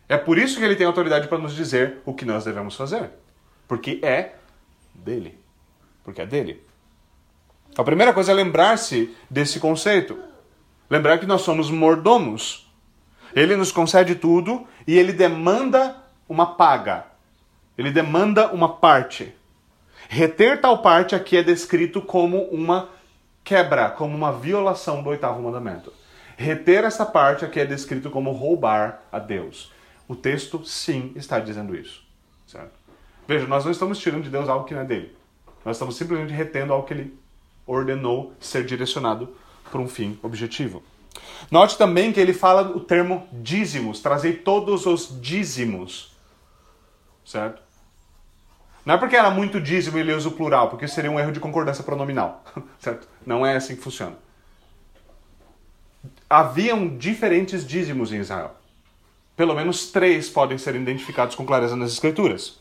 É 0.09 0.17
por 0.17 0.39
isso 0.39 0.59
que 0.59 0.65
ele 0.65 0.77
tem 0.77 0.87
autoridade 0.87 1.27
para 1.27 1.39
nos 1.39 1.55
dizer 1.55 1.99
o 2.05 2.15
que 2.15 2.25
nós 2.25 2.45
devemos 2.45 2.77
fazer, 2.77 3.11
porque 3.67 3.99
é 4.03 4.37
dele. 4.95 5.39
Porque 6.05 6.23
é 6.23 6.27
dele. 6.27 6.65
A 7.77 7.83
primeira 7.83 8.13
coisa 8.13 8.31
é 8.31 8.35
lembrar-se 8.35 9.15
desse 9.29 9.59
conceito. 9.59 10.17
Lembrar 10.89 11.19
que 11.19 11.27
nós 11.27 11.43
somos 11.43 11.69
mordomos. 11.69 12.73
Ele 13.35 13.57
nos 13.57 13.73
concede 13.73 14.15
tudo 14.15 14.67
e 14.87 14.97
ele 14.97 15.13
demanda 15.13 15.97
uma 16.29 16.55
paga. 16.55 17.07
Ele 17.77 17.91
demanda 17.91 18.53
uma 18.53 18.77
parte. 18.77 19.35
Reter 20.09 20.61
tal 20.61 20.83
parte 20.83 21.15
aqui 21.15 21.37
é 21.37 21.43
descrito 21.43 22.01
como 22.01 22.45
uma 22.45 22.89
quebra, 23.43 23.91
como 23.91 24.17
uma 24.17 24.33
violação 24.33 25.03
do 25.03 25.11
oitavo 25.11 25.43
mandamento. 25.43 25.93
Reter 26.37 26.85
essa 26.85 27.05
parte 27.05 27.45
aqui 27.45 27.61
é 27.61 27.65
descrito 27.65 28.11
como 28.11 28.33
roubar 28.33 29.03
a 29.11 29.19
Deus. 29.19 29.73
O 30.09 30.15
texto, 30.15 30.65
sim, 30.65 31.13
está 31.17 31.39
dizendo 31.39 31.75
isso. 31.75 32.05
Certo? 32.47 32.73
Veja, 33.27 33.47
nós 33.47 33.65
não 33.65 33.73
estamos 33.73 33.99
tirando 33.99 34.23
de 34.23 34.31
Deus 34.31 34.49
algo 34.49 34.65
que 34.65 34.75
não 34.75 34.83
é 34.83 34.85
dele. 34.85 35.17
Nós 35.65 35.77
estamos 35.77 35.97
simplesmente 35.97 36.33
retendo 36.33 36.73
algo 36.73 36.87
que 36.87 36.95
ele 36.95 37.19
ordenou 37.67 38.33
ser 38.39 38.65
direcionado 38.65 39.35
por 39.71 39.81
um 39.81 39.89
fim 39.89 40.19
objetivo. 40.23 40.83
Note 41.51 41.77
também 41.77 42.13
que 42.13 42.21
ele 42.21 42.33
fala 42.33 42.63
o 42.77 42.81
termo 42.81 43.27
dízimos, 43.33 44.01
trazei 44.01 44.35
todos 44.35 44.87
os 44.87 45.21
dízimos. 45.21 46.15
Certo? 47.25 47.66
Não 48.87 48.95
é 48.95 48.99
porque 48.99 49.17
era 49.17 49.31
muito 49.33 49.61
dízimo 49.61 49.99
e 49.99 50.01
ele 50.01 50.15
usa 50.15 50.29
o 50.29 50.33
plural, 50.33 50.71
porque 50.71 50.87
seria 50.87 51.11
um 51.11 51.19
erro 51.19 51.33
de 51.33 51.41
concordância 51.41 51.83
pronominal. 51.83 52.45
Certo? 52.79 53.09
Não 53.27 53.45
é 53.45 53.57
assim 53.57 53.75
que 53.75 53.83
funciona. 53.83 54.17
Haviam 56.31 56.97
diferentes 56.97 57.67
dízimos 57.67 58.13
em 58.13 58.21
Israel. 58.21 58.55
Pelo 59.37 59.57
menos 59.57 59.91
três 59.91 60.31
podem 60.31 60.57
ser 60.57 60.77
identificados 60.77 61.35
com 61.35 61.45
clareza 61.45 61.75
nas 61.75 61.93
Escrituras. 61.93 62.61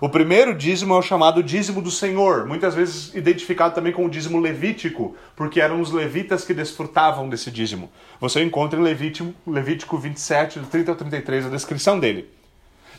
O 0.00 0.08
primeiro 0.08 0.54
dízimo 0.54 0.94
é 0.94 0.98
o 0.98 1.02
chamado 1.02 1.42
dízimo 1.42 1.82
do 1.82 1.90
Senhor, 1.90 2.46
muitas 2.46 2.74
vezes 2.74 3.12
identificado 3.14 3.74
também 3.74 3.92
com 3.92 4.04
o 4.04 4.10
dízimo 4.10 4.38
levítico, 4.38 5.16
porque 5.34 5.60
eram 5.60 5.80
os 5.80 5.90
levitas 5.90 6.44
que 6.44 6.54
desfrutavam 6.54 7.28
desse 7.28 7.50
dízimo. 7.50 7.90
Você 8.20 8.42
encontra 8.44 8.78
em 8.78 8.82
Levítico, 8.82 9.34
Levítico 9.46 9.98
27, 9.98 10.60
do 10.60 10.66
30 10.66 10.92
ao 10.92 10.96
33, 10.96 11.46
a 11.46 11.48
descrição 11.48 11.98
dele. 11.98 12.37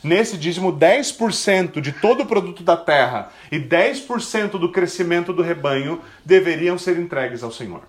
Nesse 0.02 0.38
dízimo, 0.38 0.72
10% 0.72 1.80
de 1.80 1.92
todo 1.92 2.22
o 2.22 2.26
produto 2.26 2.62
da 2.62 2.76
terra 2.76 3.30
e 3.52 3.58
10% 3.58 4.52
do 4.52 4.72
crescimento 4.72 5.32
do 5.32 5.42
rebanho 5.42 6.00
deveriam 6.24 6.78
ser 6.78 6.98
entregues 6.98 7.42
ao 7.42 7.52
Senhor. 7.52 7.82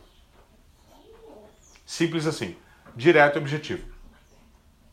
Simples 1.86 2.28
assim, 2.28 2.56
direto 2.96 3.38
e 3.38 3.40
objetivo. 3.40 3.84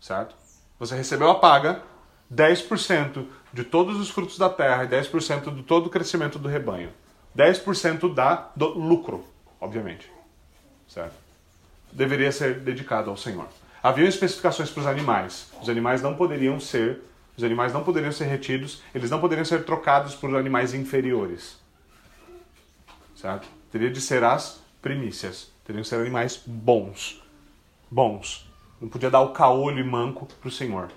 Certo? 0.00 0.36
Você 0.78 0.94
recebeu 0.94 1.28
a 1.28 1.34
paga, 1.34 1.82
10% 2.32 3.26
de 3.52 3.64
todos 3.64 3.98
os 3.98 4.10
frutos 4.10 4.38
da 4.38 4.48
terra 4.48 4.84
e 4.84 4.88
10% 4.88 5.54
de 5.54 5.62
todo 5.62 5.86
o 5.86 5.90
crescimento 5.90 6.38
do 6.38 6.48
rebanho. 6.48 6.92
10% 7.36 8.14
da, 8.14 8.50
do 8.54 8.68
lucro, 8.68 9.24
obviamente. 9.60 10.10
Certo? 10.86 11.14
Deveria 11.90 12.30
ser 12.30 12.60
dedicado 12.60 13.10
ao 13.10 13.16
Senhor. 13.16 13.48
Havia 13.88 14.06
especificações 14.06 14.70
para 14.70 14.82
os 14.82 14.86
animais. 14.86 15.50
Os 15.62 15.68
animais 15.70 16.02
não 16.02 16.14
poderiam 16.14 16.60
ser, 16.60 17.00
os 17.34 17.42
animais 17.42 17.72
não 17.72 17.82
poderiam 17.82 18.12
ser 18.12 18.26
retidos, 18.26 18.82
eles 18.94 19.10
não 19.10 19.18
poderiam 19.18 19.46
ser 19.46 19.64
trocados 19.64 20.14
por 20.14 20.36
animais 20.36 20.74
inferiores. 20.74 21.58
Certo? 23.16 23.48
Teria 23.72 23.90
de 23.90 23.98
ser 23.98 24.22
as 24.22 24.62
primícias. 24.82 25.50
Teriam 25.64 25.80
de 25.80 25.88
ser 25.88 25.94
animais 25.94 26.38
bons. 26.44 27.22
Bons. 27.90 28.46
Não 28.78 28.90
podia 28.90 29.08
dar 29.08 29.22
o 29.22 29.32
caolho 29.32 29.78
e 29.78 29.84
manco 29.84 30.26
para 30.38 30.48
o 30.48 30.52
Senhor. 30.52 30.90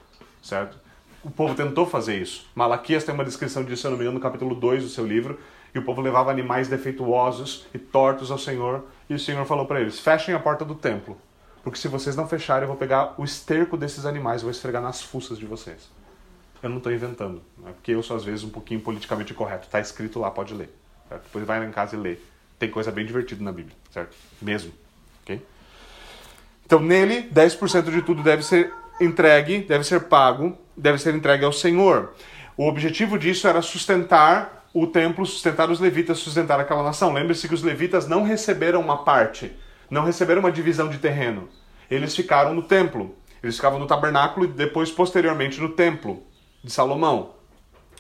Certo? 0.43 0.77
O 1.23 1.31
povo 1.31 1.55
tentou 1.55 1.85
fazer 1.85 2.21
isso. 2.21 2.45
Malaquias 2.53 3.05
tem 3.05 3.15
uma 3.15 3.23
descrição 3.23 3.63
disso, 3.63 3.83
se 3.83 3.87
eu 3.87 3.91
não 3.91 3.97
me 3.97 4.03
engano, 4.03 4.17
no 4.17 4.21
capítulo 4.21 4.53
2 4.53 4.83
do 4.83 4.89
seu 4.89 5.07
livro. 5.07 5.39
E 5.73 5.79
o 5.79 5.85
povo 5.85 6.01
levava 6.01 6.29
animais 6.29 6.67
defeituosos 6.67 7.67
e 7.73 7.79
tortos 7.79 8.31
ao 8.31 8.37
Senhor. 8.37 8.83
E 9.09 9.13
o 9.13 9.19
Senhor 9.19 9.45
falou 9.45 9.65
para 9.65 9.79
eles: 9.79 9.97
fechem 9.97 10.35
a 10.35 10.39
porta 10.39 10.65
do 10.65 10.75
templo. 10.75 11.17
Porque 11.63 11.77
se 11.79 11.87
vocês 11.87 12.15
não 12.15 12.27
fecharem, 12.27 12.63
eu 12.63 12.67
vou 12.67 12.75
pegar 12.75 13.13
o 13.17 13.23
esterco 13.23 13.77
desses 13.77 14.05
animais 14.05 14.41
vou 14.41 14.49
esfregar 14.49 14.81
nas 14.81 15.01
fuças 15.01 15.37
de 15.37 15.45
vocês. 15.45 15.89
Eu 16.61 16.69
não 16.69 16.77
estou 16.77 16.91
inventando. 16.91 17.41
Não 17.57 17.69
é 17.69 17.71
porque 17.71 17.91
eu 17.91 18.03
sou, 18.03 18.15
às 18.15 18.23
vezes, 18.23 18.43
um 18.43 18.49
pouquinho 18.49 18.79
politicamente 18.81 19.33
correto. 19.33 19.65
Está 19.65 19.79
escrito 19.79 20.19
lá, 20.19 20.29
pode 20.29 20.53
ler. 20.53 20.69
Certo? 21.09 21.23
Depois 21.23 21.45
vai 21.45 21.59
lá 21.59 21.65
em 21.65 21.71
casa 21.71 21.95
e 21.95 21.99
lê. 21.99 22.17
Tem 22.59 22.69
coisa 22.69 22.91
bem 22.91 23.05
divertida 23.05 23.43
na 23.43 23.51
Bíblia, 23.51 23.75
certo? 23.91 24.15
Mesmo. 24.41 24.71
Ok? 25.23 25.41
Então, 26.65 26.79
nele, 26.79 27.29
10% 27.33 27.91
de 27.91 28.01
tudo 28.01 28.21
deve 28.21 28.43
ser 28.43 28.71
entregue, 28.99 29.59
deve 29.59 29.83
ser 29.83 30.01
pago, 30.01 30.57
deve 30.77 30.99
ser 30.99 31.15
entregue 31.15 31.43
ao 31.43 31.51
Senhor. 31.51 32.13
O 32.55 32.67
objetivo 32.67 33.17
disso 33.17 33.47
era 33.47 33.61
sustentar 33.61 34.67
o 34.73 34.87
templo, 34.87 35.25
sustentar 35.25 35.69
os 35.69 35.79
levitas, 35.79 36.19
sustentar 36.19 36.59
aquela 36.59 36.83
nação. 36.83 37.11
Lembre-se 37.11 37.47
que 37.47 37.53
os 37.53 37.63
levitas 37.63 38.07
não 38.07 38.23
receberam 38.23 38.79
uma 38.79 39.03
parte, 39.03 39.51
não 39.91 40.05
receberam 40.05 40.39
uma 40.39 40.51
divisão 40.51 40.87
de 40.87 40.97
terreno. 40.97 41.49
Eles 41.89 42.15
ficaram 42.15 42.55
no 42.55 42.63
templo. 42.63 43.13
Eles 43.43 43.57
ficavam 43.57 43.77
no 43.77 43.85
tabernáculo 43.85 44.45
e 44.45 44.47
depois, 44.47 44.89
posteriormente, 44.89 45.59
no 45.59 45.69
templo 45.69 46.23
de 46.63 46.71
Salomão. 46.71 47.35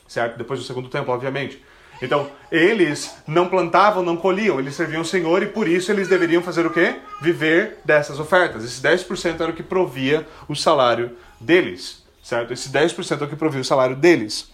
Certo? 0.07 0.37
Depois 0.37 0.59
do 0.59 0.65
segundo 0.65 0.87
templo, 0.87 1.13
obviamente. 1.13 1.61
Então, 2.01 2.31
eles 2.51 3.15
não 3.27 3.47
plantavam, 3.47 4.01
não 4.01 4.17
colhiam, 4.17 4.59
eles 4.59 4.73
serviam 4.73 5.01
o 5.01 5.05
Senhor 5.05 5.43
e 5.43 5.47
por 5.47 5.67
isso 5.67 5.91
eles 5.91 6.07
deveriam 6.07 6.41
fazer 6.41 6.65
o 6.65 6.71
quê? 6.71 6.95
Viver 7.21 7.79
dessas 7.85 8.19
ofertas. 8.19 8.63
Esse 8.63 8.81
10% 8.81 9.39
era 9.39 9.51
o 9.51 9.53
que 9.53 9.61
provia 9.61 10.27
o 10.47 10.55
salário 10.55 11.15
deles, 11.39 12.03
certo? 12.23 12.53
Esse 12.53 12.69
10% 12.69 13.21
é 13.21 13.23
o 13.23 13.27
que 13.27 13.35
provia 13.35 13.61
o 13.61 13.65
salário 13.65 13.95
deles, 13.95 14.50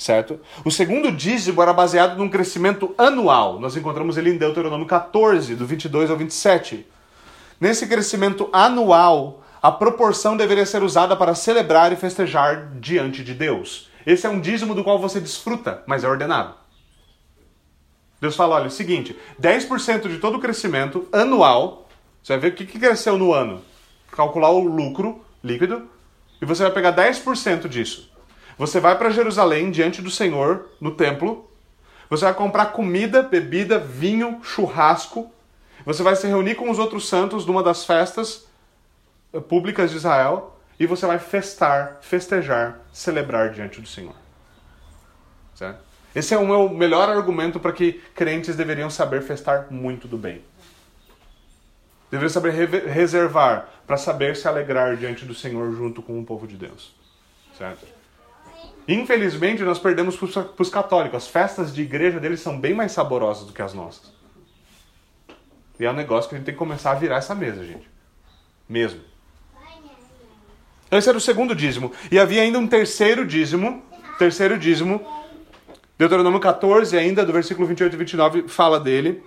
certo? 0.00 0.40
O 0.64 0.70
segundo 0.70 1.12
dízimo 1.12 1.60
era 1.62 1.74
baseado 1.74 2.16
num 2.16 2.28
crescimento 2.28 2.94
anual. 2.96 3.60
Nós 3.60 3.76
encontramos 3.76 4.16
ele 4.16 4.30
em 4.30 4.38
Deuteronômio 4.38 4.86
14, 4.86 5.54
do 5.54 5.66
22 5.66 6.10
ao 6.10 6.16
27. 6.16 6.86
Nesse 7.60 7.86
crescimento 7.86 8.48
anual, 8.50 9.44
a 9.62 9.70
proporção 9.70 10.38
deveria 10.38 10.64
ser 10.64 10.82
usada 10.82 11.14
para 11.14 11.34
celebrar 11.34 11.92
e 11.92 11.96
festejar 11.96 12.70
diante 12.80 13.22
de 13.22 13.34
Deus. 13.34 13.90
Esse 14.06 14.26
é 14.26 14.30
um 14.30 14.40
dízimo 14.40 14.74
do 14.74 14.82
qual 14.82 14.98
você 14.98 15.20
desfruta, 15.20 15.82
mas 15.86 16.02
é 16.02 16.08
ordenado. 16.08 16.54
Deus 18.18 18.34
fala: 18.34 18.56
olha, 18.56 18.64
é 18.64 18.68
o 18.68 18.70
seguinte, 18.70 19.14
10% 19.38 20.08
de 20.08 20.16
todo 20.16 20.38
o 20.38 20.40
crescimento 20.40 21.06
anual, 21.12 21.86
você 22.22 22.32
vai 22.32 22.50
ver 22.50 22.52
o 22.52 22.56
que, 22.56 22.78
cresceu 22.78 23.18
no 23.18 23.34
ano. 23.34 23.62
Calcular 24.10 24.50
o 24.50 24.60
lucro 24.60 25.22
líquido, 25.44 25.86
e 26.40 26.46
você 26.46 26.62
vai 26.62 26.72
pegar 26.72 26.96
10% 26.96 27.68
disso. 27.68 28.09
Você 28.60 28.78
vai 28.78 28.94
para 28.98 29.08
Jerusalém, 29.08 29.70
diante 29.70 30.02
do 30.02 30.10
Senhor, 30.10 30.68
no 30.78 30.90
templo. 30.90 31.50
Você 32.10 32.26
vai 32.26 32.34
comprar 32.34 32.66
comida, 32.66 33.22
bebida, 33.22 33.78
vinho, 33.78 34.44
churrasco. 34.44 35.32
Você 35.86 36.02
vai 36.02 36.14
se 36.14 36.26
reunir 36.26 36.56
com 36.56 36.68
os 36.68 36.78
outros 36.78 37.08
santos 37.08 37.46
numa 37.46 37.62
das 37.62 37.86
festas 37.86 38.46
eh, 39.32 39.40
públicas 39.40 39.90
de 39.90 39.96
Israel. 39.96 40.60
E 40.78 40.84
você 40.84 41.06
vai 41.06 41.18
festar, 41.18 42.00
festejar, 42.02 42.78
celebrar 42.92 43.48
diante 43.48 43.80
do 43.80 43.88
Senhor. 43.88 44.14
Certo? 45.54 45.80
Esse 46.14 46.34
é 46.34 46.36
o 46.36 46.46
meu 46.46 46.68
melhor 46.68 47.08
argumento 47.08 47.58
para 47.58 47.72
que 47.72 47.94
crentes 48.14 48.56
deveriam 48.56 48.90
saber 48.90 49.22
festar 49.22 49.68
muito 49.70 50.06
do 50.06 50.18
bem. 50.18 50.44
Deveriam 52.10 52.28
saber 52.28 52.52
reservar 52.90 53.70
para 53.86 53.96
saber 53.96 54.36
se 54.36 54.46
alegrar 54.46 54.98
diante 54.98 55.24
do 55.24 55.34
Senhor 55.34 55.74
junto 55.74 56.02
com 56.02 56.20
o 56.20 56.26
povo 56.26 56.46
de 56.46 56.58
Deus. 56.58 56.94
Certo? 57.56 57.99
Infelizmente, 58.92 59.62
nós 59.62 59.78
perdemos 59.78 60.16
para 60.16 60.52
os 60.58 60.68
católicos. 60.68 61.16
As 61.16 61.28
festas 61.28 61.72
de 61.72 61.82
igreja 61.82 62.18
deles 62.18 62.40
são 62.40 62.58
bem 62.58 62.74
mais 62.74 62.90
saborosas 62.92 63.46
do 63.46 63.52
que 63.52 63.62
as 63.62 63.72
nossas. 63.72 64.12
E 65.78 65.84
é 65.84 65.90
um 65.90 65.94
negócio 65.94 66.28
que 66.28 66.34
a 66.34 66.38
gente 66.38 66.46
tem 66.46 66.54
que 66.54 66.58
começar 66.58 66.90
a 66.90 66.94
virar 66.94 67.16
essa 67.16 67.34
mesa, 67.34 67.64
gente. 67.64 67.88
Mesmo. 68.68 69.00
Esse 70.90 71.08
era 71.08 71.16
o 71.16 71.20
segundo 71.20 71.54
dízimo. 71.54 71.92
E 72.10 72.18
havia 72.18 72.42
ainda 72.42 72.58
um 72.58 72.66
terceiro 72.66 73.24
dízimo. 73.24 73.82
Terceiro 74.18 74.58
dízimo 74.58 75.06
Deuteronômio 76.00 76.40
14, 76.40 76.96
ainda, 76.96 77.26
do 77.26 77.32
versículo 77.32 77.68
28 77.68 77.92
e 77.92 77.96
29, 77.98 78.48
fala 78.48 78.80
dele. 78.80 79.22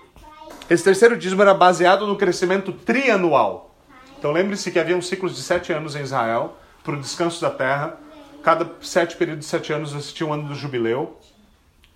Esse 0.68 0.84
terceiro 0.84 1.16
dízimo 1.16 1.44
era 1.44 1.54
baseado 1.54 2.08
no 2.08 2.18
crescimento 2.18 2.74
trianual. 2.74 3.76
Então 4.18 4.32
lembre-se 4.32 4.72
que 4.72 4.80
havia 4.80 4.98
um 4.98 5.02
ciclo 5.02 5.30
de 5.30 5.40
sete 5.40 5.72
anos 5.72 5.96
em 5.96 6.02
Israel, 6.02 6.58
para 6.84 6.96
o 6.96 7.00
descanso 7.00 7.40
da 7.40 7.52
terra. 7.52 8.00
Cada 8.44 8.70
sete 8.82 9.16
períodos 9.16 9.46
de 9.46 9.50
sete 9.50 9.72
anos 9.72 9.94
existia 9.94 10.28
um 10.28 10.34
ano 10.34 10.50
do 10.50 10.54
jubileu. 10.54 11.18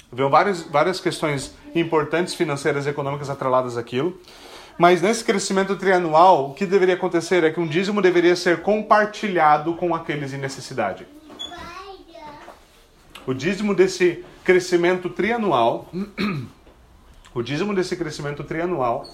Havia 0.10 0.30
várias, 0.30 0.62
várias 0.62 0.98
questões 1.02 1.54
importantes 1.76 2.34
financeiras 2.34 2.86
e 2.86 2.90
econômicas 2.90 3.30
atreladas 3.30 3.76
àquilo. 3.78 4.18
Mas 4.78 5.02
nesse 5.02 5.26
crescimento 5.26 5.76
trianual, 5.76 6.52
o 6.52 6.54
que 6.54 6.66
deveria 6.66 6.96
acontecer 6.96 7.44
é 7.44 7.52
que 7.52 7.60
um 7.60 7.68
dízimo 7.68 8.02
deveria 8.02 8.34
ser 8.34 8.62
compartilhado 8.62 9.74
com 9.74 9.94
aqueles 9.94 10.34
em 10.34 10.38
necessidade. 10.38 11.06
O 13.26 13.34
dízimo 13.34 13.76
desse 13.76 14.24
crescimento 14.46 15.10
trianual, 15.10 15.92
o 17.36 17.44
dízimo 17.44 17.76
desse 17.76 17.98
crescimento 17.98 18.42
trianual, 18.46 19.06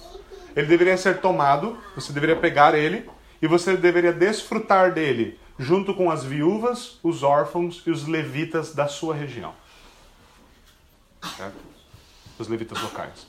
ele 0.54 0.68
deveria 0.68 0.96
ser 0.96 1.18
tomado, 1.18 1.76
você 1.96 2.12
deveria 2.12 2.36
pegar 2.36 2.76
ele 2.76 3.10
e 3.42 3.48
você 3.48 3.76
deveria 3.76 4.12
desfrutar 4.12 4.92
dele 4.92 5.36
junto 5.58 5.94
com 5.94 6.10
as 6.10 6.24
viúvas, 6.24 6.98
os 7.02 7.22
órfãos 7.22 7.82
e 7.86 7.90
os 7.90 8.06
levitas 8.06 8.74
da 8.74 8.88
sua 8.88 9.14
região. 9.14 9.52
Certo? 11.36 11.56
Os 12.38 12.48
levitas 12.48 12.80
locais. 12.82 13.26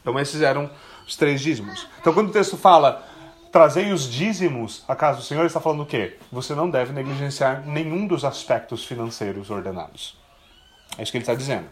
Então 0.00 0.18
esses 0.18 0.42
eram 0.42 0.70
os 1.06 1.16
três 1.16 1.40
dízimos. 1.40 1.86
Então 2.00 2.12
quando 2.12 2.28
o 2.28 2.32
texto 2.32 2.56
fala 2.56 3.08
trazei 3.52 3.92
os 3.92 4.10
dízimos 4.10 4.82
à 4.88 4.96
casa 4.96 5.18
do 5.18 5.24
Senhor, 5.24 5.40
ele 5.40 5.48
está 5.48 5.60
falando 5.60 5.82
o 5.82 5.86
quê? 5.86 6.16
Você 6.32 6.54
não 6.54 6.70
deve 6.70 6.92
negligenciar 6.92 7.62
nenhum 7.66 8.06
dos 8.06 8.24
aspectos 8.24 8.84
financeiros 8.84 9.50
ordenados. 9.50 10.16
É 10.96 11.02
isso 11.02 11.12
que 11.12 11.18
ele 11.18 11.22
está 11.22 11.34
dizendo. 11.34 11.66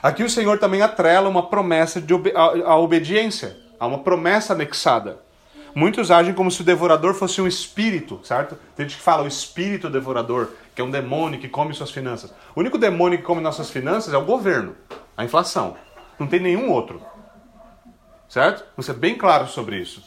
Aqui 0.00 0.22
o 0.22 0.30
Senhor 0.30 0.58
também 0.58 0.80
atrela 0.80 1.28
uma 1.28 1.48
promessa 1.48 2.00
de 2.00 2.14
ob 2.14 2.32
a, 2.34 2.70
a 2.70 2.76
obediência, 2.76 3.56
há 3.80 3.86
uma 3.86 3.98
promessa 3.98 4.52
anexada. 4.52 5.18
Muitos 5.74 6.10
agem 6.10 6.34
como 6.34 6.50
se 6.50 6.60
o 6.60 6.64
devorador 6.64 7.14
fosse 7.14 7.40
um 7.40 7.46
espírito, 7.46 8.20
certo? 8.22 8.56
Tem 8.74 8.88
gente 8.88 8.98
que 8.98 9.02
fala 9.02 9.22
o 9.22 9.28
espírito 9.28 9.90
devorador, 9.90 10.50
que 10.74 10.80
é 10.80 10.84
um 10.84 10.90
demônio 10.90 11.40
que 11.40 11.48
come 11.48 11.74
suas 11.74 11.90
finanças. 11.90 12.32
O 12.54 12.60
único 12.60 12.78
demônio 12.78 13.18
que 13.18 13.24
come 13.24 13.40
nossas 13.40 13.70
finanças 13.70 14.12
é 14.12 14.16
o 14.16 14.24
governo, 14.24 14.74
a 15.16 15.24
inflação. 15.24 15.76
Não 16.18 16.26
tem 16.26 16.40
nenhum 16.40 16.70
outro. 16.70 17.00
Certo? 18.28 18.64
Vamos 18.76 18.86
ser 18.86 18.94
bem 18.94 19.16
claro 19.16 19.46
sobre 19.46 19.76
isso. 19.76 20.02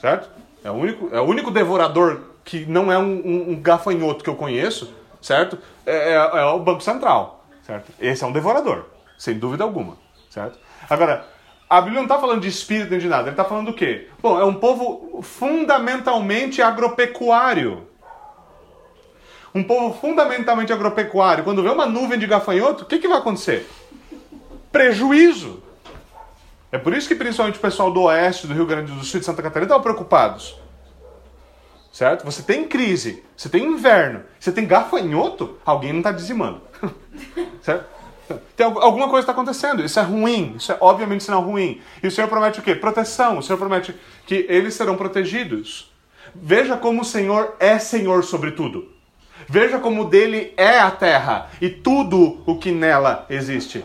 Certo? 0.00 0.30
É 0.64 0.70
o 0.70 0.74
único, 0.74 1.14
é 1.14 1.20
o 1.20 1.24
único 1.24 1.50
devorador 1.50 2.20
que 2.44 2.64
não 2.66 2.90
é 2.90 2.98
um, 2.98 3.22
um, 3.24 3.50
um 3.50 3.60
gafanhoto 3.60 4.24
que 4.24 4.30
eu 4.30 4.34
conheço, 4.34 4.92
certo? 5.20 5.58
É, 5.86 6.12
é, 6.12 6.14
é 6.14 6.44
o 6.44 6.58
Banco 6.58 6.80
Central 6.80 7.42
certo? 7.62 7.92
Esse 8.00 8.24
é 8.24 8.26
um 8.26 8.32
devorador, 8.32 8.86
sem 9.16 9.38
dúvida 9.38 9.64
alguma, 9.64 9.96
certo? 10.28 10.58
Agora, 10.88 11.26
a 11.72 11.80
Bíblia 11.80 12.00
não 12.00 12.02
está 12.02 12.18
falando 12.18 12.42
de 12.42 12.48
espírito 12.48 12.90
nem 12.90 12.98
de 12.98 13.08
nada, 13.08 13.22
ele 13.22 13.30
está 13.30 13.46
falando 13.46 13.68
do 13.68 13.72
quê? 13.72 14.06
Bom, 14.20 14.38
é 14.38 14.44
um 14.44 14.52
povo 14.52 15.22
fundamentalmente 15.22 16.60
agropecuário. 16.60 17.88
Um 19.54 19.64
povo 19.64 19.98
fundamentalmente 19.98 20.70
agropecuário. 20.70 21.42
Quando 21.42 21.62
vê 21.62 21.70
uma 21.70 21.86
nuvem 21.86 22.18
de 22.18 22.26
gafanhoto, 22.26 22.84
o 22.84 22.86
que, 22.86 22.98
que 22.98 23.08
vai 23.08 23.16
acontecer? 23.16 23.66
Prejuízo. 24.70 25.62
É 26.70 26.76
por 26.76 26.92
isso 26.92 27.08
que 27.08 27.14
principalmente 27.14 27.56
o 27.56 27.62
pessoal 27.62 27.90
do 27.90 28.02
oeste, 28.02 28.46
do 28.46 28.52
Rio 28.52 28.66
Grande 28.66 28.92
do 28.92 29.02
Sul 29.02 29.16
e 29.16 29.20
de 29.20 29.24
Santa 29.24 29.42
Catarina 29.42 29.64
estão 29.72 29.80
preocupados. 29.80 30.54
certo? 31.90 32.22
Você 32.26 32.42
tem 32.42 32.68
crise, 32.68 33.24
você 33.34 33.48
tem 33.48 33.64
inverno, 33.64 34.24
você 34.38 34.52
tem 34.52 34.66
gafanhoto, 34.66 35.56
alguém 35.64 35.92
não 35.92 36.00
está 36.00 36.12
dizimando, 36.12 36.60
certo? 37.62 38.01
Tem 38.56 38.66
alguma 38.66 39.08
coisa 39.08 39.20
está 39.20 39.32
acontecendo, 39.32 39.84
isso 39.84 39.98
é 39.98 40.02
ruim, 40.02 40.54
isso 40.56 40.72
é 40.72 40.78
obviamente 40.80 41.24
sinal 41.24 41.42
ruim. 41.42 41.80
E 42.02 42.06
o 42.06 42.10
Senhor 42.10 42.28
promete 42.28 42.60
o 42.60 42.62
quê? 42.62 42.74
Proteção, 42.74 43.38
o 43.38 43.42
Senhor 43.42 43.58
promete 43.58 43.94
que 44.26 44.46
eles 44.48 44.74
serão 44.74 44.96
protegidos. 44.96 45.92
Veja 46.34 46.76
como 46.76 47.02
o 47.02 47.04
Senhor 47.04 47.56
é 47.58 47.78
Senhor 47.78 48.24
sobre 48.24 48.52
tudo. 48.52 48.90
Veja 49.48 49.78
como 49.78 50.04
dele 50.04 50.54
é 50.56 50.78
a 50.78 50.90
terra 50.90 51.50
e 51.60 51.68
tudo 51.68 52.42
o 52.46 52.58
que 52.58 52.70
nela 52.70 53.26
existe. 53.28 53.84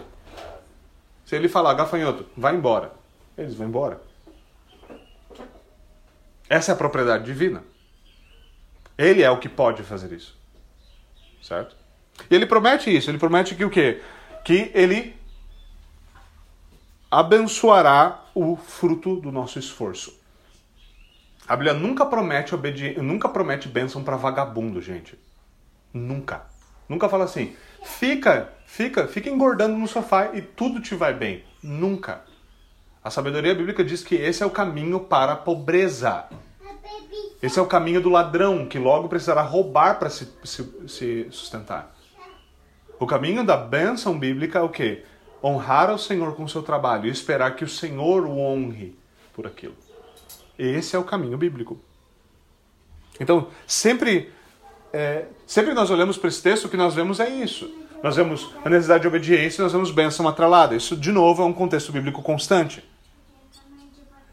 Se 1.25 1.35
ele 1.35 1.49
falar, 1.49 1.73
gafanhoto, 1.73 2.25
vai 2.37 2.55
embora, 2.55 2.91
eles 3.37 3.55
vão 3.55 3.67
embora. 3.67 4.01
Essa 6.49 6.71
é 6.71 6.73
a 6.73 6.77
propriedade 6.77 7.25
divina. 7.25 7.63
Ele 8.97 9.21
é 9.21 9.29
o 9.29 9.37
que 9.37 9.49
pode 9.49 9.83
fazer 9.83 10.11
isso. 10.13 10.35
Certo? 11.41 11.75
E 12.29 12.35
ele 12.35 12.45
promete 12.45 12.95
isso. 12.95 13.09
Ele 13.11 13.17
promete 13.17 13.55
que 13.55 13.65
o 13.65 13.69
quê? 13.69 14.01
Que 14.47 14.71
ele 14.73 15.13
abençoará 17.11 18.23
o 18.33 18.55
fruto 18.55 19.17
do 19.17 19.29
nosso 19.29 19.59
esforço. 19.59 20.17
A 21.45 21.53
Bíblia 21.53 21.73
nunca 21.73 22.05
promete 22.05 22.55
obedi 22.55 22.95
nunca 23.01 23.27
promete 23.27 23.67
bênção 23.67 24.05
para 24.05 24.15
vagabundo, 24.15 24.81
gente. 24.81 25.19
Nunca. 25.93 26.45
Nunca 26.87 27.09
fala 27.09 27.25
assim: 27.25 27.57
"Fica, 27.83 28.53
fica, 28.65 29.05
fica 29.05 29.29
engordando 29.29 29.77
no 29.77 29.85
sofá 29.85 30.33
e 30.33 30.41
tudo 30.41 30.79
te 30.79 30.95
vai 30.95 31.13
bem". 31.13 31.43
Nunca. 31.61 32.21
A 33.03 33.09
sabedoria 33.09 33.53
bíblica 33.53 33.83
diz 33.83 34.01
que 34.01 34.15
esse 34.15 34.41
é 34.41 34.45
o 34.45 34.49
caminho 34.49 35.01
para 35.01 35.33
a 35.33 35.35
pobreza. 35.35 36.23
Esse 37.43 37.59
é 37.59 37.61
o 37.61 37.67
caminho 37.67 37.99
do 37.99 38.09
ladrão, 38.09 38.65
que 38.65 38.79
logo 38.79 39.09
precisará 39.09 39.41
roubar 39.41 39.99
para 39.99 40.09
se, 40.09 40.31
se, 40.45 40.87
se, 40.87 41.27
sustentar. 41.31 41.96
O 42.99 43.05
caminho 43.05 43.43
da 43.43 43.55
bênção 43.55 44.17
bíblica 44.17 44.59
é 44.59 44.61
o 44.61 44.69
quê? 44.69 45.03
Honrar 45.43 45.89
ao 45.89 45.97
Senhor 45.97 46.35
com 46.35 46.43
o 46.43 46.49
seu 46.49 46.63
trabalho 46.63 47.07
e 47.07 47.11
esperar 47.11 47.55
que 47.55 47.63
o 47.63 47.69
Senhor 47.69 48.25
o 48.25 48.39
honre 48.39 48.97
por 49.33 49.45
aquilo. 49.45 49.75
Esse 50.57 50.95
é 50.95 50.99
o 50.99 51.03
caminho 51.03 51.37
bíblico. 51.37 51.79
Então, 53.19 53.47
sempre, 53.65 54.31
é, 54.91 55.25
sempre 55.45 55.73
nós 55.73 55.91
olhamos 55.91 56.17
para 56.17 56.27
esse 56.27 56.41
texto, 56.41 56.65
o 56.65 56.69
que 56.69 56.77
nós 56.77 56.95
vemos 56.95 57.19
é 57.19 57.29
isso. 57.29 57.71
Nós 58.03 58.15
vemos 58.15 58.51
a 58.63 58.69
necessidade 58.69 59.01
de 59.01 59.07
obediência, 59.07 59.63
nós 59.63 59.73
vemos 59.73 59.91
bênção 59.91 60.27
atrelada. 60.27 60.75
Isso, 60.75 60.95
de 60.95 61.11
novo, 61.11 61.41
é 61.41 61.45
um 61.45 61.53
contexto 61.53 61.91
bíblico 61.91 62.21
constante. 62.21 62.83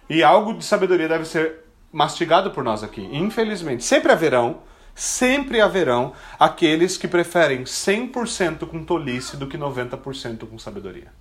E 0.09 0.23
algo 0.23 0.55
de 0.55 0.65
sabedoria 0.65 1.09
deve 1.09 1.25
ser 1.25 1.61
mastigado 1.91 2.51
por 2.51 2.62
nós 2.62 2.83
aqui. 2.83 3.09
Infelizmente, 3.12 3.85
sempre 3.85 4.12
haverão, 4.12 4.59
sempre 4.95 5.61
haverão 5.61 6.13
aqueles 6.39 6.97
que 6.97 7.09
preferem 7.09 7.65
100% 7.65 8.67
com 8.67 8.85
tolice 8.85 9.37
do 9.37 9.47
que 9.47 9.59
90% 9.59 10.49
com 10.49 10.59
sabedoria. 10.59 11.13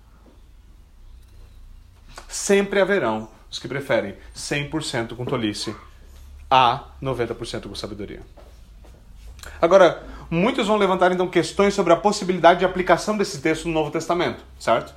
Sempre 2.27 2.79
haverão 2.79 3.29
os 3.49 3.59
que 3.59 3.67
preferem 3.67 4.15
100% 4.35 5.15
com 5.15 5.25
tolice 5.25 5.75
a 6.49 6.85
90% 7.01 7.67
com 7.67 7.75
sabedoria. 7.75 8.21
Agora, 9.61 10.03
muitos 10.29 10.67
vão 10.67 10.77
levantar 10.77 11.11
então 11.11 11.27
questões 11.27 11.73
sobre 11.73 11.93
a 11.93 11.97
possibilidade 11.97 12.59
de 12.59 12.65
aplicação 12.65 13.17
desse 13.17 13.41
texto 13.41 13.67
no 13.67 13.73
Novo 13.73 13.91
Testamento, 13.91 14.43
certo? 14.59 14.93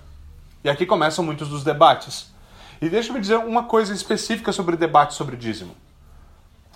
E 0.62 0.68
aqui 0.68 0.86
começam 0.86 1.24
muitos 1.24 1.48
dos 1.48 1.64
debates. 1.64 2.32
E 2.80 2.88
deixa-me 2.88 3.20
dizer 3.20 3.36
uma 3.36 3.64
coisa 3.64 3.94
específica 3.94 4.52
sobre 4.52 4.76
debate 4.76 5.14
sobre 5.14 5.36
dízimo. 5.36 5.74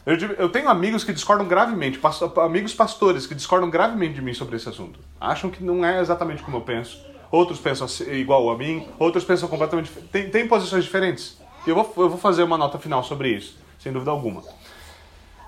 Eu, 0.07 0.17
eu, 0.17 0.49
tenho 0.49 0.69
amigos 0.69 1.05
que 1.05 1.13
discordam 1.13 1.47
gravemente, 1.47 1.99
pasto, 1.99 2.41
amigos 2.41 2.73
pastores 2.75 3.27
que 3.27 3.35
discordam 3.35 3.69
gravemente 3.69 4.15
de 4.15 4.23
mim 4.23 4.33
sobre 4.33 4.57
esse 4.57 4.69
assunto. 4.69 4.99
Acham 5.21 5.51
que 5.51 5.63
não 5.63 5.85
é 5.85 6.01
exatamente 6.01 6.43
como 6.43 6.57
eu 6.57 6.63
penso. 6.63 6.99
Outros 7.31 7.61
pensam 7.61 7.87
igual 8.13 8.51
a 8.51 8.57
mim, 8.57 8.89
outros 8.99 9.25
pensam 9.25 9.49
completamente 9.49 9.87
diferente. 9.87 10.11
Tem, 10.11 10.31
tem 10.31 10.49
posições 10.49 10.85
diferentes. 10.85 11.39
Eu 11.67 11.75
vou, 11.75 11.93
eu 11.99 12.09
vou 12.09 12.19
fazer 12.19 12.43
uma 12.43 12.57
nota 12.57 12.79
final 12.79 13.05
sobre 13.05 13.29
isso, 13.29 13.57
sem 13.79 13.93
dúvida 13.93 14.11
alguma. 14.11 14.43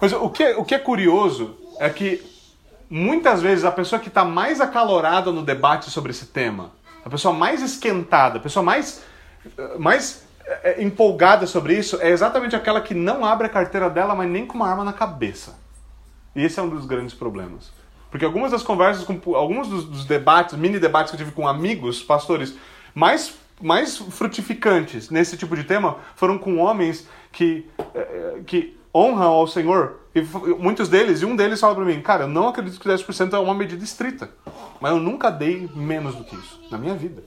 Mas 0.01 0.13
o 0.13 0.29
que, 0.29 0.45
o 0.53 0.65
que 0.65 0.75
é 0.75 0.79
curioso 0.79 1.57
é 1.79 1.89
que 1.89 2.23
muitas 2.91 3.41
vezes 3.41 3.65
a 3.65 3.73
pessoa 3.73 3.99
que 3.99 4.09
está 4.09 4.25
mais 4.25 4.61
acalorada 4.61 5.33
no 5.33 5.43
debate 5.43 5.91
sobre 5.91 6.11
esse 6.11 6.27
tema, 6.27 6.73
a 7.05 7.09
pessoa 7.09 7.33
mais 7.33 7.63
esquentada, 7.63 8.39
a 8.39 8.41
pessoa 8.41 8.63
mais, 8.63 9.03
mais 9.79 10.22
é, 10.22 10.22
é, 10.22 10.22
empolgada 10.79 11.47
sobre 11.47 11.77
isso 11.77 11.99
é 12.01 12.11
exatamente 12.11 12.55
aquela 12.55 12.81
que 12.81 12.95
não 12.95 13.25
abre 13.25 13.47
a 13.47 13.51
carteira 13.51 13.89
dela, 13.89 14.15
mas 14.15 14.29
nem 14.29 14.47
com 14.47 14.55
uma 14.55 14.69
arma 14.69 14.85
na 14.85 14.93
cabeça. 14.93 15.59
E 16.35 16.45
esse 16.45 16.59
é 16.59 16.63
um 16.63 16.69
dos 16.69 16.87
grandes 16.87 17.15
problemas. 17.15 17.71
Porque 18.11 18.25
algumas 18.25 18.51
das 18.51 18.63
conversas, 18.63 19.05
com, 19.05 19.35
alguns 19.35 19.69
dos, 19.69 19.85
dos 19.85 20.05
debates, 20.05 20.57
mini 20.57 20.79
debates 20.79 21.11
que 21.11 21.17
eu 21.17 21.25
tive 21.25 21.35
com 21.35 21.49
amigos, 21.49 22.03
pastores, 22.03 22.55
mais, 22.95 23.35
mais 23.61 23.97
frutificantes 23.97 25.09
nesse 25.09 25.37
tipo 25.37 25.57
de 25.57 25.65
tema 25.65 25.97
foram 26.15 26.37
com 26.37 26.59
homens 26.59 27.09
que, 27.31 27.67
é, 27.95 28.41
que 28.47 28.79
honram 28.95 29.33
ao 29.33 29.47
Senhor. 29.47 30.01
E 30.15 30.21
muitos 30.59 30.91
deles, 30.91 31.23
e 31.23 31.25
um 31.25 31.35
deles 31.35 31.59
fala 31.59 31.75
para 31.75 31.85
mim, 31.85 32.01
cara, 32.03 32.25
eu 32.25 32.29
não 32.29 32.49
acredito 32.49 32.79
que 32.79 32.87
10% 32.87 33.33
é 33.33 33.39
uma 33.39 33.55
medida 33.55 33.83
estrita. 33.83 34.31
Mas 34.79 34.93
eu 34.93 34.99
nunca 34.99 35.31
dei 35.31 35.71
menos 35.75 36.15
do 36.15 36.25
que 36.25 36.37
isso 36.37 36.61
na 36.71 36.77
minha 36.77 36.95
vida. 36.95 37.23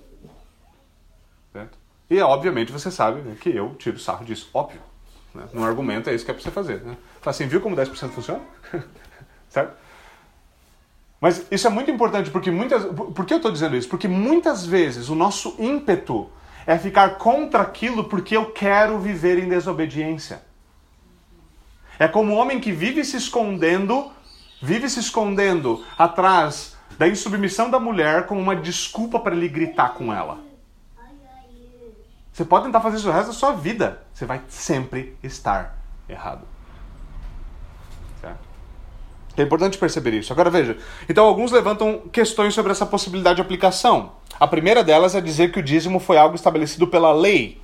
E, 2.10 2.20
obviamente, 2.22 2.72
você 2.72 2.92
sabe 2.92 3.22
né, 3.22 3.36
que 3.40 3.50
eu 3.50 3.76
tiro 3.76 4.00
sarro 4.00 4.24
disso, 4.24 4.50
óbvio. 4.54 4.82
Né? 5.34 5.44
No 5.54 5.64
argumento 5.64 6.10
é 6.10 6.16
isso 6.16 6.24
que 6.24 6.32
é 6.32 6.34
para 6.34 6.44
você 6.44 6.52
fazer. 6.52 6.82
Né? 6.82 6.96
Fala 7.22 7.36
assim, 7.36 7.48
viu 7.48 7.60
como 7.62 7.76
10% 7.76 8.10
funciona? 8.10 8.42
certo? 9.50 9.76
Mas 11.20 11.46
isso 11.50 11.66
é 11.66 11.70
muito 11.70 11.90
importante 11.90 12.30
porque 12.30 12.52
muitas. 12.52 12.86
Por 12.86 13.26
que 13.26 13.34
eu 13.34 13.38
estou 13.38 13.52
dizendo 13.52 13.76
isso? 13.76 13.90
Porque 13.90 14.08
muitas 14.08 14.66
vezes 14.66 15.10
o 15.10 15.16
nosso 15.16 15.56
ímpeto 15.58 16.30
é 16.68 16.78
ficar 16.78 17.18
contra 17.18 17.64
aquilo 17.64 18.04
porque 18.04 18.36
eu 18.36 18.52
quero 18.52 19.00
viver 19.00 19.40
em 19.40 19.48
desobediência. 19.50 20.42
É 21.98 22.08
como 22.08 22.34
o 22.34 22.36
homem 22.36 22.60
que 22.60 22.72
vive 22.72 23.04
se 23.06 23.16
escondendo, 23.16 24.12
vive 24.62 24.90
se 24.90 25.00
escondendo 25.00 25.84
atrás 25.98 26.76
da 26.98 27.08
insubmissão 27.08 27.70
da 27.70 27.80
mulher 27.80 28.26
como 28.26 28.42
uma 28.42 28.56
desculpa 28.56 29.20
para 29.20 29.36
ele 29.36 29.48
gritar 29.48 29.94
com 29.94 30.14
ela. 30.14 30.40
Você 32.36 32.44
pode 32.44 32.66
tentar 32.66 32.82
fazer 32.82 32.98
isso 32.98 33.08
o 33.08 33.14
resto 33.14 33.28
da 33.28 33.34
sua 33.34 33.54
vida. 33.54 34.02
Você 34.14 34.26
vai 34.26 34.42
sempre 34.50 35.18
estar 35.24 35.80
errado. 36.10 36.42
Certo? 38.20 38.40
É 39.38 39.42
importante 39.42 39.78
perceber 39.78 40.12
isso. 40.12 40.34
Agora 40.34 40.50
veja. 40.50 40.78
Então, 41.08 41.26
alguns 41.26 41.54
levantam 41.54 42.10
questões 42.12 42.54
sobre 42.54 42.74
essa 42.74 42.86
possibilidade 42.86 43.38
de 43.38 43.42
aplicação. 43.42 44.12
A 44.38 44.46
primeira 44.46 44.84
delas 44.84 45.16
é 45.16 45.22
dizer 45.22 45.54
que 45.54 45.62
o 45.62 45.64
dízimo 45.64 45.98
foi 45.98 46.18
algo 46.18 46.36
estabelecido 46.36 46.88
pela 46.88 47.14
lei. 47.14 47.62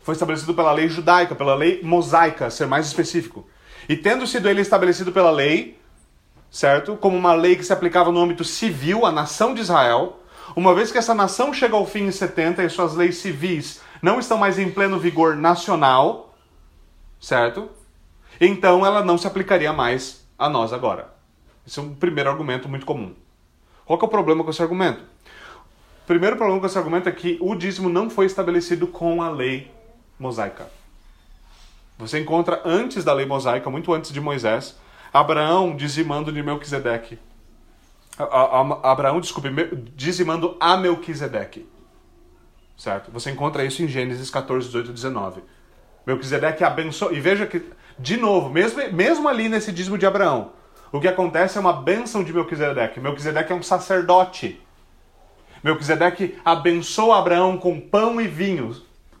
Foi 0.00 0.14
estabelecido 0.14 0.54
pela 0.54 0.72
lei 0.72 0.88
judaica, 0.88 1.34
pela 1.34 1.54
lei 1.54 1.82
mosaica, 1.82 2.48
ser 2.48 2.66
mais 2.66 2.86
específico. 2.86 3.46
E 3.86 3.94
tendo 3.98 4.26
sido 4.26 4.48
ele 4.48 4.62
estabelecido 4.62 5.12
pela 5.12 5.30
lei, 5.30 5.78
certo? 6.50 6.96
Como 6.96 7.18
uma 7.18 7.34
lei 7.34 7.54
que 7.54 7.64
se 7.64 7.72
aplicava 7.74 8.10
no 8.10 8.18
âmbito 8.18 8.44
civil 8.44 9.04
à 9.04 9.12
nação 9.12 9.52
de 9.52 9.60
Israel, 9.60 10.20
uma 10.56 10.74
vez 10.74 10.90
que 10.90 10.98
essa 10.98 11.14
nação 11.14 11.52
chega 11.52 11.76
ao 11.76 11.86
fim 11.86 12.04
em 12.04 12.10
70 12.10 12.62
e 12.64 12.70
suas 12.70 12.94
leis 12.94 13.18
civis 13.18 13.80
não 14.02 14.18
estão 14.18 14.38
mais 14.38 14.58
em 14.58 14.70
pleno 14.70 14.98
vigor 14.98 15.36
nacional, 15.36 16.34
certo? 17.20 17.68
Então 18.40 18.84
ela 18.84 19.04
não 19.04 19.18
se 19.18 19.26
aplicaria 19.26 19.72
mais 19.72 20.26
a 20.38 20.48
nós 20.48 20.72
agora. 20.72 21.12
Esse 21.66 21.78
é 21.78 21.82
um 21.82 21.94
primeiro 21.94 22.30
argumento 22.30 22.68
muito 22.68 22.86
comum. 22.86 23.14
Qual 23.84 23.98
é 24.00 24.04
o 24.04 24.08
problema 24.08 24.44
com 24.44 24.50
esse 24.50 24.62
argumento? 24.62 25.00
O 25.00 26.06
primeiro 26.06 26.36
problema 26.36 26.60
com 26.60 26.66
esse 26.66 26.78
argumento 26.78 27.08
é 27.08 27.12
que 27.12 27.36
o 27.40 27.54
dízimo 27.54 27.88
não 27.88 28.08
foi 28.08 28.26
estabelecido 28.26 28.86
com 28.86 29.22
a 29.22 29.30
lei 29.30 29.70
mosaica. 30.18 30.70
Você 31.98 32.18
encontra 32.18 32.62
antes 32.64 33.04
da 33.04 33.12
lei 33.12 33.26
mosaica, 33.26 33.68
muito 33.68 33.92
antes 33.92 34.12
de 34.12 34.20
Moisés, 34.20 34.76
Abraão 35.12 35.74
dizimando 35.74 36.32
de 36.32 36.42
Melquisedeque 36.42 37.18
a, 38.18 38.60
a, 38.60 38.92
Abraão, 38.92 39.20
desculpe, 39.20 39.48
dizimando 39.94 40.56
a 40.58 40.76
Melquisedeque. 40.76 41.68
Certo? 42.76 43.10
Você 43.10 43.30
encontra 43.30 43.64
isso 43.64 43.82
em 43.82 43.88
Gênesis 43.88 44.30
14, 44.30 44.66
18 44.66 44.90
e 44.90 44.92
19. 44.92 45.42
Melquisedeque 46.06 46.64
abençoa. 46.64 47.12
E 47.12 47.20
veja 47.20 47.46
que, 47.46 47.62
de 47.98 48.16
novo, 48.16 48.50
mesmo, 48.50 48.80
mesmo 48.92 49.28
ali 49.28 49.48
nesse 49.48 49.72
dízimo 49.72 49.98
de 49.98 50.06
Abraão, 50.06 50.52
o 50.90 51.00
que 51.00 51.08
acontece 51.08 51.58
é 51.58 51.60
uma 51.60 51.72
bênção 51.72 52.24
de 52.24 52.32
Melquisedeque. 52.32 53.00
Melquisedeque 53.00 53.52
é 53.52 53.54
um 53.56 53.62
sacerdote. 53.62 54.60
Melquisedeque 55.62 56.38
abençoa 56.44 57.18
Abraão 57.18 57.58
com 57.58 57.80
pão 57.80 58.20
e 58.20 58.28
vinho. 58.28 58.74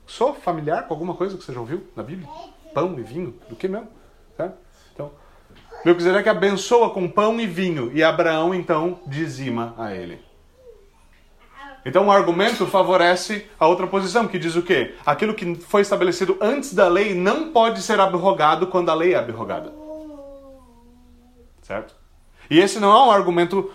Sou 0.06 0.34
familiar 0.34 0.86
com 0.86 0.94
alguma 0.94 1.14
coisa 1.14 1.36
que 1.36 1.44
você 1.44 1.52
já 1.52 1.60
ouviu 1.60 1.86
na 1.94 2.02
Bíblia? 2.02 2.28
Pão 2.72 2.98
e 2.98 3.02
vinho? 3.02 3.34
Do 3.48 3.56
que 3.56 3.68
mesmo? 3.68 3.88
Certo? 4.36 4.56
Melquisedeque 5.84 6.28
abençoa 6.28 6.90
com 6.90 7.08
pão 7.08 7.40
e 7.40 7.46
vinho 7.46 7.90
e 7.94 8.02
Abraão 8.02 8.54
então 8.54 9.00
dizima 9.06 9.74
a 9.78 9.94
ele. 9.94 10.20
Então 11.84 12.06
o 12.06 12.10
argumento 12.10 12.66
favorece 12.66 13.46
a 13.58 13.66
outra 13.66 13.86
posição, 13.86 14.26
que 14.28 14.38
diz 14.38 14.56
o 14.56 14.62
quê? 14.62 14.94
Aquilo 15.06 15.32
que 15.32 15.54
foi 15.54 15.80
estabelecido 15.80 16.36
antes 16.40 16.74
da 16.74 16.88
lei 16.88 17.14
não 17.14 17.52
pode 17.52 17.80
ser 17.80 17.98
abrogado 18.00 18.66
quando 18.66 18.90
a 18.90 18.94
lei 18.94 19.14
é 19.14 19.16
abrogada. 19.16 19.72
certo? 21.62 21.94
E 22.50 22.58
esse 22.58 22.80
não 22.80 22.90
é 22.90 23.06
um 23.06 23.10
argumento, 23.10 23.70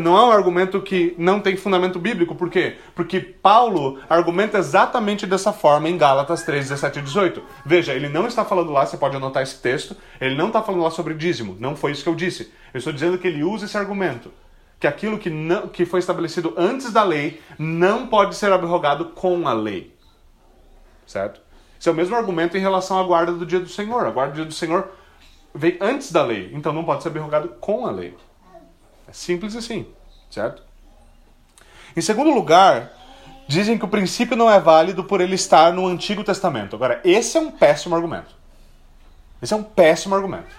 não 0.00 0.16
é 0.16 0.24
um 0.24 0.30
argumento 0.30 0.80
que 0.80 1.14
não 1.18 1.40
tem 1.40 1.56
fundamento 1.56 1.98
bíblico. 1.98 2.34
Por 2.34 2.48
quê? 2.48 2.78
Porque 2.94 3.20
Paulo 3.20 3.98
argumenta 4.08 4.58
exatamente 4.58 5.26
dessa 5.26 5.52
forma 5.52 5.88
em 5.88 5.98
Gálatas 5.98 6.42
3, 6.42 6.68
17 6.68 6.98
e 6.98 7.02
18. 7.02 7.42
Veja, 7.64 7.92
ele 7.92 8.08
não 8.08 8.26
está 8.26 8.44
falando 8.44 8.72
lá, 8.72 8.86
você 8.86 8.96
pode 8.96 9.16
anotar 9.16 9.42
esse 9.42 9.60
texto, 9.60 9.96
ele 10.20 10.34
não 10.34 10.46
está 10.46 10.62
falando 10.62 10.82
lá 10.82 10.90
sobre 10.90 11.14
dízimo. 11.14 11.56
Não 11.60 11.76
foi 11.76 11.92
isso 11.92 12.02
que 12.02 12.08
eu 12.08 12.14
disse. 12.14 12.52
Eu 12.72 12.78
estou 12.78 12.92
dizendo 12.92 13.18
que 13.18 13.26
ele 13.26 13.44
usa 13.44 13.66
esse 13.66 13.76
argumento. 13.76 14.32
Que 14.78 14.86
aquilo 14.86 15.18
que, 15.18 15.28
não, 15.28 15.68
que 15.68 15.84
foi 15.84 15.98
estabelecido 15.98 16.54
antes 16.56 16.90
da 16.90 17.02
lei 17.02 17.42
não 17.58 18.06
pode 18.06 18.34
ser 18.36 18.50
abrogado 18.50 19.06
com 19.06 19.46
a 19.46 19.52
lei. 19.52 19.94
Certo? 21.06 21.40
Esse 21.78 21.88
é 21.88 21.92
o 21.92 21.94
mesmo 21.94 22.16
argumento 22.16 22.56
em 22.56 22.60
relação 22.60 22.98
à 22.98 23.02
guarda 23.02 23.32
do 23.32 23.44
dia 23.44 23.60
do 23.60 23.68
Senhor. 23.68 24.06
A 24.06 24.10
guarda 24.10 24.32
do 24.32 24.36
dia 24.36 24.44
do 24.46 24.54
Senhor 24.54 24.88
veio 25.54 25.76
antes 25.80 26.12
da 26.12 26.24
lei, 26.24 26.50
então 26.54 26.72
não 26.72 26.84
pode 26.84 27.02
ser 27.02 27.08
abrogado 27.08 27.48
com 27.60 27.86
a 27.86 27.90
lei. 27.90 28.16
É 29.10 29.12
simples 29.12 29.56
assim, 29.56 29.86
certo? 30.30 30.62
Em 31.96 32.00
segundo 32.00 32.30
lugar, 32.30 32.92
dizem 33.48 33.76
que 33.76 33.84
o 33.84 33.88
princípio 33.88 34.36
não 34.36 34.48
é 34.48 34.60
válido 34.60 35.02
por 35.02 35.20
ele 35.20 35.34
estar 35.34 35.72
no 35.72 35.84
Antigo 35.88 36.22
Testamento. 36.22 36.76
Agora, 36.76 37.00
esse 37.04 37.36
é 37.36 37.40
um 37.40 37.50
péssimo 37.50 37.96
argumento. 37.96 38.32
Esse 39.42 39.52
é 39.52 39.56
um 39.56 39.64
péssimo 39.64 40.14
argumento. 40.14 40.54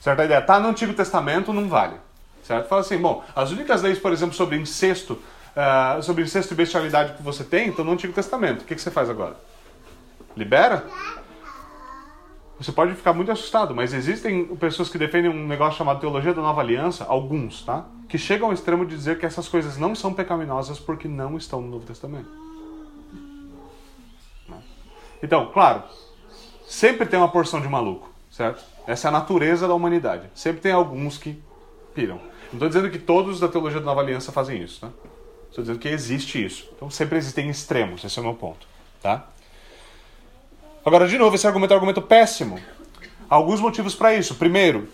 Certa 0.00 0.24
ideia? 0.24 0.42
Tá 0.42 0.58
no 0.58 0.68
Antigo 0.68 0.92
Testamento, 0.94 1.52
não 1.52 1.68
vale. 1.68 1.94
Certo? 2.42 2.68
Fala 2.68 2.80
assim, 2.80 2.98
bom, 2.98 3.24
as 3.34 3.52
únicas 3.52 3.82
leis, 3.82 4.00
por 4.00 4.12
exemplo, 4.12 4.34
sobre 4.34 4.56
incesto, 4.56 5.12
uh, 5.54 6.02
sobre 6.02 6.24
incesto 6.24 6.54
e 6.54 6.56
bestialidade 6.56 7.12
que 7.14 7.22
você 7.22 7.44
tem, 7.44 7.68
estão 7.68 7.84
no 7.84 7.92
Antigo 7.92 8.12
Testamento. 8.12 8.62
O 8.62 8.64
que, 8.64 8.74
que 8.74 8.80
você 8.80 8.90
faz 8.90 9.08
agora? 9.08 9.36
Libera? 10.36 10.84
Você 12.58 12.72
pode 12.72 12.94
ficar 12.94 13.12
muito 13.12 13.30
assustado, 13.30 13.74
mas 13.74 13.92
existem 13.92 14.46
pessoas 14.56 14.88
que 14.88 14.96
defendem 14.96 15.30
um 15.30 15.46
negócio 15.46 15.76
chamado 15.76 16.00
teologia 16.00 16.32
da 16.32 16.40
nova 16.40 16.62
aliança, 16.62 17.04
alguns, 17.04 17.62
tá? 17.62 17.84
Que 18.08 18.16
chegam 18.16 18.48
ao 18.48 18.54
extremo 18.54 18.86
de 18.86 18.96
dizer 18.96 19.18
que 19.18 19.26
essas 19.26 19.46
coisas 19.46 19.76
não 19.76 19.94
são 19.94 20.14
pecaminosas 20.14 20.78
porque 20.78 21.06
não 21.06 21.36
estão 21.36 21.60
no 21.60 21.68
Novo 21.68 21.84
Testamento. 21.84 22.30
Né? 24.48 24.56
Então, 25.22 25.50
claro, 25.52 25.82
sempre 26.66 27.04
tem 27.04 27.18
uma 27.18 27.28
porção 27.28 27.60
de 27.60 27.68
maluco, 27.68 28.10
certo? 28.30 28.64
Essa 28.86 29.08
é 29.08 29.10
a 29.10 29.12
natureza 29.12 29.68
da 29.68 29.74
humanidade. 29.74 30.30
Sempre 30.34 30.62
tem 30.62 30.72
alguns 30.72 31.18
que 31.18 31.38
piram. 31.94 32.16
Não 32.46 32.54
estou 32.54 32.68
dizendo 32.68 32.90
que 32.90 32.98
todos 32.98 33.38
da 33.38 33.48
teologia 33.48 33.80
da 33.80 33.86
nova 33.86 34.00
aliança 34.00 34.32
fazem 34.32 34.62
isso, 34.62 34.80
tá? 34.80 34.88
Estou 35.50 35.62
dizendo 35.62 35.78
que 35.78 35.88
existe 35.88 36.42
isso. 36.42 36.70
Então 36.74 36.88
sempre 36.88 37.18
existem 37.18 37.50
extremos, 37.50 38.02
esse 38.02 38.18
é 38.18 38.22
o 38.22 38.24
meu 38.24 38.34
ponto, 38.34 38.66
tá? 39.02 39.28
Agora, 40.86 41.08
de 41.08 41.18
novo, 41.18 41.34
esse 41.34 41.44
argumento 41.44 41.72
é 41.72 41.74
um 41.74 41.78
argumento 41.78 42.00
péssimo. 42.00 42.60
Alguns 43.28 43.60
motivos 43.60 43.92
para 43.92 44.14
isso. 44.14 44.36
Primeiro, 44.36 44.88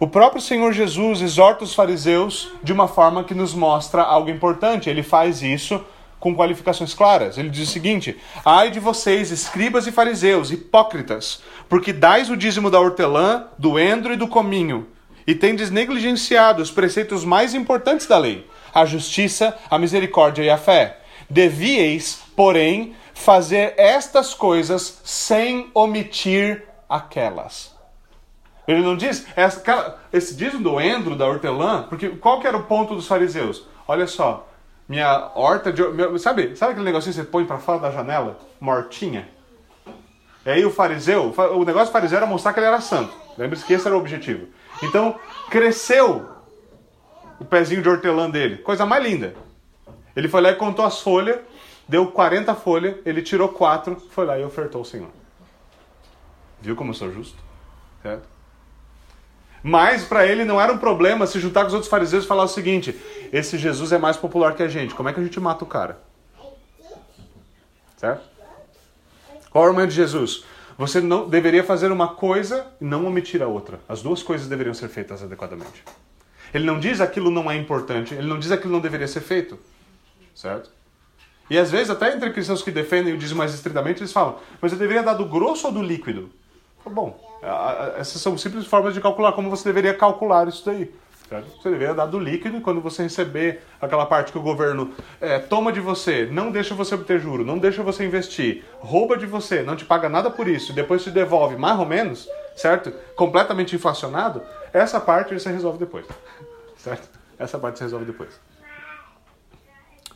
o 0.00 0.08
próprio 0.08 0.42
Senhor 0.42 0.72
Jesus 0.72 1.20
exorta 1.20 1.62
os 1.62 1.72
fariseus 1.72 2.50
de 2.64 2.72
uma 2.72 2.88
forma 2.88 3.22
que 3.22 3.32
nos 3.32 3.54
mostra 3.54 4.02
algo 4.02 4.28
importante. 4.28 4.90
Ele 4.90 5.04
faz 5.04 5.42
isso 5.42 5.80
com 6.18 6.34
qualificações 6.34 6.92
claras. 6.94 7.38
Ele 7.38 7.48
diz 7.48 7.68
o 7.68 7.70
seguinte: 7.70 8.16
Ai 8.44 8.72
de 8.72 8.80
vocês, 8.80 9.30
escribas 9.30 9.86
e 9.86 9.92
fariseus, 9.92 10.50
hipócritas, 10.50 11.40
porque 11.68 11.92
dais 11.92 12.28
o 12.28 12.36
dízimo 12.36 12.68
da 12.68 12.80
hortelã, 12.80 13.44
do 13.56 13.78
endro 13.78 14.12
e 14.12 14.16
do 14.16 14.26
cominho, 14.26 14.88
e 15.24 15.32
tendes 15.32 15.70
negligenciado 15.70 16.60
os 16.60 16.72
preceitos 16.72 17.24
mais 17.24 17.54
importantes 17.54 18.08
da 18.08 18.18
lei, 18.18 18.44
a 18.74 18.84
justiça, 18.84 19.56
a 19.70 19.78
misericórdia 19.78 20.42
e 20.42 20.50
a 20.50 20.58
fé. 20.58 21.02
Devieis, 21.30 22.20
porém, 22.34 22.96
fazer 23.16 23.72
estas 23.78 24.34
coisas 24.34 25.00
sem 25.02 25.70
omitir 25.74 26.64
aquelas. 26.88 27.74
Ele 28.68 28.82
não 28.82 28.94
diz, 28.94 29.26
essa, 29.34 29.96
esse 30.12 30.36
dízimo 30.36 30.62
do 30.62 30.80
endro, 30.80 31.16
da 31.16 31.26
hortelã, 31.26 31.84
porque 31.88 32.10
qual 32.10 32.40
que 32.40 32.46
era 32.46 32.56
o 32.56 32.64
ponto 32.64 32.94
dos 32.94 33.06
fariseus? 33.08 33.66
Olha 33.88 34.06
só, 34.06 34.46
minha 34.86 35.32
horta 35.34 35.72
de. 35.72 35.82
Meu, 35.82 36.18
sabe, 36.18 36.54
sabe 36.56 36.72
aquele 36.72 36.84
negocinho 36.84 37.14
que 37.14 37.20
você 37.20 37.26
põe 37.26 37.46
para 37.46 37.58
fora 37.58 37.80
da 37.80 37.90
janela? 37.90 38.38
Mortinha? 38.60 39.28
E 40.44 40.50
aí 40.50 40.64
o 40.64 40.70
fariseu, 40.70 41.34
o 41.54 41.64
negócio 41.64 41.88
do 41.88 41.92
fariseu 41.92 42.18
era 42.18 42.26
mostrar 42.26 42.52
que 42.52 42.60
ele 42.60 42.66
era 42.66 42.80
santo. 42.80 43.12
Lembre-se 43.38 43.64
que 43.64 43.72
esse 43.72 43.86
era 43.86 43.96
o 43.96 43.98
objetivo. 43.98 44.46
Então, 44.82 45.18
cresceu 45.50 46.28
o 47.40 47.44
pezinho 47.44 47.82
de 47.82 47.88
hortelã 47.88 48.30
dele. 48.30 48.58
Coisa 48.58 48.84
mais 48.84 49.02
linda. 49.02 49.34
Ele 50.14 50.28
foi 50.28 50.40
lá 50.40 50.50
e 50.50 50.54
contou 50.54 50.84
as 50.84 51.00
folhas 51.00 51.38
deu 51.88 52.10
40 52.10 52.54
folhas, 52.54 52.96
ele 53.04 53.22
tirou 53.22 53.48
4, 53.48 53.96
foi 54.10 54.24
lá 54.24 54.38
e 54.38 54.44
ofertou 54.44 54.80
ao 54.80 54.84
Senhor. 54.84 55.10
Viu 56.60 56.74
como 56.74 56.90
eu 56.90 56.94
sou 56.94 57.12
justo? 57.12 57.38
Certo? 58.02 58.26
Mas 59.62 60.04
para 60.04 60.26
ele 60.26 60.44
não 60.44 60.60
era 60.60 60.72
um 60.72 60.78
problema 60.78 61.26
se 61.26 61.40
juntar 61.40 61.62
com 61.62 61.68
os 61.68 61.74
outros 61.74 61.90
fariseus 61.90 62.24
e 62.24 62.26
falar 62.28 62.44
o 62.44 62.48
seguinte: 62.48 62.96
esse 63.32 63.58
Jesus 63.58 63.92
é 63.92 63.98
mais 63.98 64.16
popular 64.16 64.54
que 64.54 64.62
a 64.62 64.68
gente, 64.68 64.94
como 64.94 65.08
é 65.08 65.12
que 65.12 65.20
a 65.20 65.22
gente 65.22 65.40
mata 65.40 65.64
o 65.64 65.66
cara? 65.66 66.00
Certo? 67.96 68.22
Qual 69.50 69.64
é 69.64 69.66
o 69.66 69.70
argumento 69.70 69.90
de 69.90 69.96
Jesus? 69.96 70.44
Você 70.78 71.00
não 71.00 71.28
deveria 71.28 71.64
fazer 71.64 71.90
uma 71.90 72.08
coisa 72.08 72.66
e 72.80 72.84
não 72.84 73.06
omitir 73.06 73.42
a 73.42 73.46
outra. 73.46 73.80
As 73.88 74.02
duas 74.02 74.22
coisas 74.22 74.46
deveriam 74.46 74.74
ser 74.74 74.88
feitas 74.88 75.22
adequadamente. 75.22 75.82
Ele 76.52 76.64
não 76.64 76.78
diz 76.78 77.00
aquilo 77.00 77.30
não 77.30 77.50
é 77.50 77.56
importante, 77.56 78.14
ele 78.14 78.26
não 78.26 78.38
diz 78.38 78.52
aquilo 78.52 78.72
não 78.72 78.80
deveria 78.80 79.08
ser 79.08 79.20
feito. 79.20 79.58
Certo? 80.34 80.70
E 81.48 81.58
às 81.58 81.70
vezes, 81.70 81.90
até 81.90 82.14
entre 82.14 82.30
cristãos 82.30 82.62
que 82.62 82.70
defendem 82.70 83.14
o 83.14 83.18
dízimo 83.18 83.38
mais 83.38 83.54
estritamente, 83.54 84.00
eles 84.00 84.12
falam, 84.12 84.36
mas 84.60 84.72
eu 84.72 84.78
deveria 84.78 85.02
dar 85.02 85.14
do 85.14 85.26
grosso 85.26 85.68
ou 85.68 85.72
do 85.72 85.82
líquido? 85.82 86.30
Bom, 86.84 87.18
essas 87.98 88.20
são 88.20 88.36
simples 88.38 88.66
formas 88.66 88.94
de 88.94 89.00
calcular 89.00 89.32
como 89.32 89.50
você 89.50 89.68
deveria 89.68 89.94
calcular 89.94 90.48
isso 90.48 90.64
daí. 90.64 90.92
Certo? 91.28 91.60
Você 91.60 91.70
deveria 91.70 91.92
dar 91.92 92.06
do 92.06 92.20
líquido 92.20 92.58
e 92.58 92.60
quando 92.60 92.80
você 92.80 93.02
receber 93.02 93.62
aquela 93.80 94.06
parte 94.06 94.30
que 94.30 94.38
o 94.38 94.42
governo 94.42 94.92
é, 95.20 95.40
toma 95.40 95.72
de 95.72 95.80
você, 95.80 96.28
não 96.30 96.52
deixa 96.52 96.72
você 96.72 96.94
obter 96.94 97.18
juro, 97.18 97.44
não 97.44 97.58
deixa 97.58 97.82
você 97.82 98.04
investir, 98.04 98.64
rouba 98.78 99.16
de 99.16 99.26
você, 99.26 99.62
não 99.62 99.74
te 99.74 99.84
paga 99.84 100.08
nada 100.08 100.30
por 100.30 100.46
isso 100.46 100.70
e 100.70 100.74
depois 100.74 101.02
te 101.02 101.10
devolve 101.10 101.56
mais 101.56 101.78
ou 101.80 101.84
menos, 101.84 102.28
certo? 102.54 102.92
Completamente 103.16 103.74
inflacionado, 103.74 104.40
essa 104.72 105.00
parte 105.00 105.34
você 105.34 105.50
resolve 105.50 105.78
depois. 105.78 106.06
Certo? 106.78 107.08
Essa 107.36 107.58
parte 107.58 107.78
você 107.78 107.84
resolve 107.84 108.04
depois. 108.04 108.38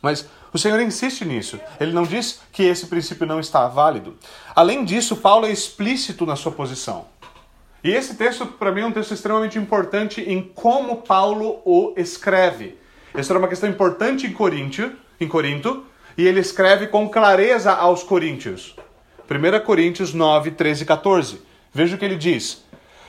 Mas 0.01 0.27
o 0.53 0.57
Senhor 0.57 0.79
insiste 0.81 1.23
nisso. 1.23 1.59
Ele 1.79 1.93
não 1.93 2.03
diz 2.03 2.41
que 2.51 2.63
esse 2.63 2.87
princípio 2.87 3.25
não 3.25 3.39
está 3.39 3.67
válido. 3.67 4.17
Além 4.55 4.83
disso, 4.83 5.17
Paulo 5.17 5.45
é 5.45 5.51
explícito 5.51 6.25
na 6.25 6.35
sua 6.35 6.51
posição. 6.51 7.05
E 7.83 7.91
esse 7.91 8.15
texto, 8.15 8.45
para 8.45 8.71
mim, 8.71 8.81
é 8.81 8.85
um 8.85 8.91
texto 8.91 9.13
extremamente 9.13 9.57
importante 9.57 10.21
em 10.21 10.41
como 10.41 10.97
Paulo 10.97 11.61
o 11.65 11.93
escreve. 11.97 12.77
Essa 13.13 13.33
era 13.33 13.39
uma 13.39 13.47
questão 13.47 13.69
importante 13.69 14.27
em 14.27 14.33
Coríntio, 14.33 14.95
em 15.19 15.27
Corinto, 15.27 15.85
e 16.17 16.27
ele 16.27 16.39
escreve 16.39 16.87
com 16.87 17.09
clareza 17.09 17.71
aos 17.71 18.03
coríntios. 18.03 18.75
1 19.29 19.65
Coríntios 19.65 20.13
9, 20.13 20.51
13 20.51 20.83
e 20.83 20.85
14. 20.85 21.41
Veja 21.73 21.95
o 21.95 21.99
que 21.99 22.05
ele 22.05 22.17
diz. 22.17 22.63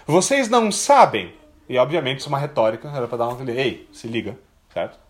Vocês 0.07 0.49
não 0.49 0.73
sabem, 0.73 1.35
e 1.69 1.77
obviamente 1.77 2.21
isso 2.21 2.29
é 2.29 2.31
uma 2.31 2.39
retórica, 2.39 2.89
era 2.89 3.07
para 3.07 3.19
dar 3.19 3.29
uma. 3.29 3.51
Ei, 3.51 3.89
se 3.93 4.07
liga, 4.09 4.39
certo? 4.73 5.02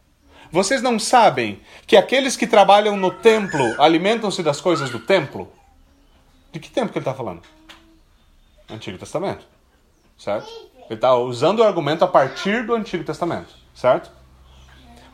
Vocês 0.52 0.82
não 0.82 0.98
sabem 0.98 1.62
que 1.86 1.96
aqueles 1.96 2.36
que 2.36 2.46
trabalham 2.46 2.94
no 2.94 3.10
templo 3.10 3.64
alimentam-se 3.80 4.42
das 4.42 4.60
coisas 4.60 4.90
do 4.90 4.98
templo? 4.98 5.50
De 6.52 6.60
que 6.60 6.68
tempo 6.68 6.92
que 6.92 6.98
ele 6.98 7.02
está 7.02 7.14
falando? 7.14 7.40
Antigo 8.68 8.98
Testamento. 8.98 9.46
Certo? 10.18 10.46
Ele 10.90 10.94
está 10.94 11.14
usando 11.14 11.60
o 11.60 11.64
argumento 11.64 12.04
a 12.04 12.06
partir 12.06 12.66
do 12.66 12.74
Antigo 12.74 13.02
Testamento. 13.02 13.48
Certo? 13.74 14.12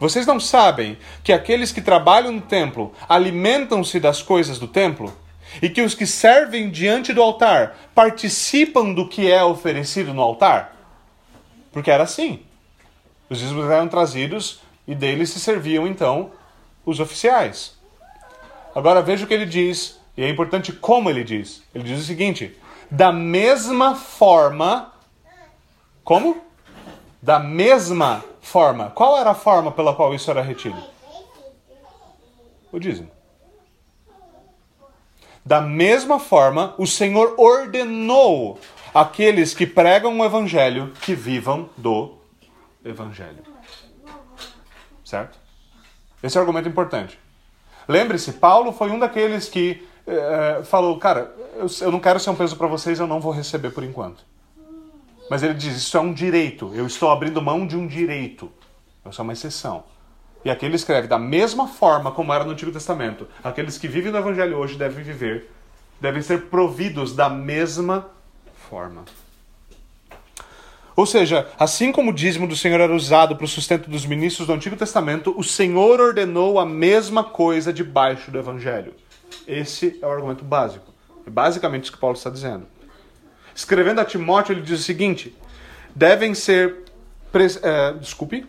Vocês 0.01 0.27
não 0.27 0.41
sabem 0.41 0.99
que 1.23 1.33
aqueles 1.33 1.71
que 1.71 1.81
trabalham 1.81 2.33
no 2.33 2.41
templo 2.41 2.93
alimentam-se 3.09 4.01
das 4.01 4.21
coisas 4.21 4.59
do 4.59 4.67
templo? 4.67 5.17
E 5.63 5.71
que 5.71 5.83
os 5.83 5.95
que 5.95 6.05
servem 6.05 6.69
diante 6.69 7.13
do 7.13 7.23
altar 7.23 7.77
participam 7.95 8.93
do 8.93 9.09
que 9.09 9.31
é 9.31 9.45
oferecido 9.45 10.13
no 10.13 10.21
altar? 10.21 10.77
Porque 11.71 11.93
era 11.93 12.03
assim. 12.03 12.43
Os 13.31 13.39
dízimos 13.39 13.71
eram 13.71 13.87
trazidos 13.87 14.67
e 14.89 14.95
deles 14.95 15.29
se 15.29 15.39
serviam 15.39 15.87
então 15.87 16.33
os 16.85 16.99
oficiais. 16.99 17.77
Agora 18.75 19.03
veja 19.03 19.25
o 19.25 19.29
que 19.29 19.35
ele 19.35 19.45
diz, 19.45 20.01
e 20.17 20.25
é 20.25 20.29
importante 20.29 20.73
como 20.73 21.11
ele 21.11 21.23
diz. 21.23 21.63
Ele 21.75 21.85
diz 21.85 22.01
o 22.01 22.05
seguinte: 22.05 22.57
da 22.91 23.13
mesma 23.13 23.95
forma. 23.95 24.93
Como? 26.03 26.39
Da 27.21 27.39
mesma 27.39 28.25
forma. 28.41 28.91
Qual 28.91 29.19
era 29.19 29.31
a 29.31 29.35
forma 29.35 29.71
pela 29.71 29.95
qual 29.95 30.15
isso 30.15 30.31
era 30.31 30.41
retido? 30.41 30.83
O 32.73 32.79
dízimo. 32.79 33.11
Da 35.45 35.61
mesma 35.61 36.19
forma, 36.19 36.75
o 36.79 36.87
Senhor 36.87 37.35
ordenou 37.39 38.59
aqueles 38.95 39.55
que 39.55 39.67
pregam 39.67 40.19
o 40.19 40.25
evangelho 40.25 40.93
que 41.01 41.15
vivam 41.15 41.69
do 41.77 42.17
evangelho. 42.85 43.58
Certo? 45.09 45.39
Esse 46.23 46.37
é 46.37 46.41
um 46.41 46.43
argumento 46.43 46.69
importante. 46.69 47.19
Lembre-se, 47.89 48.35
Paulo 48.35 48.73
foi 48.73 48.91
um 48.91 48.99
daqueles 48.99 49.49
que 49.49 49.89
é, 50.07 50.63
falou: 50.65 50.99
Cara, 50.99 51.35
eu, 51.55 51.67
eu, 51.81 51.91
não 51.91 51.99
quero 51.99 52.21
ser 52.21 52.29
um 52.29 52.35
peso 52.35 52.57
para 52.57 52.67
vocês, 52.67 53.01
eu 53.01 53.07
não 53.07 53.19
vou 53.19 53.33
receber 53.33 53.71
por 53.71 53.83
enquanto. 53.83 54.23
Mas 55.31 55.43
ele 55.43 55.55
diz: 55.55 55.75
isso 55.79 55.97
é 55.97 56.01
um 56.01 56.13
direito. 56.13 56.73
Eu 56.75 56.87
estou 56.87 57.11
abrindo 57.11 57.41
mão 57.41 57.67
de 57.67 57.75
um 57.75 57.87
direito. 57.87 58.53
Isso 59.09 59.19
é 59.19 59.25
uma 59.25 59.33
exceção. 59.33 59.85
E 60.45 60.51
aqui 60.51 60.67
ele 60.67 60.77
escreve 60.77 61.09
da 61.09 61.19
mesma 61.19 61.67
forma 61.67 62.13
como 62.13 62.31
era 62.35 62.45
no 62.45 62.51
Antigo 62.51 62.71
Testamento. 62.71 63.27
Aqueles 63.43 63.79
que 63.79 63.89
vivem 63.89 64.13
no 64.13 64.19
Evangelho 64.19 64.59
hoje 64.59 64.77
devem 64.77 65.03
viver, 65.03 65.51
devem 65.99 66.21
ser 66.21 66.51
providos 66.51 67.17
da 67.17 67.31
mesma 67.31 68.11
forma. 68.69 69.07
Ou 70.99 71.07
seja, 71.07 71.47
assim 71.57 71.93
como 71.93 72.11
o 72.11 72.13
dízimo 72.13 72.45
do 72.45 72.57
Senhor 72.57 72.81
era 72.81 72.93
usado 72.93 73.37
para 73.37 73.45
o 73.45 73.49
sustento 73.49 73.89
dos 73.89 74.05
ministros 74.05 74.49
do 74.49 74.53
Antigo 74.53 74.75
Testamento, 74.75 75.33
o 75.39 75.45
Senhor 75.45 76.01
ordenou 76.01 76.59
a 76.59 76.67
mesma 76.67 77.23
coisa 77.23 77.73
debaixo 77.73 78.33
do 78.33 78.39
Evangelho. 78.41 78.93
Esse 79.47 79.97
é 80.03 80.05
o 80.05 80.11
argumento 80.11 80.43
básico. 80.43 80.93
É 81.25 81.31
basicamente 81.31 81.85
isso 81.85 81.93
que 81.93 82.01
Paulo 82.01 82.17
está 82.17 82.31
dizendo. 82.31 82.67
Escrevendo 83.55 84.01
a 84.01 84.05
Timóteo, 84.05 84.55
ele 84.55 84.61
diz 84.61 84.81
o 84.81 84.83
seguinte: 84.83 85.33
devem 85.95 86.35
ser. 86.35 86.79
Uh, 87.33 87.97
desculpe. 88.01 88.45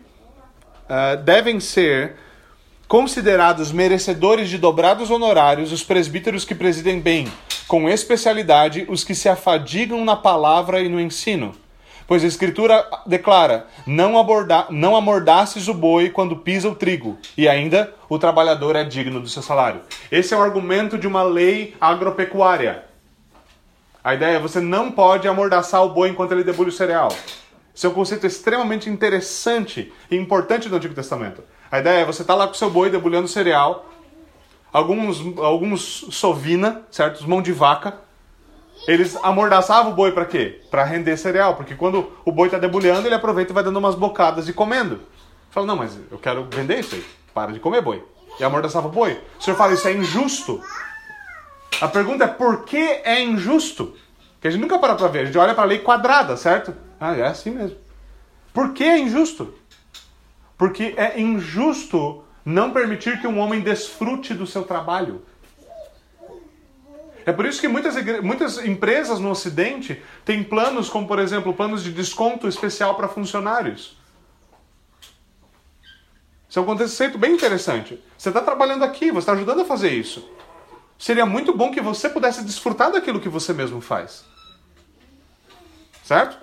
Uh, 0.86 1.22
devem 1.22 1.60
ser 1.60 2.16
considerados 2.88 3.70
merecedores 3.70 4.48
de 4.48 4.58
dobrados 4.58 5.08
honorários 5.08 5.70
os 5.70 5.84
presbíteros 5.84 6.44
que 6.44 6.56
presidem 6.56 6.98
bem, 6.98 7.32
com 7.68 7.88
especialidade 7.88 8.86
os 8.88 9.04
que 9.04 9.14
se 9.14 9.28
afadigam 9.28 10.04
na 10.04 10.16
palavra 10.16 10.80
e 10.80 10.88
no 10.88 11.00
ensino. 11.00 11.54
Pois 12.10 12.24
a 12.24 12.26
Escritura 12.26 12.84
declara: 13.06 13.68
não, 13.86 14.18
aborda, 14.18 14.66
não 14.68 14.96
amordaces 14.96 15.68
o 15.68 15.74
boi 15.74 16.10
quando 16.10 16.38
pisa 16.38 16.68
o 16.68 16.74
trigo, 16.74 17.16
e 17.38 17.48
ainda 17.48 17.94
o 18.08 18.18
trabalhador 18.18 18.74
é 18.74 18.82
digno 18.82 19.20
do 19.20 19.28
seu 19.28 19.40
salário. 19.40 19.82
Esse 20.10 20.34
é 20.34 20.36
o 20.36 20.42
argumento 20.42 20.98
de 20.98 21.06
uma 21.06 21.22
lei 21.22 21.76
agropecuária. 21.80 22.84
A 24.02 24.12
ideia 24.12 24.38
é 24.38 24.40
você 24.40 24.58
não 24.58 24.90
pode 24.90 25.28
amordaçar 25.28 25.84
o 25.84 25.90
boi 25.90 26.08
enquanto 26.08 26.32
ele 26.32 26.42
debulha 26.42 26.70
o 26.70 26.72
cereal. 26.72 27.14
Isso 27.72 27.86
é 27.86 27.90
um 27.90 27.94
conceito 27.94 28.26
extremamente 28.26 28.90
interessante 28.90 29.92
e 30.10 30.16
importante 30.16 30.68
do 30.68 30.74
Antigo 30.74 30.94
Testamento. 30.94 31.44
A 31.70 31.78
ideia 31.78 32.00
é 32.00 32.04
você 32.04 32.22
estar 32.22 32.34
tá 32.34 32.40
lá 32.40 32.48
com 32.48 32.54
seu 32.54 32.70
boi 32.70 32.90
debulhando 32.90 33.28
cereal, 33.28 33.88
alguns, 34.72 35.20
alguns 35.38 36.06
sovina, 36.10 36.82
certo? 36.90 37.20
Os 37.20 37.24
mão 37.24 37.40
de 37.40 37.52
vaca, 37.52 38.00
eles 38.86 39.16
amordaçavam 39.22 39.92
o 39.92 39.94
boi 39.94 40.12
para 40.12 40.24
quê? 40.24 40.60
Para 40.70 40.84
render 40.84 41.16
cereal, 41.16 41.56
porque 41.56 41.74
quando 41.74 42.12
o 42.24 42.32
boi 42.32 42.48
está 42.48 42.58
debulhando, 42.58 43.06
ele 43.06 43.14
aproveita 43.14 43.52
e 43.52 43.54
vai 43.54 43.62
dando 43.62 43.78
umas 43.78 43.94
bocadas 43.94 44.48
e 44.48 44.52
comendo. 44.52 45.00
Fala, 45.50 45.66
não, 45.66 45.76
mas 45.76 45.98
eu 46.10 46.18
quero 46.18 46.46
vender 46.50 46.80
isso 46.80 46.94
aí. 46.94 47.04
Para 47.34 47.52
de 47.52 47.60
comer 47.60 47.82
boi. 47.82 48.04
E 48.38 48.44
amordaçava 48.44 48.88
o 48.88 48.90
boi. 48.90 49.20
O 49.38 49.42
senhor 49.42 49.56
fala, 49.56 49.74
isso 49.74 49.86
é 49.86 49.92
injusto. 49.92 50.62
A 51.80 51.88
pergunta 51.88 52.24
é 52.24 52.28
por 52.28 52.64
que 52.64 52.76
é 52.76 53.22
injusto? 53.22 53.94
Que 54.40 54.48
a 54.48 54.50
gente 54.50 54.60
nunca 54.60 54.78
para 54.78 54.94
para 54.94 55.08
ver, 55.08 55.20
a 55.20 55.24
gente 55.26 55.38
olha 55.38 55.54
para 55.54 55.64
a 55.64 55.66
lei 55.66 55.80
quadrada, 55.80 56.36
certo? 56.36 56.74
Ah, 56.98 57.14
é 57.14 57.26
assim 57.26 57.50
mesmo. 57.50 57.76
Por 58.52 58.72
que 58.72 58.84
é 58.84 58.98
injusto? 58.98 59.54
Porque 60.56 60.94
é 60.96 61.20
injusto 61.20 62.24
não 62.44 62.70
permitir 62.70 63.20
que 63.20 63.26
um 63.26 63.38
homem 63.38 63.60
desfrute 63.60 64.34
do 64.34 64.46
seu 64.46 64.62
trabalho. 64.64 65.22
É 67.30 67.32
por 67.32 67.46
isso 67.46 67.60
que 67.60 67.68
muitas, 67.68 67.94
muitas 68.22 68.58
empresas 68.58 69.20
no 69.20 69.30
Ocidente 69.30 70.02
têm 70.24 70.42
planos, 70.42 70.88
como 70.88 71.06
por 71.06 71.18
exemplo, 71.18 71.54
planos 71.54 71.84
de 71.84 71.92
desconto 71.92 72.48
especial 72.48 72.96
para 72.96 73.08
funcionários. 73.08 73.96
Isso 76.48 76.58
é 76.58 76.62
um 76.62 76.66
conceito 76.66 77.16
bem 77.16 77.32
interessante. 77.32 78.02
Você 78.18 78.30
está 78.30 78.40
trabalhando 78.40 78.84
aqui, 78.84 79.10
você 79.10 79.18
está 79.18 79.32
ajudando 79.32 79.60
a 79.60 79.64
fazer 79.64 79.90
isso 79.90 80.28
seria 81.00 81.24
muito 81.24 81.56
bom 81.56 81.72
que 81.72 81.80
você 81.80 82.10
pudesse 82.10 82.44
desfrutar 82.44 82.92
daquilo 82.92 83.18
que 83.18 83.28
você 83.28 83.54
mesmo 83.54 83.80
faz. 83.80 84.22
Certo? 86.04 86.36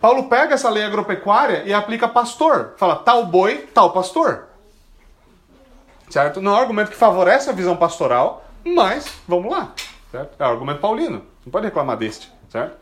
Paulo 0.00 0.28
pega 0.28 0.54
essa 0.54 0.70
lei 0.70 0.82
agropecuária 0.82 1.62
e 1.66 1.72
aplica 1.72 2.08
pastor. 2.08 2.74
Fala 2.78 2.96
tal 2.96 3.26
boi, 3.26 3.68
tal 3.74 3.92
pastor. 3.92 4.46
Certo? 6.08 6.40
Não 6.40 6.52
é 6.52 6.54
um 6.54 6.60
argumento 6.60 6.90
que 6.90 6.96
favorece 6.96 7.50
a 7.50 7.52
visão 7.52 7.76
pastoral, 7.76 8.43
mas 8.64 9.20
vamos 9.26 9.50
lá. 9.50 9.72
Certo? 10.10 10.34
É 10.38 10.44
o 10.44 10.50
argumento 10.50 10.80
paulino. 10.80 11.22
Não 11.44 11.50
pode 11.50 11.66
reclamar 11.66 11.96
deste. 11.96 12.30
Certo? 12.48 12.76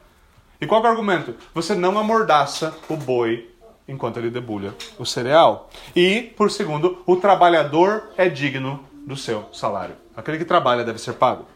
E 0.61 0.67
qual 0.67 0.83
é 0.83 0.87
o 0.87 0.91
argumento? 0.91 1.35
Você 1.55 1.75
não 1.75 1.99
amordaça 1.99 2.75
o 2.89 2.97
boi 2.97 3.51
enquanto 3.89 4.19
ele 4.19 4.31
debulha 4.31 4.75
o 4.99 5.05
cereal. 5.05 5.69
E, 5.95 6.33
por 6.37 6.51
segundo, 6.51 7.03
o 7.07 7.17
trabalhador 7.17 8.11
é 8.17 8.29
digno 8.29 8.85
do 9.07 9.17
seu 9.17 9.47
salário. 9.53 9.97
Aquele 10.17 10.39
que 10.39 10.45
trabalha 10.45 10.85
deve 10.85 10.99
ser 10.99 11.15
pago. 11.15 11.47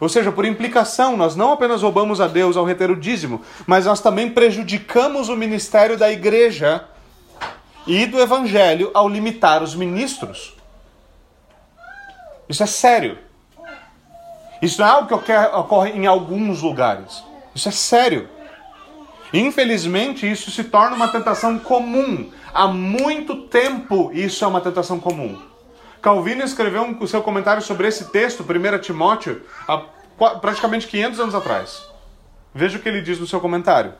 Ou 0.00 0.08
seja, 0.08 0.30
por 0.30 0.44
implicação, 0.44 1.16
nós 1.16 1.34
não 1.34 1.52
apenas 1.52 1.82
roubamos 1.82 2.20
a 2.20 2.28
Deus 2.28 2.56
ao 2.56 2.64
reter 2.64 2.90
o 2.90 2.96
dízimo, 2.96 3.42
mas 3.66 3.86
nós 3.86 4.00
também 4.00 4.30
prejudicamos 4.30 5.28
o 5.28 5.36
ministério 5.36 5.96
da 5.96 6.10
igreja 6.10 6.84
e 7.86 8.06
do 8.06 8.20
evangelho 8.20 8.90
ao 8.94 9.08
limitar 9.08 9.62
os 9.62 9.74
ministros. 9.74 10.54
Isso 12.48 12.62
é 12.62 12.66
sério. 12.66 13.18
Isso 14.60 14.80
não 14.80 14.88
é 14.88 14.90
algo 14.90 15.18
que 15.18 15.32
ocorre 15.32 15.90
em 15.90 16.06
alguns 16.06 16.62
lugares. 16.62 17.22
Isso 17.54 17.68
é 17.68 17.72
sério. 17.72 18.28
Infelizmente, 19.32 20.30
isso 20.30 20.50
se 20.50 20.64
torna 20.64 20.96
uma 20.96 21.08
tentação 21.08 21.58
comum. 21.58 22.30
Há 22.52 22.66
muito 22.66 23.42
tempo 23.48 24.10
isso 24.12 24.44
é 24.44 24.48
uma 24.48 24.60
tentação 24.60 24.98
comum. 24.98 25.40
Calvino 26.00 26.42
escreveu 26.42 26.82
um, 26.82 26.96
o 26.98 27.08
seu 27.08 27.22
comentário 27.22 27.60
sobre 27.60 27.86
esse 27.88 28.06
texto, 28.06 28.42
1 28.42 28.78
Timóteo, 28.78 29.42
há 29.66 29.78
praticamente 30.40 30.86
500 30.86 31.20
anos 31.20 31.34
atrás. 31.34 31.82
Veja 32.54 32.78
o 32.78 32.80
que 32.80 32.88
ele 32.88 33.02
diz 33.02 33.18
no 33.18 33.26
seu 33.26 33.40
comentário. 33.40 33.92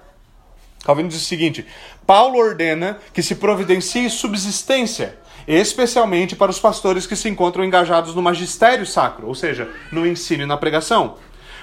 Calvino 0.84 1.09
diz 1.09 1.20
o 1.20 1.24
seguinte: 1.24 1.66
Paulo 2.06 2.38
ordena 2.38 2.98
que 3.12 3.22
se 3.22 3.34
providencie 3.34 4.09
subsistência, 4.09 5.18
especialmente 5.49 6.36
para 6.36 6.51
os 6.51 6.61
pastores 6.61 7.07
que 7.07 7.16
se 7.16 7.28
encontram 7.28 7.64
engajados 7.64 8.14
no 8.14 8.22
magistério 8.22 8.86
sacro, 8.86 9.26
ou 9.26 9.34
seja, 9.34 9.68
no 9.90 10.07
ensino 10.07 10.42
e 10.42 10.46
na 10.46 10.57
pregação. 10.57 11.14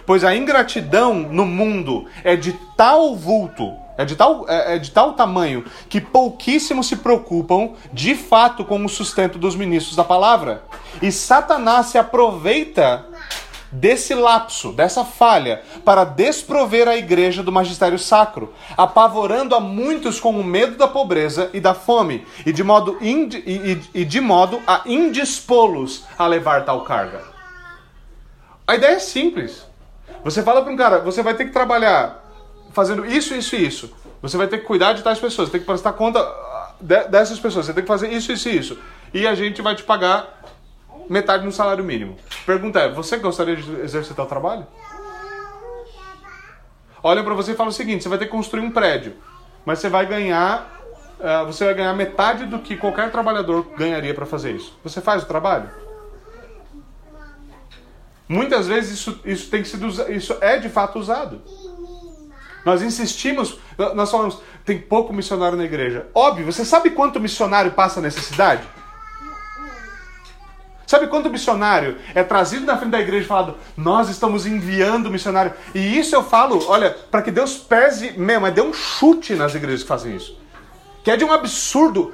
Pois 0.05 0.23
a 0.23 0.36
ingratidão 0.36 1.13
no 1.13 1.45
mundo 1.45 2.05
é 2.23 2.36
de 2.36 2.53
tal 2.75 3.15
vulto 3.15 3.86
é 3.97 4.03
de, 4.03 4.15
tal, 4.15 4.45
é, 4.49 4.75
é 4.75 4.77
de 4.77 4.91
tal 4.91 5.13
tamanho 5.13 5.63
que 5.88 6.01
pouquíssimos 6.01 6.88
se 6.88 6.97
preocupam 6.97 7.71
de 7.93 8.13
fato 8.15 8.65
com 8.65 8.83
o 8.83 8.89
sustento 8.89 9.38
dos 9.38 9.55
ministros 9.55 9.95
da 9.95 10.03
palavra. 10.03 10.63
E 11.01 11.11
Satanás 11.11 11.88
se 11.88 11.97
aproveita 11.97 13.05
desse 13.72 14.13
lapso, 14.13 14.72
dessa 14.72 15.03
falha, 15.03 15.61
para 15.84 16.03
desprover 16.03 16.88
a 16.88 16.95
igreja 16.95 17.43
do 17.43 17.51
magistério 17.51 17.99
sacro, 17.99 18.53
apavorando 18.78 19.55
a 19.55 19.59
muitos 19.59 20.20
com 20.20 20.32
o 20.32 20.43
medo 20.43 20.78
da 20.78 20.88
pobreza 20.88 21.49
e 21.53 21.59
da 21.59 21.74
fome, 21.74 22.26
e 22.45 22.51
de 22.51 22.63
modo, 22.63 22.97
indi, 23.01 23.43
e, 23.45 24.01
e 24.01 24.05
de 24.05 24.22
modo 24.22 24.61
a 24.66 24.82
indispô-los 24.86 26.05
a 26.18 26.28
levar 26.28 26.66
tal 26.66 26.84
carga. 26.84 27.22
A 28.68 28.76
ideia 28.76 28.95
é 28.95 28.99
simples. 28.99 29.66
Você 30.24 30.41
fala 30.41 30.63
para 30.63 30.72
um 30.72 30.76
cara, 30.76 30.99
você 30.99 31.22
vai 31.22 31.36
ter 31.36 31.45
que 31.45 31.51
trabalhar 31.51 32.24
fazendo 32.72 33.05
isso, 33.05 33.36
isso 33.36 33.55
e 33.55 33.66
isso. 33.66 33.93
Você 34.22 34.38
vai 34.38 34.47
ter 34.47 34.57
que 34.57 34.66
cuidar 34.66 34.93
de 34.93 35.03
tais 35.03 35.20
pessoas, 35.20 35.49
tem 35.49 35.59
que 35.59 35.68
prestar 35.68 35.93
conta 35.93 36.20
ah, 36.20 36.74
dessas 36.82 37.39
pessoas, 37.39 37.68
você 37.68 37.74
tem 37.74 37.84
que 37.84 37.88
fazer 37.88 38.11
isso, 38.11 38.32
isso 38.32 38.49
e 38.49 38.57
isso. 38.57 38.80
E 39.13 39.28
a 39.28 39.36
gente 39.36 39.61
vai 39.61 39.76
te 39.76 39.84
pagar 39.84 40.34
metade 41.10 41.43
do 41.43 41.51
salário 41.51 41.84
mínimo. 41.84 42.18
Pergunta 42.45 42.80
é: 42.80 42.89
você 42.89 43.18
gostaria 43.18 43.56
de 43.56 43.82
exercitar 43.82 44.26
o 44.26 44.30
trabalho? 44.30 44.66
Olha 47.03 47.24
para 47.24 47.34
você 47.34 47.51
e 47.51 47.56
fala 47.56 47.70
o 47.70 47.74
seguinte: 47.74 48.03
você 48.03 48.10
vai 48.10 48.18
ter 48.18 48.26
que 48.26 48.32
construir 48.32 48.62
um 48.62 48.72
prédio, 48.72 49.14
mas 49.66 49.80
você 49.80 49.89
vai 49.89 50.06
ganhar, 50.06 50.70
uh, 51.20 51.45
você 51.45 51.66
vai 51.66 51.74
ganhar 51.74 51.93
metade 51.93 52.45
do 52.45 52.60
que 52.60 52.76
qualquer 52.76 53.12
trabalhador 53.12 53.66
ganharia 53.78 54.14
para 54.14 54.26
fazer 54.26 54.51
isso. 54.51 54.78
Você 54.84 55.01
faz 55.01 55.24
o 55.24 55.26
trabalho? 55.26 55.70
Muitas 58.28 58.68
vezes 58.68 58.99
isso, 58.99 59.20
isso 59.24 59.49
tem 59.51 59.64
sido 59.64 59.88
isso 60.12 60.36
é 60.41 60.58
de 60.58 60.68
fato 60.68 60.97
usado. 60.97 61.41
Nós 62.66 62.82
insistimos, 62.82 63.60
nós 63.93 64.10
falamos, 64.10 64.39
tem 64.66 64.80
pouco 64.80 65.14
missionário 65.14 65.56
na 65.56 65.64
igreja. 65.64 66.08
Óbvio, 66.16 66.43
você 66.43 66.66
sabe 66.66 66.89
quanto 66.89 67.20
missionário 67.20 67.72
passa 67.74 68.01
necessidade? 68.01 68.68
Sabe 70.88 71.07
quanto 71.07 71.29
missionário 71.29 71.97
é 72.13 72.23
trazido 72.23 72.65
na 72.65 72.77
frente 72.77 72.91
da 72.91 72.99
igreja 72.99 73.25
e 73.25 73.27
falado, 73.27 73.55
nós 73.75 74.09
estamos 74.09 74.45
enviando 74.45 75.09
missionário? 75.09 75.53
E 75.73 75.97
isso 75.97 76.15
eu 76.15 76.23
falo, 76.23 76.63
olha, 76.67 76.91
para 76.91 77.21
que 77.21 77.31
Deus 77.31 77.57
pese 77.57 78.11
mesmo, 78.17 78.45
é 78.45 78.51
dê 78.51 78.61
um 78.61 78.73
chute 78.73 79.33
nas 79.33 79.55
igrejas 79.55 79.81
que 79.81 79.88
fazem 79.88 80.15
isso. 80.15 80.38
Que 81.03 81.11
é 81.11 81.17
de 81.17 81.25
um 81.25 81.31
absurdo 81.31 82.13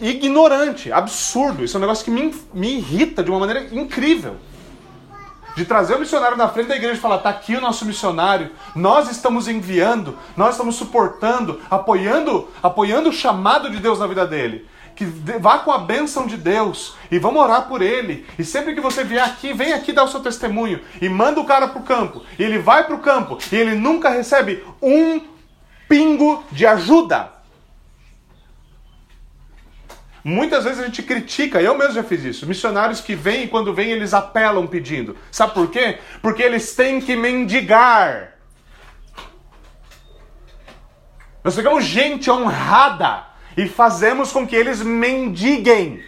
ignorante, 0.00 0.90
absurdo. 0.90 1.64
Isso 1.64 1.76
é 1.76 1.78
um 1.78 1.82
negócio 1.82 2.04
que 2.04 2.10
me, 2.10 2.34
me 2.52 2.78
irrita 2.78 3.22
de 3.22 3.30
uma 3.30 3.40
maneira 3.40 3.68
incrível 3.72 4.36
de 5.54 5.64
trazer 5.64 5.94
o 5.94 5.98
missionário 5.98 6.36
na 6.36 6.48
frente 6.48 6.68
da 6.68 6.76
igreja 6.76 6.94
e 6.94 7.00
falar: 7.00 7.16
está 7.16 7.30
aqui 7.30 7.54
o 7.54 7.60
nosso 7.60 7.84
missionário, 7.84 8.50
nós 8.74 9.10
estamos 9.10 9.48
enviando, 9.48 10.16
nós 10.36 10.54
estamos 10.54 10.76
suportando, 10.76 11.60
apoiando, 11.70 12.48
apoiando 12.62 13.10
o 13.10 13.12
chamado 13.12 13.70
de 13.70 13.78
Deus 13.78 13.98
na 13.98 14.06
vida 14.06 14.26
dele. 14.26 14.66
Que 14.94 15.04
vá 15.04 15.58
com 15.60 15.72
a 15.72 15.78
bênção 15.78 16.26
de 16.26 16.36
Deus 16.36 16.94
e 17.10 17.18
vamos 17.18 17.42
orar 17.42 17.68
por 17.68 17.82
ele. 17.82 18.26
E 18.38 18.44
sempre 18.44 18.74
que 18.74 18.80
você 18.80 19.02
vier 19.02 19.24
aqui, 19.24 19.52
vem 19.52 19.72
aqui 19.72 19.92
dar 19.92 20.04
o 20.04 20.08
seu 20.08 20.20
testemunho 20.20 20.80
e 21.00 21.08
manda 21.08 21.40
o 21.40 21.44
cara 21.44 21.68
para 21.68 21.80
o 21.80 21.84
campo. 21.84 22.22
E 22.38 22.42
ele 22.42 22.58
vai 22.58 22.84
para 22.84 22.94
o 22.94 23.00
campo 23.00 23.38
e 23.50 23.56
ele 23.56 23.74
nunca 23.74 24.10
recebe 24.10 24.64
um 24.80 25.20
pingo 25.88 26.44
de 26.50 26.66
ajuda. 26.66 27.32
Muitas 30.24 30.62
vezes 30.62 30.78
a 30.78 30.84
gente 30.84 31.02
critica, 31.02 31.60
eu 31.60 31.76
mesmo 31.76 31.94
já 31.94 32.04
fiz 32.04 32.22
isso. 32.22 32.46
Missionários 32.46 33.00
que 33.00 33.14
vêm 33.14 33.44
e 33.44 33.48
quando 33.48 33.74
vêm 33.74 33.90
eles 33.90 34.14
apelam 34.14 34.66
pedindo. 34.66 35.16
Sabe 35.32 35.52
por 35.52 35.68
quê? 35.68 35.98
Porque 36.20 36.42
eles 36.42 36.76
têm 36.76 37.00
que 37.00 37.16
mendigar. 37.16 38.34
Nós 41.42 41.56
pegamos 41.56 41.84
gente 41.84 42.30
honrada 42.30 43.31
e 43.56 43.68
fazemos 43.68 44.32
com 44.32 44.46
que 44.46 44.56
eles 44.56 44.82
mendiguem. 44.82 46.02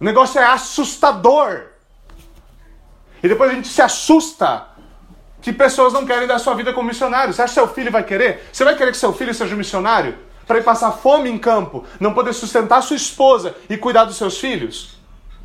O 0.00 0.04
negócio 0.04 0.40
é 0.40 0.44
assustador. 0.44 1.66
E 3.22 3.28
depois 3.28 3.50
a 3.50 3.54
gente 3.54 3.68
se 3.68 3.82
assusta 3.82 4.68
que 5.40 5.52
pessoas 5.52 5.92
não 5.92 6.06
querem 6.06 6.26
dar 6.26 6.38
sua 6.38 6.54
vida 6.54 6.72
como 6.72 6.88
missionário. 6.88 7.32
Você 7.32 7.42
acha 7.42 7.54
que 7.54 7.60
seu 7.60 7.68
filho 7.68 7.90
vai 7.90 8.04
querer? 8.04 8.48
Você 8.52 8.64
vai 8.64 8.76
querer 8.76 8.92
que 8.92 8.96
seu 8.96 9.12
filho 9.12 9.34
seja 9.34 9.54
um 9.54 9.58
missionário? 9.58 10.18
Para 10.46 10.58
ir 10.58 10.64
passar 10.64 10.92
fome 10.92 11.28
em 11.28 11.38
campo, 11.38 11.84
não 12.00 12.14
poder 12.14 12.32
sustentar 12.32 12.82
sua 12.82 12.96
esposa 12.96 13.54
e 13.68 13.76
cuidar 13.76 14.04
dos 14.04 14.16
seus 14.16 14.38
filhos? 14.38 14.98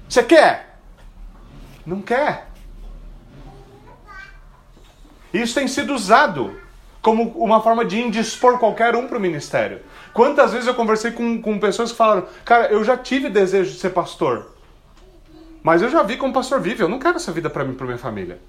Você 0.07 0.23
quer? 0.23 0.79
Não 1.85 2.01
quer. 2.01 2.47
Isso 5.33 5.55
tem 5.55 5.67
sido 5.67 5.93
usado 5.93 6.62
como 7.03 7.23
uma 7.35 7.61
forma 7.61 7.83
de 7.83 8.01
indispor 8.01 8.57
qualquer 8.57 8.95
um 8.95 9.07
para 9.07 9.17
o 9.17 9.21
ministério. 9.21 9.81
Quantas 10.13 10.53
vezes 10.53 10.67
eu 10.67 10.73
conversei 10.73 11.11
com, 11.11 11.39
com 11.41 11.59
pessoas 11.59 11.91
que 11.91 11.97
falaram, 11.97 12.25
cara, 12.45 12.67
eu 12.67 12.81
já 12.83 12.95
tive 12.95 13.29
desejo 13.29 13.71
de 13.71 13.77
ser 13.77 13.89
pastor, 13.89 14.53
mas 15.61 15.81
eu 15.81 15.89
já 15.89 16.01
vi 16.01 16.15
como 16.15 16.33
pastor 16.33 16.61
vive, 16.61 16.81
eu 16.81 16.87
não 16.87 16.99
quero 16.99 17.17
essa 17.17 17.31
vida 17.31 17.49
para 17.49 17.65
mim, 17.65 17.73
para 17.73 17.85
minha 17.85 17.97
família. 17.97 18.39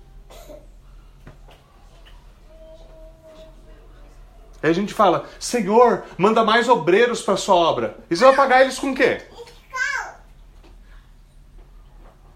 Aí 4.62 4.70
a 4.70 4.72
gente 4.72 4.94
fala, 4.94 5.26
Senhor, 5.38 6.04
manda 6.16 6.42
mais 6.42 6.68
obreiros 6.68 7.20
para 7.20 7.36
sua 7.36 7.56
obra. 7.56 7.98
E 8.08 8.16
você 8.16 8.24
vai 8.24 8.34
pagar 8.34 8.62
eles 8.62 8.78
com 8.78 8.92
o 8.92 8.94
quê? 8.94 9.20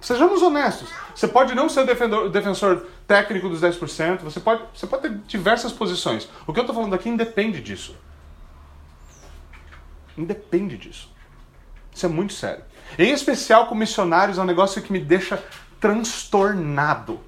Sejamos 0.08 0.40
honestos. 0.40 0.88
Você 1.14 1.28
pode 1.28 1.54
não 1.54 1.68
ser 1.68 1.80
o 1.80 2.30
defensor 2.30 2.86
técnico 3.06 3.46
dos 3.46 3.60
10%, 3.60 4.20
você 4.20 4.40
pode, 4.40 4.62
você 4.74 4.86
pode 4.86 5.02
ter 5.02 5.14
diversas 5.26 5.70
posições. 5.70 6.26
O 6.46 6.52
que 6.54 6.58
eu 6.58 6.62
estou 6.62 6.74
falando 6.74 6.94
aqui 6.94 7.10
independe 7.10 7.60
disso. 7.60 7.94
Independe 10.16 10.78
disso. 10.78 11.12
Isso 11.94 12.06
é 12.06 12.08
muito 12.08 12.32
sério. 12.32 12.64
Em 12.98 13.12
especial 13.12 13.66
com 13.66 13.74
missionários, 13.74 14.38
é 14.38 14.40
um 14.40 14.46
negócio 14.46 14.80
que 14.80 14.90
me 14.90 14.98
deixa 14.98 15.44
transtornado 15.78 17.20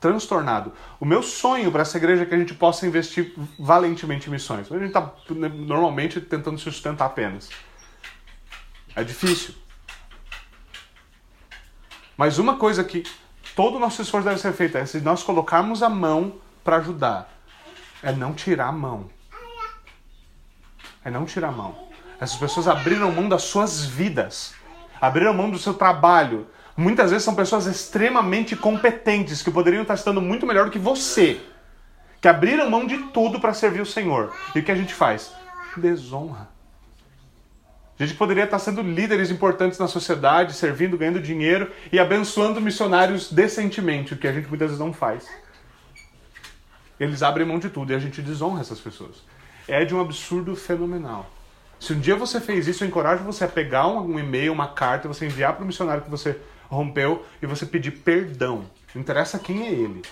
transtornado. 0.00 0.72
O 0.98 1.04
meu 1.04 1.22
sonho 1.22 1.70
para 1.70 1.82
essa 1.82 1.96
igreja 1.96 2.22
é 2.22 2.26
que 2.26 2.34
a 2.34 2.38
gente 2.38 2.54
possa 2.54 2.84
investir 2.86 3.34
valentemente 3.56 4.26
em 4.26 4.32
missões. 4.32 4.72
A 4.72 4.76
gente 4.76 4.88
está 4.88 5.12
né, 5.30 5.48
normalmente 5.48 6.20
tentando 6.20 6.58
se 6.58 6.64
sustentar 6.64 7.04
apenas. 7.04 7.50
É 8.96 9.04
difícil. 9.04 9.61
Mas 12.22 12.38
uma 12.38 12.54
coisa 12.54 12.84
que 12.84 13.02
todo 13.56 13.74
o 13.74 13.78
nosso 13.80 14.00
esforço 14.00 14.28
deve 14.28 14.40
ser 14.40 14.52
feito 14.52 14.78
é 14.78 14.86
se 14.86 15.00
nós 15.00 15.24
colocarmos 15.24 15.82
a 15.82 15.88
mão 15.88 16.34
para 16.62 16.76
ajudar, 16.76 17.28
é 18.00 18.12
não 18.12 18.32
tirar 18.32 18.68
a 18.68 18.72
mão. 18.72 19.10
É 21.04 21.10
não 21.10 21.24
tirar 21.24 21.48
a 21.48 21.50
mão. 21.50 21.76
Essas 22.20 22.36
pessoas 22.36 22.68
abriram 22.68 23.10
mão 23.10 23.28
das 23.28 23.42
suas 23.42 23.84
vidas, 23.84 24.54
abriram 25.00 25.34
mão 25.34 25.50
do 25.50 25.58
seu 25.58 25.74
trabalho, 25.74 26.46
Muitas 26.76 27.10
vezes 27.10 27.24
são 27.24 27.34
pessoas 27.34 27.66
extremamente 27.66 28.54
competentes 28.54 29.42
que 29.42 29.50
poderiam 29.50 29.82
estar 29.82 29.94
estando 29.94 30.22
muito 30.22 30.46
melhor 30.46 30.66
do 30.66 30.70
que 30.70 30.78
você, 30.78 31.40
que 32.20 32.28
abriram 32.28 32.70
mão 32.70 32.86
de 32.86 32.98
tudo 33.08 33.40
para 33.40 33.52
servir 33.52 33.80
o 33.80 33.86
Senhor. 33.86 34.32
E 34.54 34.60
o 34.60 34.62
que 34.62 34.70
a 34.70 34.76
gente 34.76 34.94
faz? 34.94 35.32
Desonra. 35.76 36.51
A 37.98 38.04
gente 38.04 38.16
poderia 38.16 38.44
estar 38.44 38.58
sendo 38.58 38.82
líderes 38.82 39.30
importantes 39.30 39.78
na 39.78 39.86
sociedade, 39.86 40.54
servindo, 40.54 40.96
ganhando 40.96 41.20
dinheiro 41.20 41.70
e 41.92 41.98
abençoando 41.98 42.60
missionários 42.60 43.30
decentemente, 43.30 44.14
o 44.14 44.16
que 44.16 44.26
a 44.26 44.32
gente 44.32 44.48
muitas 44.48 44.68
vezes 44.68 44.80
não 44.80 44.92
faz. 44.92 45.28
Eles 46.98 47.22
abrem 47.22 47.46
mão 47.46 47.58
de 47.58 47.68
tudo 47.68 47.92
e 47.92 47.94
a 47.94 47.98
gente 47.98 48.22
desonra 48.22 48.60
essas 48.60 48.80
pessoas. 48.80 49.22
É 49.68 49.84
de 49.84 49.94
um 49.94 50.00
absurdo 50.00 50.56
fenomenal. 50.56 51.30
Se 51.78 51.92
um 51.92 51.98
dia 51.98 52.14
você 52.14 52.40
fez 52.40 52.68
isso, 52.68 52.84
eu 52.84 52.88
encorajo 52.88 53.24
você 53.24 53.44
a 53.44 53.48
pegar 53.48 53.88
um, 53.88 54.18
e-mail, 54.18 54.52
uma 54.52 54.68
carta, 54.68 55.08
você 55.08 55.26
enviar 55.26 55.54
para 55.54 55.64
o 55.64 55.66
missionário 55.66 56.02
que 56.02 56.10
você 56.10 56.40
rompeu 56.68 57.26
e 57.42 57.46
você 57.46 57.66
pedir 57.66 57.90
perdão. 57.90 58.64
Não 58.94 59.02
interessa 59.02 59.38
quem 59.38 59.66
é 59.66 59.70
ele. 59.70 60.02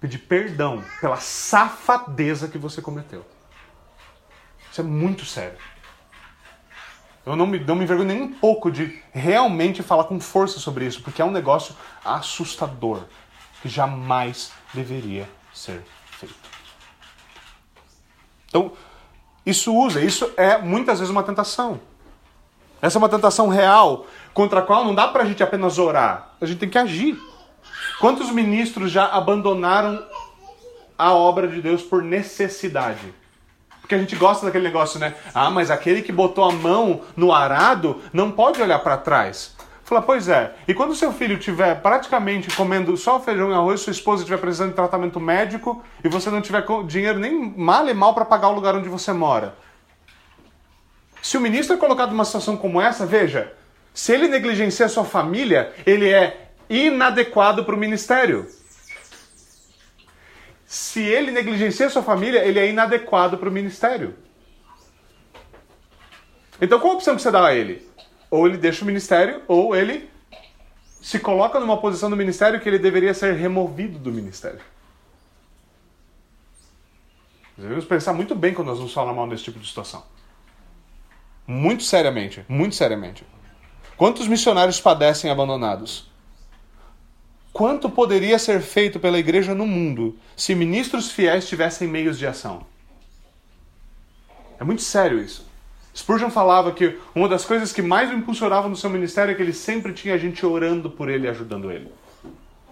Pedir 0.00 0.18
perdão 0.18 0.84
pela 1.00 1.16
safadeza 1.16 2.48
que 2.48 2.58
você 2.58 2.80
cometeu. 2.80 3.24
Isso 4.70 4.80
é 4.80 4.84
muito 4.84 5.24
sério. 5.24 5.58
Eu 7.26 7.34
não 7.34 7.44
me, 7.44 7.58
não 7.58 7.74
me 7.74 7.82
envergonho 7.82 8.08
nem 8.08 8.22
um 8.22 8.32
pouco 8.32 8.70
de 8.70 9.02
realmente 9.12 9.82
falar 9.82 10.04
com 10.04 10.20
força 10.20 10.60
sobre 10.60 10.86
isso, 10.86 11.02
porque 11.02 11.20
é 11.20 11.24
um 11.24 11.30
negócio 11.32 11.74
assustador 12.04 13.02
que 13.60 13.68
jamais 13.68 14.52
deveria 14.72 15.28
ser 15.52 15.82
feito. 16.12 16.34
Então, 18.48 18.70
isso 19.44 19.74
usa, 19.74 20.00
isso 20.00 20.32
é 20.36 20.56
muitas 20.58 21.00
vezes 21.00 21.10
uma 21.10 21.24
tentação. 21.24 21.80
Essa 22.80 22.96
é 22.96 23.00
uma 23.00 23.08
tentação 23.08 23.48
real 23.48 24.06
contra 24.32 24.60
a 24.60 24.62
qual 24.62 24.84
não 24.84 24.94
dá 24.94 25.08
para 25.08 25.24
a 25.24 25.26
gente 25.26 25.42
apenas 25.42 25.78
orar, 25.78 26.36
a 26.40 26.46
gente 26.46 26.60
tem 26.60 26.68
que 26.68 26.78
agir. 26.78 27.18
Quantos 27.98 28.30
ministros 28.30 28.92
já 28.92 29.06
abandonaram 29.06 30.06
a 30.96 31.12
obra 31.12 31.48
de 31.48 31.60
Deus 31.60 31.82
por 31.82 32.02
necessidade? 32.02 33.12
Porque 33.86 33.94
a 33.94 33.98
gente 33.98 34.16
gosta 34.16 34.44
daquele 34.44 34.64
negócio, 34.64 34.98
né? 34.98 35.14
Ah, 35.32 35.48
mas 35.48 35.70
aquele 35.70 36.02
que 36.02 36.10
botou 36.10 36.44
a 36.44 36.50
mão 36.50 37.02
no 37.16 37.32
arado 37.32 38.02
não 38.12 38.32
pode 38.32 38.60
olhar 38.60 38.80
para 38.80 38.96
trás. 38.96 39.54
Fala, 39.84 40.02
pois 40.02 40.28
é. 40.28 40.54
E 40.66 40.74
quando 40.74 40.92
seu 40.96 41.12
filho 41.12 41.38
estiver 41.38 41.80
praticamente 41.80 42.52
comendo 42.56 42.96
só 42.96 43.20
feijão 43.20 43.48
e 43.48 43.54
arroz, 43.54 43.82
sua 43.82 43.92
esposa 43.92 44.24
estiver 44.24 44.40
precisando 44.40 44.70
de 44.70 44.74
tratamento 44.74 45.20
médico 45.20 45.84
e 46.02 46.08
você 46.08 46.28
não 46.30 46.42
tiver 46.42 46.64
dinheiro 46.84 47.20
nem 47.20 47.54
mal 47.56 47.88
e 47.88 47.94
mal 47.94 48.12
para 48.12 48.24
pagar 48.24 48.48
o 48.48 48.54
lugar 48.56 48.74
onde 48.74 48.88
você 48.88 49.12
mora. 49.12 49.54
Se 51.22 51.38
o 51.38 51.40
ministro 51.40 51.76
é 51.76 51.78
colocado 51.78 52.10
numa 52.10 52.24
situação 52.24 52.56
como 52.56 52.80
essa, 52.80 53.06
veja, 53.06 53.52
se 53.94 54.12
ele 54.12 54.26
negligencia 54.26 54.86
a 54.86 54.88
sua 54.88 55.04
família, 55.04 55.72
ele 55.86 56.12
é 56.12 56.48
inadequado 56.68 57.64
para 57.64 57.74
o 57.76 57.78
ministério. 57.78 58.48
Se 60.66 61.00
ele 61.00 61.30
negligencia 61.30 61.88
sua 61.88 62.02
família, 62.02 62.44
ele 62.44 62.58
é 62.58 62.68
inadequado 62.68 63.38
para 63.38 63.48
o 63.48 63.52
ministério. 63.52 64.16
Então 66.60 66.80
qual 66.80 66.94
a 66.94 66.96
opção 66.96 67.14
que 67.14 67.22
você 67.22 67.30
dá 67.30 67.46
a 67.46 67.54
ele? 67.54 67.88
Ou 68.30 68.46
ele 68.46 68.56
deixa 68.56 68.82
o 68.82 68.86
ministério, 68.86 69.42
ou 69.46 69.76
ele 69.76 70.10
se 71.00 71.20
coloca 71.20 71.60
numa 71.60 71.80
posição 71.80 72.10
do 72.10 72.16
ministério 72.16 72.60
que 72.60 72.68
ele 72.68 72.80
deveria 72.80 73.14
ser 73.14 73.34
removido 73.34 73.96
do 73.96 74.10
ministério. 74.10 74.60
Devemos 77.56 77.84
pensar 77.84 78.12
muito 78.12 78.34
bem 78.34 78.52
quando 78.52 78.68
nós 78.68 78.78
vamos 78.78 78.92
falar 78.92 79.12
mal 79.12 79.28
desse 79.28 79.44
tipo 79.44 79.60
de 79.60 79.68
situação. 79.68 80.04
Muito 81.46 81.84
seriamente, 81.84 82.44
muito 82.48 82.74
seriamente. 82.74 83.24
Quantos 83.96 84.26
missionários 84.26 84.80
padecem 84.80 85.30
abandonados? 85.30 86.10
Quanto 87.56 87.88
poderia 87.88 88.38
ser 88.38 88.60
feito 88.60 89.00
pela 89.00 89.18
igreja 89.18 89.54
no 89.54 89.66
mundo 89.66 90.14
se 90.36 90.54
ministros 90.54 91.10
fiéis 91.10 91.48
tivessem 91.48 91.88
meios 91.88 92.18
de 92.18 92.26
ação? 92.26 92.66
É 94.60 94.62
muito 94.62 94.82
sério 94.82 95.18
isso. 95.18 95.48
Spurgeon 95.96 96.28
falava 96.28 96.70
que 96.72 96.98
uma 97.14 97.26
das 97.26 97.46
coisas 97.46 97.72
que 97.72 97.80
mais 97.80 98.10
o 98.10 98.12
impulsionava 98.12 98.68
no 98.68 98.76
seu 98.76 98.90
ministério 98.90 99.32
é 99.32 99.34
que 99.34 99.40
ele 99.40 99.54
sempre 99.54 99.94
tinha 99.94 100.18
gente 100.18 100.44
orando 100.44 100.90
por 100.90 101.08
ele 101.08 101.26
e 101.26 101.30
ajudando 101.30 101.72
ele. 101.72 101.90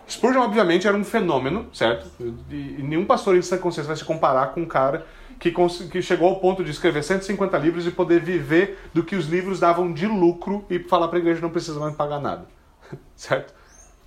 Spurgeon, 0.07 0.43
obviamente, 0.43 0.87
era 0.87 0.95
um 0.95 1.03
fenômeno, 1.03 1.67
certo? 1.73 2.07
E 2.51 2.83
nenhum 2.83 3.07
pastor 3.07 3.39
em 3.39 3.41
sã 3.41 3.57
consciência 3.57 3.89
vai 3.89 3.97
se 3.97 4.05
comparar 4.05 4.49
com 4.49 4.61
um 4.61 4.67
cara 4.67 5.07
que, 5.41 5.51
que 5.91 6.03
chegou 6.03 6.29
ao 6.29 6.41
ponto 6.41 6.63
de 6.63 6.71
escrever 6.71 7.03
150 7.03 7.57
livros 7.57 7.87
e 7.87 7.91
poder 7.91 8.21
viver 8.21 8.79
do 8.93 9.03
que 9.03 9.17
os 9.17 9.29
livros 9.29 9.59
davam 9.59 9.91
de 9.95 10.07
lucro 10.07 10.63
e 10.69 10.79
falar 10.79 11.09
para 11.09 11.17
a 11.17 11.23
igreja 11.23 11.41
não 11.41 11.49
precisa 11.49 11.81
mais 11.81 11.97
pagar 11.97 12.21
nada. 12.21 12.47
certo? 13.17 13.64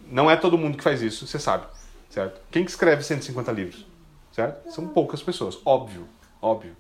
Não 0.10 0.30
é 0.30 0.36
todo 0.36 0.58
mundo 0.58 0.78
que 0.78 0.84
faz 0.84 1.02
isso, 1.02 1.28
você 1.28 1.40
sabe. 1.40 1.66
Certo? 2.10 2.42
Quem 2.50 2.64
que 2.64 2.72
escreve 2.72 3.04
150 3.04 3.52
livros? 3.52 3.86
Certo? 4.32 4.72
São 4.72 4.88
poucas 4.88 5.22
pessoas, 5.22 5.58
óbvio, 5.66 6.08
óbvio. 6.42 6.76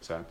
Certo? 0.00 0.26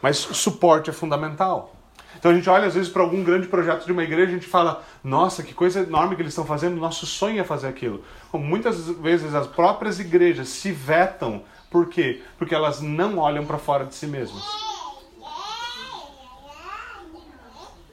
Mas 0.00 0.16
suporte 0.16 0.90
é 0.90 0.92
fundamental. 0.92 1.74
Então 2.16 2.30
a 2.30 2.34
gente 2.34 2.48
olha 2.48 2.66
às 2.66 2.74
vezes 2.74 2.90
para 2.90 3.02
algum 3.02 3.22
grande 3.22 3.46
projeto 3.46 3.84
de 3.84 3.92
uma 3.92 4.02
igreja 4.02 4.30
e 4.30 4.34
a 4.34 4.38
gente 4.38 4.46
fala: 4.46 4.82
nossa, 5.02 5.42
que 5.42 5.54
coisa 5.54 5.80
enorme 5.80 6.16
que 6.16 6.22
eles 6.22 6.32
estão 6.32 6.44
fazendo, 6.44 6.76
nosso 6.76 7.06
sonho 7.06 7.40
é 7.40 7.44
fazer 7.44 7.68
aquilo. 7.68 8.04
Muitas 8.32 8.88
vezes 8.88 9.34
as 9.34 9.46
próprias 9.46 10.00
igrejas 10.00 10.48
se 10.48 10.72
vetam, 10.72 11.44
por 11.70 11.88
quê? 11.88 12.22
Porque 12.36 12.54
elas 12.54 12.80
não 12.80 13.18
olham 13.18 13.46
para 13.46 13.58
fora 13.58 13.84
de 13.84 13.94
si 13.94 14.06
mesmas. 14.06 14.42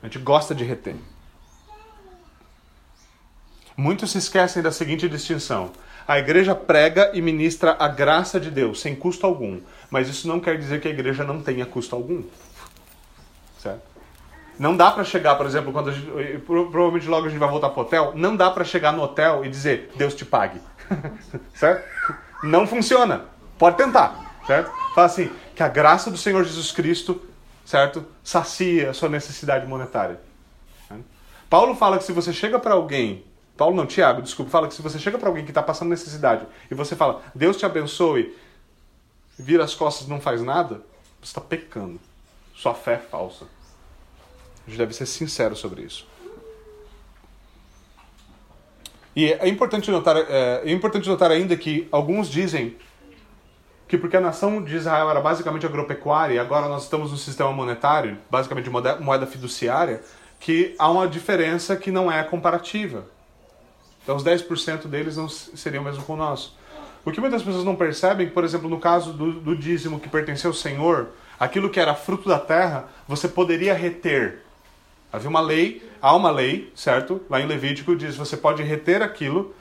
A 0.02 0.08
gente 0.08 0.20
gosta 0.20 0.54
de 0.54 0.64
reter. 0.64 0.96
Muitos 3.78 4.12
se 4.12 4.18
esquecem 4.18 4.64
da 4.64 4.72
seguinte 4.72 5.10
distinção. 5.10 5.72
A 6.08 6.20
igreja 6.20 6.56
prega 6.56 7.12
e 7.14 7.22
ministra 7.22 7.76
a 7.78 7.88
graça 7.88 8.40
de 8.40 8.50
Deus 8.52 8.80
sem 8.80 8.96
custo 8.96 9.26
algum, 9.26 9.60
mas 9.90 10.08
isso 10.08 10.28
não 10.28 10.40
quer 10.40 10.58
dizer 10.58 10.80
que 10.80 10.88
a 10.88 10.92
igreja 10.92 11.24
não 11.24 11.42
tenha 11.42 11.66
custo 11.66 11.96
algum. 11.96 12.24
Certo? 13.60 13.82
Não 14.58 14.78
dá 14.78 14.92
para 14.92 15.04
chegar, 15.04 15.36
por 15.36 15.46
exemplo, 15.46 15.74
quando 15.74 15.92
gente, 15.92 16.40
provavelmente 16.46 17.08
logo 17.08 17.26
a 17.26 17.30
gente 17.30 17.40
vai 17.40 17.50
voltar 17.50 17.70
pro 17.70 17.82
hotel, 17.82 18.14
não 18.16 18.36
dá 18.36 18.50
para 18.50 18.64
chegar 18.64 18.94
no 18.94 19.02
hotel 19.02 19.44
e 19.44 19.50
dizer 19.50 19.92
Deus 19.98 20.16
te 20.16 20.24
pague. 20.24 20.62
certo? 21.54 21.86
Não 22.44 22.66
funciona. 22.66 23.26
Pode 23.58 23.76
tentar, 23.76 24.40
certo? 24.46 24.72
Fala 24.94 25.08
assim, 25.08 25.30
que 25.54 25.64
a 25.64 25.68
graça 25.68 26.10
do 26.10 26.18
Senhor 26.18 26.44
Jesus 26.44 26.72
Cristo, 26.72 27.22
certo? 27.66 28.06
Sacia 28.24 28.92
a 28.92 28.94
sua 28.94 29.10
necessidade 29.10 29.66
monetária. 29.66 30.20
Paulo 31.50 31.76
fala 31.76 31.98
que 31.98 32.04
se 32.04 32.12
você 32.12 32.34
chega 32.34 32.60
para 32.60 32.74
alguém, 32.74 33.24
Paulo 33.58 33.76
não, 33.76 33.86
Tiago, 33.86 34.22
desculpa, 34.22 34.52
fala 34.52 34.68
que 34.68 34.74
se 34.74 34.82
você 34.82 35.00
chega 35.00 35.18
para 35.18 35.30
alguém 35.30 35.46
que 35.46 35.52
está 35.52 35.64
passando 35.64 35.90
necessidade 35.90 36.46
e 36.70 36.76
você 36.76 36.96
fala, 36.96 37.22
Deus 37.34 37.56
te 37.56 37.66
abençoe, 37.66 38.36
vira 39.38 39.64
as 39.64 39.74
costas 39.74 40.08
e 40.08 40.10
não 40.10 40.20
faz 40.20 40.42
nada, 40.42 40.82
você 41.22 41.30
está 41.30 41.42
pecando. 41.42 42.00
Sua 42.54 42.74
fé 42.74 42.94
é 42.94 42.98
falsa. 42.98 43.46
A 44.66 44.70
gente 44.70 44.78
deve 44.78 44.94
ser 44.94 45.06
sincero 45.06 45.56
sobre 45.56 45.84
isso. 45.84 46.08
E 49.16 49.32
é 49.32 49.48
importante 49.48 49.90
notar, 49.90 50.18
é, 50.18 50.62
é 50.66 50.72
importante 50.72 51.08
notar 51.08 51.32
ainda 51.32 51.56
que 51.56 51.88
alguns 51.92 52.28
dizem 52.30 52.76
que 53.88 53.98
porque 53.98 54.18
a 54.18 54.22
nação 54.22 54.62
de 54.62 54.76
Israel 54.76 55.10
era 55.10 55.22
basicamente 55.22 55.66
agropecuária 55.66 56.34
e 56.34 56.40
agora 56.40 56.68
nós 56.68 56.84
estamos 56.84 57.12
no 57.12 57.18
sistema 57.18 57.52
monetário, 57.52 58.18
basicamente 58.30 58.70
moeda 58.70 59.26
fiduciária, 59.26 60.02
que 60.40 60.76
há 60.78 60.90
uma 60.90 61.08
diferença 61.08 61.78
que 61.78 61.92
não 61.92 62.12
é 62.12 62.24
comparativa. 62.24 63.06
Então 64.06 64.16
os 64.16 64.24
10% 64.24 64.86
deles 64.86 65.18
não 65.18 65.28
seriam 65.28 65.84
mesmo 65.84 66.04
com 66.04 66.14
o 66.14 66.16
nosso. 66.16 66.56
O 67.04 67.12
que 67.12 67.20
muitas 67.20 67.42
pessoas 67.42 67.66
não 67.66 67.76
percebem, 67.76 68.30
por 68.30 68.44
exemplo, 68.44 68.70
no 68.70 68.80
caso 68.80 69.12
do, 69.12 69.34
do 69.34 69.56
dízimo 69.56 70.00
que 70.00 70.08
pertenceu 70.08 70.52
ao 70.52 70.54
Senhor, 70.54 71.10
aquilo 71.40 71.72
que 71.72 71.80
era 71.80 71.96
fruto 71.96 72.30
da 72.30 72.38
terra, 72.38 72.86
você 73.08 73.28
poderia 73.28 73.74
reter. 73.74 74.44
Havia 75.12 75.30
uma 75.30 75.42
lei, 75.42 75.88
há 76.00 76.16
uma 76.16 76.30
lei, 76.30 76.72
certo? 76.76 77.20
Lá 77.28 77.42
em 77.42 77.48
Levítico 77.48 77.96
diz 77.96 78.16
você 78.16 78.38
pode 78.38 78.62
reter 78.62 79.02
aquilo 79.02 79.56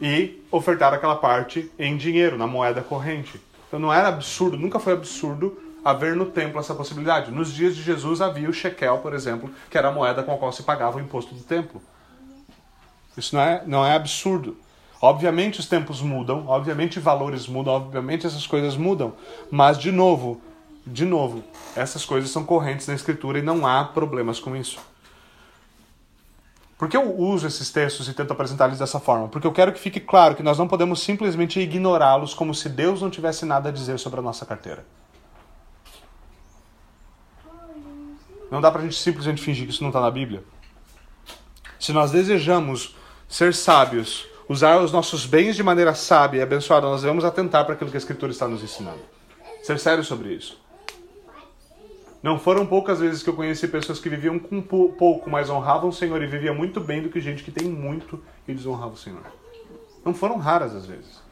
e 0.00 0.42
ofertar 0.50 0.92
aquela 0.92 1.16
parte 1.16 1.70
em 1.78 1.96
dinheiro, 1.96 2.36
na 2.36 2.46
moeda 2.46 2.82
corrente. 2.82 3.40
Então 3.68 3.78
não 3.78 3.92
era 3.92 4.08
absurdo, 4.08 4.56
nunca 4.56 4.80
foi 4.80 4.94
absurdo 4.94 5.56
haver 5.84 6.16
no 6.16 6.26
templo 6.26 6.58
essa 6.58 6.74
possibilidade. 6.74 7.30
Nos 7.30 7.52
dias 7.52 7.76
de 7.76 7.82
Jesus 7.82 8.20
havia 8.20 8.48
o 8.48 8.52
shekel, 8.52 8.98
por 8.98 9.14
exemplo, 9.14 9.50
que 9.70 9.78
era 9.78 9.88
a 9.88 9.92
moeda 9.92 10.24
com 10.24 10.34
a 10.34 10.38
qual 10.38 10.50
se 10.50 10.64
pagava 10.64 10.98
o 10.98 11.00
imposto 11.00 11.34
do 11.34 11.42
templo. 11.42 11.80
Isso 13.18 13.34
não 13.34 13.42
é, 13.42 13.62
não 13.66 13.84
é 13.84 13.94
absurdo. 13.94 14.56
Obviamente 15.00 15.60
os 15.60 15.66
tempos 15.66 16.00
mudam, 16.00 16.46
obviamente 16.48 16.98
valores 16.98 17.46
mudam, 17.46 17.74
obviamente 17.74 18.26
essas 18.26 18.46
coisas 18.46 18.76
mudam, 18.76 19.12
mas 19.50 19.78
de 19.78 19.92
novo, 19.92 20.40
de 20.84 21.04
novo, 21.04 21.44
essas 21.76 22.04
coisas 22.04 22.30
são 22.30 22.44
correntes 22.44 22.88
na 22.88 22.94
escritura 22.94 23.38
e 23.38 23.42
não 23.42 23.66
há 23.66 23.84
problemas 23.84 24.40
com 24.40 24.56
isso. 24.56 24.78
Por 26.76 26.88
que 26.88 26.96
eu 26.96 27.16
uso 27.16 27.46
esses 27.46 27.70
textos 27.70 28.08
e 28.08 28.14
tento 28.14 28.32
apresentá-los 28.32 28.78
dessa 28.78 29.00
forma? 29.00 29.28
Porque 29.28 29.46
eu 29.46 29.52
quero 29.52 29.72
que 29.72 29.80
fique 29.80 29.98
claro 29.98 30.36
que 30.36 30.42
nós 30.44 30.58
não 30.58 30.68
podemos 30.68 31.00
simplesmente 31.00 31.58
ignorá-los 31.58 32.34
como 32.34 32.54
se 32.54 32.68
Deus 32.68 33.02
não 33.02 33.10
tivesse 33.10 33.44
nada 33.44 33.68
a 33.68 33.72
dizer 33.72 33.98
sobre 33.98 34.20
a 34.20 34.22
nossa 34.22 34.46
carteira. 34.46 34.84
Não 38.50 38.60
dá 38.60 38.70
pra 38.70 38.82
gente 38.82 38.96
simplesmente 38.96 39.42
fingir 39.42 39.66
que 39.66 39.72
isso 39.72 39.82
não 39.82 39.90
está 39.90 40.00
na 40.00 40.10
Bíblia. 40.10 40.42
Se 41.78 41.92
nós 41.92 42.10
desejamos 42.10 42.96
ser 43.28 43.54
sábios, 43.54 44.26
usar 44.48 44.80
os 44.80 44.90
nossos 44.90 45.26
bens 45.26 45.54
de 45.54 45.62
maneira 45.62 45.94
sábia 45.94 46.38
e 46.38 46.42
abençoada, 46.42 46.86
nós 46.86 47.02
devemos 47.02 47.24
atentar 47.24 47.64
para 47.64 47.74
aquilo 47.74 47.90
que 47.90 47.96
a 47.96 47.98
Escritura 47.98 48.32
está 48.32 48.48
nos 48.48 48.62
ensinando. 48.62 49.00
Ser 49.62 49.78
sério 49.78 50.02
sobre 50.02 50.32
isso. 50.32 50.58
Não 52.22 52.38
foram 52.38 52.66
poucas 52.66 52.98
vezes 52.98 53.22
que 53.22 53.30
eu 53.30 53.34
conheci 53.34 53.68
pessoas 53.68 54.00
que 54.00 54.08
viviam 54.08 54.38
com 54.38 54.60
pouco, 54.60 55.30
mas 55.30 55.50
honravam 55.50 55.90
o 55.90 55.92
Senhor 55.92 56.20
e 56.22 56.26
viviam 56.26 56.54
muito 56.54 56.80
bem 56.80 57.02
do 57.02 57.10
que 57.10 57.20
gente 57.20 57.44
que 57.44 57.52
tem 57.52 57.68
muito 57.68 58.20
e 58.46 58.54
desonrava 58.54 58.94
o 58.94 58.96
Senhor. 58.96 59.22
Não 60.04 60.12
foram 60.12 60.36
raras 60.36 60.74
às 60.74 60.86
vezes. 60.86 61.22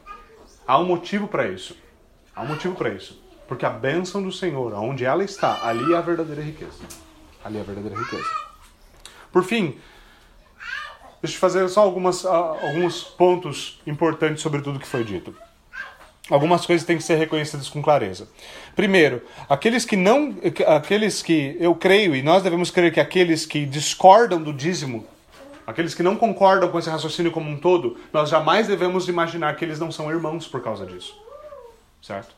Há 0.65 0.77
um 0.79 0.85
motivo 0.85 1.27
para 1.27 1.47
isso. 1.47 1.75
Há 2.33 2.43
um 2.43 2.47
motivo 2.47 2.75
para 2.75 2.89
isso. 2.89 3.21
Porque 3.47 3.65
a 3.65 3.69
bênção 3.69 4.21
do 4.21 4.31
Senhor, 4.31 4.73
onde 4.75 5.03
ela 5.03 5.23
está, 5.23 5.67
ali 5.67 5.93
é 5.93 5.97
a 5.97 6.01
verdadeira 6.01 6.41
riqueza. 6.41 6.83
Ali 7.43 7.57
é 7.57 7.61
a 7.61 7.63
verdadeira 7.63 7.97
riqueza. 7.97 8.29
Por 9.31 9.43
fim, 9.43 9.77
deixa 11.21 11.35
eu 11.35 11.39
fazer 11.39 11.67
só 11.69 11.81
algumas, 11.81 12.23
uh, 12.23 12.27
alguns 12.27 13.03
pontos 13.03 13.79
importantes 13.85 14.41
sobre 14.41 14.61
tudo 14.61 14.79
que 14.79 14.87
foi 14.87 15.03
dito 15.03 15.33
algumas 16.29 16.65
coisas 16.65 16.85
têm 16.85 16.97
que 16.97 17.03
ser 17.03 17.15
reconhecidas 17.15 17.69
com 17.69 17.81
clareza. 17.81 18.27
Primeiro, 18.75 19.21
aqueles 19.49 19.85
que 19.85 19.95
não, 19.95 20.35
aqueles 20.67 21.21
que 21.21 21.55
eu 21.59 21.73
creio 21.75 22.15
e 22.15 22.21
nós 22.21 22.43
devemos 22.43 22.69
crer 22.69 22.93
que 22.93 22.99
aqueles 22.99 23.45
que 23.45 23.65
discordam 23.65 24.41
do 24.41 24.53
dízimo, 24.53 25.05
aqueles 25.65 25.93
que 25.93 26.03
não 26.03 26.15
concordam 26.15 26.69
com 26.69 26.79
esse 26.79 26.89
raciocínio 26.89 27.31
como 27.31 27.49
um 27.49 27.57
todo, 27.57 27.97
nós 28.11 28.29
jamais 28.29 28.67
devemos 28.67 29.07
imaginar 29.07 29.55
que 29.55 29.65
eles 29.65 29.79
não 29.79 29.91
são 29.91 30.09
irmãos 30.11 30.47
por 30.47 30.61
causa 30.61 30.85
disso. 30.85 31.15
Certo? 32.01 32.35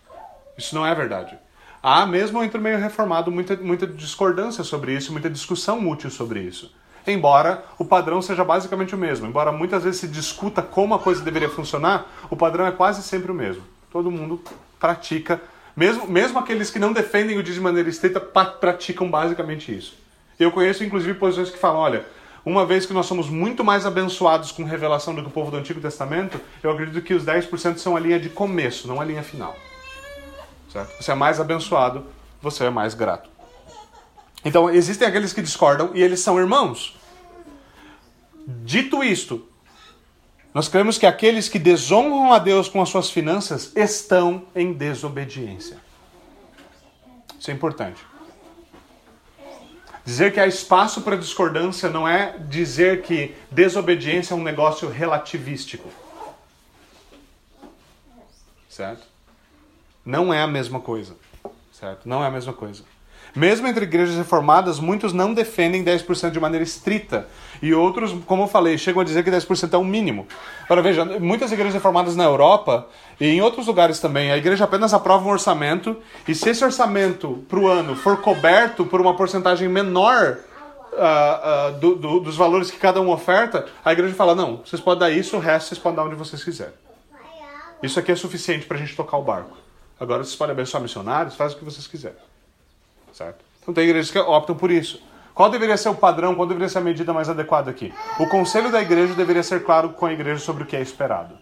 Isso 0.57 0.75
não 0.75 0.85
é 0.85 0.93
verdade. 0.93 1.37
Há 1.81 2.05
mesmo 2.05 2.43
entre 2.43 2.59
o 2.59 2.61
meio 2.61 2.77
reformado 2.77 3.31
muita, 3.31 3.55
muita 3.55 3.87
discordância 3.87 4.63
sobre 4.63 4.93
isso, 4.93 5.11
muita 5.11 5.29
discussão 5.29 5.87
útil 5.89 6.09
sobre 6.09 6.41
isso. 6.41 6.73
Embora 7.11 7.63
o 7.77 7.85
padrão 7.85 8.21
seja 8.21 8.43
basicamente 8.43 8.93
o 8.93 8.97
mesmo, 8.97 9.27
embora 9.27 9.51
muitas 9.51 9.83
vezes 9.83 9.99
se 9.99 10.07
discuta 10.07 10.61
como 10.61 10.93
a 10.93 10.99
coisa 10.99 11.23
deveria 11.23 11.49
funcionar, 11.49 12.05
o 12.29 12.35
padrão 12.35 12.65
é 12.65 12.71
quase 12.71 13.01
sempre 13.01 13.31
o 13.31 13.35
mesmo. 13.35 13.63
Todo 13.91 14.11
mundo 14.11 14.41
pratica, 14.79 15.41
mesmo, 15.75 16.07
mesmo 16.07 16.37
aqueles 16.37 16.69
que 16.69 16.77
não 16.77 16.93
defendem 16.93 17.37
o 17.37 17.43
dia 17.43 17.53
de 17.53 17.61
maneira 17.61 17.89
estrita, 17.89 18.19
praticam 18.19 19.09
basicamente 19.09 19.75
isso. 19.75 19.97
Eu 20.39 20.51
conheço 20.51 20.83
inclusive 20.83 21.17
posições 21.17 21.49
que 21.49 21.57
falam: 21.57 21.79
olha, 21.79 22.05
uma 22.45 22.65
vez 22.65 22.85
que 22.85 22.93
nós 22.93 23.05
somos 23.05 23.29
muito 23.29 23.63
mais 23.63 23.85
abençoados 23.85 24.51
com 24.51 24.63
revelação 24.63 25.13
do 25.13 25.21
que 25.21 25.27
o 25.27 25.31
povo 25.31 25.51
do 25.51 25.57
Antigo 25.57 25.81
Testamento, 25.81 26.39
eu 26.63 26.71
acredito 26.71 27.01
que 27.01 27.13
os 27.13 27.25
10% 27.25 27.77
são 27.77 27.95
a 27.95 27.99
linha 27.99 28.19
de 28.19 28.29
começo, 28.29 28.87
não 28.87 29.01
a 29.01 29.05
linha 29.05 29.23
final. 29.23 29.55
Certo? 30.71 31.01
Você 31.01 31.11
é 31.11 31.15
mais 31.15 31.39
abençoado, 31.39 32.05
você 32.41 32.65
é 32.65 32.69
mais 32.69 32.93
grato. 32.93 33.29
Então, 34.45 34.69
existem 34.69 35.07
aqueles 35.07 35.33
que 35.33 35.41
discordam 35.41 35.91
e 35.93 36.01
eles 36.01 36.21
são 36.21 36.39
irmãos. 36.39 36.98
Dito 38.63 39.03
isto, 39.03 39.47
nós 40.51 40.67
cremos 40.67 40.97
que 40.97 41.05
aqueles 41.05 41.47
que 41.47 41.59
desonram 41.59 42.33
a 42.33 42.39
Deus 42.39 42.67
com 42.67 42.81
as 42.81 42.89
suas 42.89 43.11
finanças 43.11 43.71
estão 43.75 44.47
em 44.55 44.73
desobediência. 44.73 45.77
Isso 47.39 47.51
é 47.51 47.53
importante. 47.53 48.03
Dizer 50.03 50.33
que 50.33 50.39
há 50.39 50.47
espaço 50.47 51.01
para 51.01 51.15
discordância 51.15 51.89
não 51.89 52.07
é 52.07 52.39
dizer 52.39 53.03
que 53.03 53.35
desobediência 53.51 54.33
é 54.33 54.37
um 54.37 54.43
negócio 54.43 54.89
relativístico. 54.89 55.87
Certo? 58.67 59.05
Não 60.03 60.33
é 60.33 60.41
a 60.41 60.47
mesma 60.47 60.79
coisa. 60.79 61.15
Certo? 61.71 62.09
Não 62.09 62.23
é 62.23 62.27
a 62.27 62.31
mesma 62.31 62.53
coisa. 62.53 62.83
Mesmo 63.35 63.67
entre 63.67 63.85
igrejas 63.85 64.15
reformadas, 64.15 64.79
muitos 64.79 65.13
não 65.13 65.33
defendem 65.33 65.83
10% 65.83 66.31
de 66.31 66.39
maneira 66.39 66.63
estrita. 66.63 67.27
E 67.61 67.73
outros, 67.73 68.15
como 68.25 68.43
eu 68.43 68.47
falei, 68.47 68.77
chegam 68.77 69.01
a 69.01 69.05
dizer 69.05 69.23
que 69.23 69.31
10% 69.31 69.73
é 69.73 69.77
o 69.77 69.83
mínimo. 69.83 70.27
Agora 70.65 70.81
veja, 70.81 71.03
muitas 71.05 71.51
igrejas 71.51 71.73
reformadas 71.73 72.15
na 72.15 72.23
Europa 72.23 72.87
e 73.19 73.27
em 73.27 73.41
outros 73.41 73.67
lugares 73.67 73.99
também, 73.99 74.31
a 74.31 74.37
igreja 74.37 74.63
apenas 74.63 74.93
aprova 74.93 75.27
um 75.27 75.31
orçamento 75.31 75.97
e 76.27 76.33
se 76.33 76.49
esse 76.49 76.63
orçamento 76.63 77.43
para 77.49 77.59
o 77.59 77.67
ano 77.67 77.95
for 77.95 78.17
coberto 78.21 78.85
por 78.85 79.01
uma 79.01 79.15
porcentagem 79.15 79.67
menor 79.67 80.39
uh, 80.93 81.75
uh, 81.75 81.79
do, 81.79 81.95
do, 81.95 82.19
dos 82.19 82.35
valores 82.35 82.71
que 82.71 82.77
cada 82.77 83.01
um 83.01 83.09
oferta, 83.09 83.65
a 83.83 83.91
igreja 83.91 84.13
fala: 84.15 84.33
não, 84.33 84.57
vocês 84.65 84.81
podem 84.81 84.99
dar 84.99 85.09
isso, 85.09 85.35
o 85.35 85.39
resto 85.39 85.69
vocês 85.69 85.79
podem 85.79 85.97
dar 85.97 86.03
onde 86.03 86.15
vocês 86.15 86.43
quiserem. 86.43 86.73
Isso 87.83 87.99
aqui 87.99 88.11
é 88.11 88.15
suficiente 88.15 88.65
para 88.65 88.77
a 88.77 88.79
gente 88.79 88.95
tocar 88.95 89.17
o 89.17 89.23
barco. 89.23 89.57
Agora 89.99 90.23
vocês 90.23 90.35
podem 90.35 90.53
abençoar 90.53 90.81
missionários, 90.81 91.35
faz 91.35 91.53
o 91.53 91.57
que 91.57 91.65
vocês 91.65 91.87
quiserem 91.87 92.29
certo? 93.19 93.43
Então 93.61 93.73
tem 93.73 93.83
igrejas 93.83 94.09
que 94.09 94.17
optam 94.17 94.55
por 94.55 94.71
isso. 94.71 95.01
Qual 95.39 95.49
deveria 95.49 95.77
ser 95.77 95.87
o 95.87 95.95
padrão, 95.95 96.35
qual 96.35 96.45
deveria 96.45 96.67
ser 96.67 96.79
a 96.79 96.81
medida 96.81 97.13
mais 97.13 97.29
adequada 97.29 97.71
aqui? 97.71 97.93
O 98.19 98.27
conselho 98.27 98.69
da 98.69 98.81
igreja 98.81 99.13
deveria 99.13 99.41
ser 99.41 99.63
claro 99.63 99.91
com 99.91 100.05
a 100.05 100.11
igreja 100.11 100.41
sobre 100.41 100.63
o 100.63 100.65
que 100.65 100.75
é 100.75 100.81
esperado. 100.81 101.33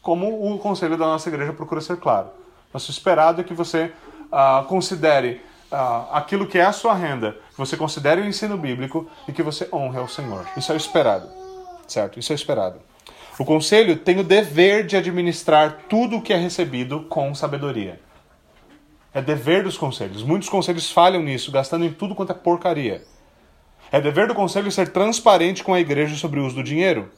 Como 0.00 0.54
o 0.54 0.58
conselho 0.58 0.96
da 0.96 1.04
nossa 1.04 1.28
igreja 1.28 1.52
procura 1.52 1.82
ser 1.82 1.98
claro. 1.98 2.28
Nosso 2.72 2.90
esperado 2.90 3.42
é 3.42 3.44
que 3.44 3.52
você 3.52 3.92
uh, 4.32 4.64
considere 4.64 5.42
uh, 5.70 6.14
aquilo 6.14 6.46
que 6.46 6.56
é 6.56 6.64
a 6.64 6.72
sua 6.72 6.94
renda, 6.94 7.32
que 7.50 7.58
você 7.58 7.76
considere 7.76 8.22
o 8.22 8.24
ensino 8.24 8.56
bíblico 8.56 9.06
e 9.28 9.32
que 9.34 9.42
você 9.42 9.68
honre 9.70 9.98
ao 9.98 10.08
Senhor. 10.08 10.46
Isso 10.56 10.72
é 10.72 10.74
o 10.74 10.78
esperado, 10.78 11.28
certo? 11.86 12.18
Isso 12.18 12.32
é 12.32 12.34
o 12.34 12.36
esperado. 12.36 12.80
O 13.38 13.44
conselho 13.44 13.98
tem 13.98 14.18
o 14.18 14.24
dever 14.24 14.86
de 14.86 14.96
administrar 14.96 15.80
tudo 15.90 16.16
o 16.16 16.22
que 16.22 16.32
é 16.32 16.38
recebido 16.38 17.00
com 17.02 17.34
sabedoria. 17.34 18.00
É 19.12 19.20
dever 19.20 19.62
dos 19.62 19.76
conselhos. 19.76 20.22
Muitos 20.22 20.48
conselhos 20.48 20.90
falham 20.90 21.22
nisso, 21.22 21.52
gastando 21.52 21.84
em 21.84 21.92
tudo 21.92 22.14
quanto 22.14 22.32
é 22.32 22.34
porcaria. 22.34 23.04
É 23.90 24.00
dever 24.00 24.26
do 24.26 24.34
conselho 24.34 24.70
ser 24.70 24.88
transparente 24.88 25.62
com 25.62 25.72
a 25.72 25.80
igreja 25.80 26.16
sobre 26.16 26.40
o 26.40 26.46
uso 26.46 26.56
do 26.56 26.62
dinheiro. 26.62 27.10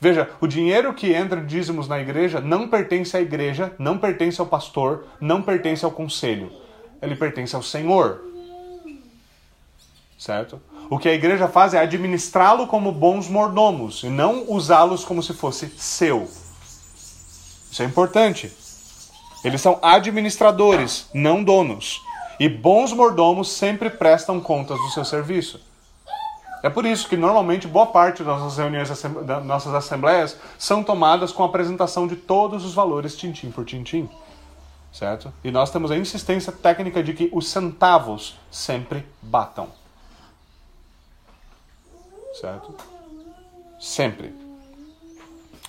Veja, 0.00 0.30
o 0.40 0.46
dinheiro 0.46 0.94
que 0.94 1.12
entra 1.12 1.40
dízimos 1.40 1.88
na 1.88 1.98
igreja 1.98 2.40
não 2.40 2.68
pertence 2.68 3.16
à 3.16 3.20
igreja, 3.20 3.72
não 3.78 3.98
pertence 3.98 4.40
ao 4.40 4.46
pastor, 4.46 5.06
não 5.20 5.42
pertence 5.42 5.84
ao 5.84 5.90
conselho. 5.90 6.52
Ele 7.02 7.16
pertence 7.16 7.54
ao 7.56 7.62
Senhor. 7.62 8.24
Certo? 10.16 10.60
O 10.90 10.98
que 10.98 11.08
a 11.08 11.14
igreja 11.14 11.48
faz 11.48 11.74
é 11.74 11.78
administrá-lo 11.78 12.66
como 12.66 12.92
bons 12.92 13.28
mordomos 13.28 14.02
e 14.02 14.08
não 14.08 14.44
usá-los 14.48 15.04
como 15.04 15.22
se 15.22 15.34
fosse 15.34 15.68
seu. 15.76 16.28
Isso 17.70 17.82
é 17.82 17.84
importante. 17.84 18.52
Eles 19.44 19.60
são 19.60 19.78
administradores, 19.82 21.08
não 21.12 21.42
donos. 21.44 22.00
E 22.40 22.48
bons 22.48 22.92
mordomos 22.92 23.50
sempre 23.50 23.90
prestam 23.90 24.40
contas 24.40 24.78
do 24.78 24.90
seu 24.90 25.04
serviço. 25.04 25.60
É 26.62 26.68
por 26.68 26.84
isso 26.84 27.08
que 27.08 27.16
normalmente 27.16 27.68
boa 27.68 27.86
parte 27.86 28.22
das 28.22 28.40
nossas 28.40 28.58
reuniões, 28.58 28.88
das 29.24 29.44
nossas 29.44 29.74
assembleias, 29.74 30.36
são 30.58 30.82
tomadas 30.82 31.32
com 31.32 31.42
a 31.42 31.46
apresentação 31.46 32.06
de 32.06 32.16
todos 32.16 32.64
os 32.64 32.74
valores 32.74 33.16
tintim 33.16 33.50
por 33.50 33.64
tintim. 33.64 34.08
Certo? 34.92 35.32
E 35.44 35.50
nós 35.50 35.70
temos 35.70 35.90
a 35.90 35.96
insistência 35.96 36.50
técnica 36.50 37.02
de 37.02 37.12
que 37.12 37.30
os 37.32 37.48
centavos 37.48 38.36
sempre 38.50 39.06
batam. 39.22 39.68
Certo? 42.40 42.74
Sempre. 43.78 44.34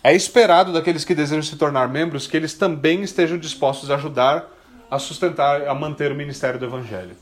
É 0.03 0.15
esperado 0.15 0.71
daqueles 0.71 1.03
que 1.03 1.13
desejam 1.13 1.43
se 1.43 1.57
tornar 1.57 1.87
membros 1.89 2.25
que 2.25 2.37
eles 2.37 2.53
também 2.53 3.01
estejam 3.03 3.37
dispostos 3.37 3.91
a 3.91 3.95
ajudar 3.95 4.47
a 4.89 4.97
sustentar, 4.97 5.67
a 5.67 5.75
manter 5.75 6.11
o 6.11 6.15
ministério 6.15 6.59
do 6.59 6.65
Evangelho 6.65 7.15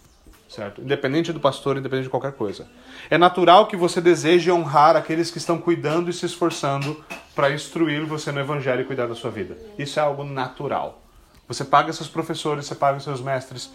certo? 0.49 0.81
Independente 0.81 1.33
do 1.33 1.39
pastor, 1.39 1.77
independente 1.77 2.05
de 2.05 2.09
qualquer 2.09 2.33
coisa. 2.33 2.67
É 3.09 3.17
natural 3.17 3.67
que 3.67 3.75
você 3.75 3.99
deseje 3.99 4.51
honrar 4.51 4.95
aqueles 4.95 5.29
que 5.29 5.37
estão 5.37 5.57
cuidando 5.57 6.09
e 6.09 6.13
se 6.13 6.25
esforçando 6.25 7.03
para 7.35 7.51
instruir 7.51 8.05
você 8.05 8.31
no 8.31 8.39
evangelho 8.39 8.81
e 8.81 8.85
cuidar 8.85 9.07
da 9.07 9.15
sua 9.15 9.29
vida. 9.29 9.57
Isso 9.77 9.99
é 9.99 10.03
algo 10.03 10.23
natural. 10.23 11.01
Você 11.47 11.63
paga 11.63 11.93
seus 11.93 12.09
professores, 12.09 12.65
você 12.65 12.75
paga 12.75 12.99
seus 12.99 13.21
mestres 13.21 13.71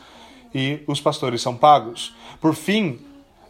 e 0.54 0.82
os 0.86 1.00
pastores 1.00 1.40
são 1.40 1.56
pagos. 1.56 2.14
Por 2.40 2.54
fim, 2.54 3.00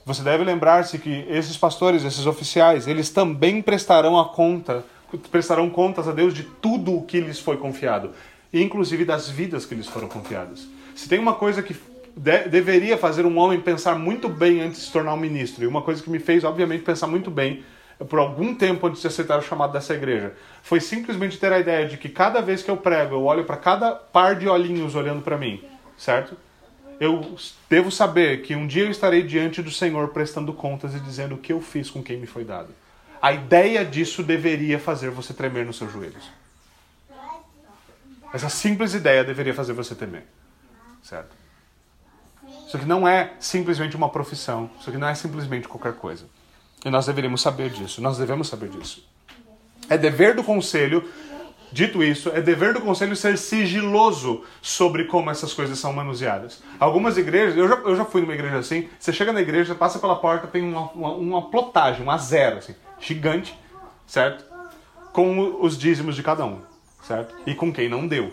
você 0.05 0.23
deve 0.23 0.45
lembrar-se 0.45 0.99
que 0.99 1.25
esses 1.29 1.57
pastores, 1.57 2.05
esses 2.05 2.27
oficiais, 2.27 2.87
eles 2.87 3.11
também 3.11 3.63
prestarão 3.63 4.19
a 4.19 4.29
conta, 4.29 4.85
prestarão 5.31 5.71
contas 5.71 6.09
a 6.09 6.13
Deus 6.13 6.35
de 6.35 6.43
tudo 6.43 6.97
o 6.97 7.03
que 7.03 7.21
lhes 7.21 7.39
foi 7.39 7.57
confiado, 7.57 8.11
inclusive 8.53 9.05
das 9.05 9.29
vidas 9.29 9.65
que 9.65 9.75
lhes 9.75 9.87
foram 9.87 10.09
confiadas. 10.09 10.67
Se 10.95 11.09
tem 11.09 11.19
uma 11.19 11.35
coisa 11.35 11.63
que 11.63 11.75
de, 12.17 12.49
deveria 12.49 12.97
fazer 12.97 13.25
um 13.25 13.39
homem 13.39 13.61
pensar 13.61 13.95
muito 13.97 14.29
bem 14.29 14.61
antes 14.61 14.81
de 14.81 14.87
se 14.87 14.93
tornar 14.93 15.15
um 15.15 15.19
ministro. 15.19 15.65
E 15.65 15.67
uma 15.67 15.83
coisa 15.83 16.03
que 16.03 16.11
me 16.11 16.19
fez, 16.19 16.45
obviamente, 16.45 16.83
pensar 16.83 17.07
muito 17.07 17.31
bem 17.31 17.65
por 18.09 18.19
algum 18.19 18.55
tempo 18.55 18.87
antes 18.87 19.01
de 19.01 19.07
aceitar 19.07 19.39
o 19.39 19.43
chamado 19.43 19.73
dessa 19.73 19.95
igreja 19.95 20.35
foi 20.63 20.81
simplesmente 20.81 21.39
ter 21.39 21.53
a 21.53 21.59
ideia 21.59 21.87
de 21.87 21.97
que 21.97 22.09
cada 22.09 22.41
vez 22.41 22.63
que 22.63 22.71
eu 22.71 22.77
prego, 22.77 23.15
eu 23.15 23.25
olho 23.25 23.45
para 23.45 23.57
cada 23.57 23.93
par 23.93 24.37
de 24.37 24.49
olhinhos 24.49 24.95
olhando 24.95 25.23
para 25.23 25.37
mim, 25.37 25.63
certo? 25.97 26.37
Eu 27.01 27.37
devo 27.69 27.91
saber 27.91 28.43
que 28.43 28.55
um 28.55 28.67
dia 28.67 28.85
eu 28.85 28.91
estarei 28.91 29.23
diante 29.23 29.63
do 29.63 29.71
Senhor 29.71 30.09
prestando 30.09 30.53
contas 30.53 30.95
e 30.95 31.01
dizendo 31.01 31.35
o 31.35 31.39
que 31.39 31.53
eu 31.53 31.61
fiz 31.61 31.91
com 31.91 32.03
quem 32.03 32.17
me 32.17 32.27
foi 32.27 32.45
dado. 32.45 32.69
A 33.21 33.33
ideia 33.33 33.85
disso 33.85 34.23
deveria 34.23 34.79
fazer 34.79 35.11
você 35.11 35.33
tremer 35.33 35.65
nos 35.65 35.77
seus 35.77 35.93
joelhos. 35.93 36.31
Essa 38.33 38.49
simples 38.49 38.95
ideia 38.95 39.23
deveria 39.23 39.53
fazer 39.53 39.73
você 39.73 39.95
temer, 39.95 40.25
certo? 41.03 41.42
Isso 42.73 42.79
aqui 42.79 42.87
não 42.87 43.07
é 43.07 43.33
simplesmente 43.39 43.95
uma 43.95 44.09
profissão. 44.09 44.71
Isso 44.81 44.89
aqui 44.89 44.99
não 44.99 45.07
é 45.07 45.15
simplesmente 45.15 45.69
qualquer 45.69 45.93
coisa. 45.93 46.25
E 46.83 46.89
nós 46.89 47.05
deveríamos 47.05 47.43
saber 47.43 47.69
disso. 47.69 48.01
Nós 48.01 48.17
devemos 48.17 48.49
saber 48.49 48.71
disso. 48.71 49.07
É 49.91 49.99
dever 49.99 50.35
do 50.35 50.43
conselho, 50.43 51.07
dito 51.71 52.03
isso, 52.03 52.31
é 52.31 52.41
dever 52.41 52.73
do 52.73 52.81
conselho 52.81 53.15
ser 53.15 53.37
sigiloso 53.37 54.43
sobre 54.63 55.05
como 55.05 55.31
essas 55.31 55.53
coisas 55.53 55.79
são 55.79 55.93
manuseadas. 55.93 56.63
Algumas 56.81 57.19
igrejas, 57.19 57.59
eu 57.59 57.69
já, 57.69 57.75
eu 57.75 57.95
já 57.95 58.07
fui 58.07 58.23
numa 58.23 58.33
igreja 58.33 58.57
assim, 58.57 58.89
você 58.99 59.13
chega 59.13 59.35
na 59.35 59.43
igreja, 59.43 59.75
passa 59.75 59.99
pela 59.99 60.17
porta, 60.17 60.47
tem 60.47 60.63
uma, 60.63 60.91
uma, 60.93 61.11
uma 61.13 61.51
plotagem, 61.51 62.03
uma 62.03 62.17
zero, 62.17 62.57
assim, 62.57 62.75
gigante, 62.99 63.55
certo? 64.07 64.47
Com 65.13 65.59
os 65.61 65.77
dízimos 65.77 66.17
de 66.17 66.23
cada 66.23 66.47
um, 66.47 66.63
certo? 67.03 67.35
E 67.45 67.55
com 67.55 67.71
quem 67.71 67.91
não 67.91 68.09
deu 68.09 68.33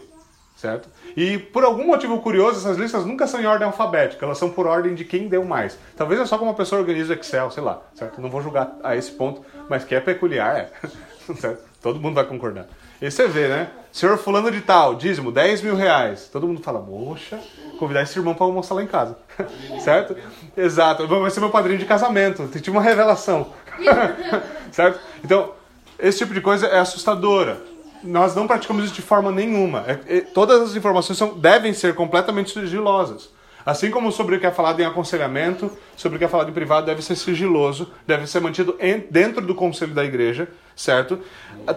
certo? 0.59 0.89
E 1.15 1.37
por 1.37 1.63
algum 1.63 1.87
motivo 1.87 2.19
curioso, 2.19 2.59
essas 2.59 2.77
listas 2.77 3.05
nunca 3.05 3.25
são 3.25 3.39
em 3.39 3.45
ordem 3.45 3.65
alfabética, 3.65 4.25
elas 4.25 4.37
são 4.37 4.49
por 4.49 4.67
ordem 4.67 4.93
de 4.93 5.05
quem 5.05 5.29
deu 5.29 5.45
mais. 5.45 5.79
Talvez 5.95 6.19
é 6.19 6.25
só 6.25 6.37
como 6.37 6.51
uma 6.51 6.57
pessoa 6.57 6.81
organiza 6.81 7.13
o 7.13 7.15
Excel, 7.17 7.49
sei 7.49 7.63
lá, 7.63 7.81
certo? 7.95 8.19
Não 8.19 8.29
vou 8.29 8.41
julgar 8.41 8.75
a 8.83 8.93
esse 8.95 9.11
ponto, 9.11 9.41
mas 9.69 9.85
que 9.85 9.95
é 9.95 10.01
peculiar, 10.01 10.57
é. 10.57 10.69
certo? 11.39 11.63
Todo 11.81 11.99
mundo 11.99 12.15
vai 12.15 12.25
concordar. 12.25 12.67
E 13.01 13.09
você 13.09 13.25
vê, 13.25 13.47
né? 13.47 13.69
Senhor 13.89 14.17
fulano 14.17 14.51
de 14.51 14.59
tal, 14.59 14.95
dízimo, 14.95 15.31
10 15.31 15.61
mil 15.61 15.75
reais. 15.75 16.27
Todo 16.29 16.45
mundo 16.45 16.61
fala, 16.61 16.81
moxa, 16.81 17.39
convidar 17.79 18.03
esse 18.03 18.19
irmão 18.19 18.35
para 18.35 18.45
almoçar 18.45 18.75
lá 18.75 18.83
em 18.83 18.87
casa. 18.87 19.17
certo? 19.79 20.17
Exato. 20.57 21.07
Vai 21.07 21.31
ser 21.31 21.39
meu 21.39 21.49
padrinho 21.49 21.79
de 21.79 21.85
casamento. 21.85 22.45
Tive 22.49 22.71
uma 22.71 22.81
revelação. 22.81 23.53
certo? 24.73 24.99
Então, 25.23 25.53
esse 25.97 26.17
tipo 26.17 26.33
de 26.33 26.41
coisa 26.41 26.67
é 26.67 26.79
assustadora 26.79 27.68
nós 28.03 28.35
não 28.35 28.47
praticamos 28.47 28.85
isso 28.85 28.93
de 28.93 29.01
forma 29.01 29.31
nenhuma. 29.31 29.83
É, 29.87 30.17
é, 30.17 30.21
todas 30.21 30.61
as 30.61 30.75
informações 30.75 31.17
são, 31.17 31.37
devem 31.37 31.73
ser 31.73 31.95
completamente 31.95 32.51
sigilosas. 32.51 33.29
Assim 33.65 33.91
como 33.91 34.11
sobre 34.11 34.35
o 34.35 34.39
que 34.39 34.45
é 34.45 34.51
falado 34.51 34.79
em 34.79 34.85
aconselhamento, 34.85 35.69
sobre 35.95 36.15
o 36.15 36.19
que 36.19 36.25
é 36.25 36.27
falado 36.27 36.49
em 36.49 36.53
privado, 36.53 36.85
deve 36.85 37.01
ser 37.01 37.15
sigiloso, 37.15 37.91
deve 38.07 38.25
ser 38.25 38.39
mantido 38.39 38.75
em, 38.79 39.05
dentro 39.11 39.45
do 39.45 39.53
conselho 39.53 39.93
da 39.93 40.03
igreja, 40.03 40.47
certo? 40.75 41.19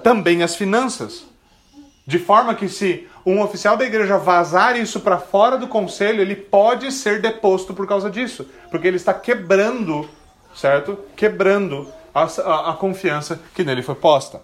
Também 0.02 0.42
as 0.42 0.54
finanças. 0.54 1.26
De 2.06 2.18
forma 2.18 2.54
que 2.54 2.68
se 2.68 3.06
um 3.24 3.40
oficial 3.42 3.76
da 3.76 3.84
igreja 3.84 4.16
vazar 4.18 4.76
isso 4.76 5.00
para 5.00 5.18
fora 5.18 5.56
do 5.56 5.68
conselho, 5.68 6.20
ele 6.20 6.34
pode 6.34 6.90
ser 6.90 7.20
deposto 7.20 7.74
por 7.74 7.86
causa 7.86 8.10
disso. 8.10 8.46
Porque 8.70 8.88
ele 8.88 8.96
está 8.96 9.12
quebrando, 9.12 10.08
certo? 10.54 10.98
Quebrando 11.14 11.86
a, 12.14 12.22
a, 12.22 12.70
a 12.70 12.72
confiança 12.74 13.40
que 13.54 13.64
nele 13.64 13.82
foi 13.82 13.94
posta. 13.94 14.40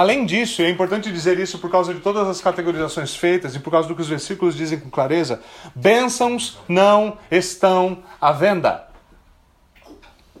Além 0.00 0.24
disso, 0.24 0.62
é 0.62 0.70
importante 0.70 1.12
dizer 1.12 1.38
isso 1.38 1.58
por 1.58 1.70
causa 1.70 1.92
de 1.92 2.00
todas 2.00 2.26
as 2.26 2.40
categorizações 2.40 3.14
feitas 3.14 3.54
e 3.54 3.60
por 3.60 3.70
causa 3.70 3.86
do 3.86 3.94
que 3.94 4.00
os 4.00 4.08
versículos 4.08 4.56
dizem 4.56 4.80
com 4.80 4.88
clareza: 4.88 5.42
bênçãos 5.74 6.58
não 6.66 7.18
estão 7.30 7.98
à 8.18 8.32
venda. 8.32 8.88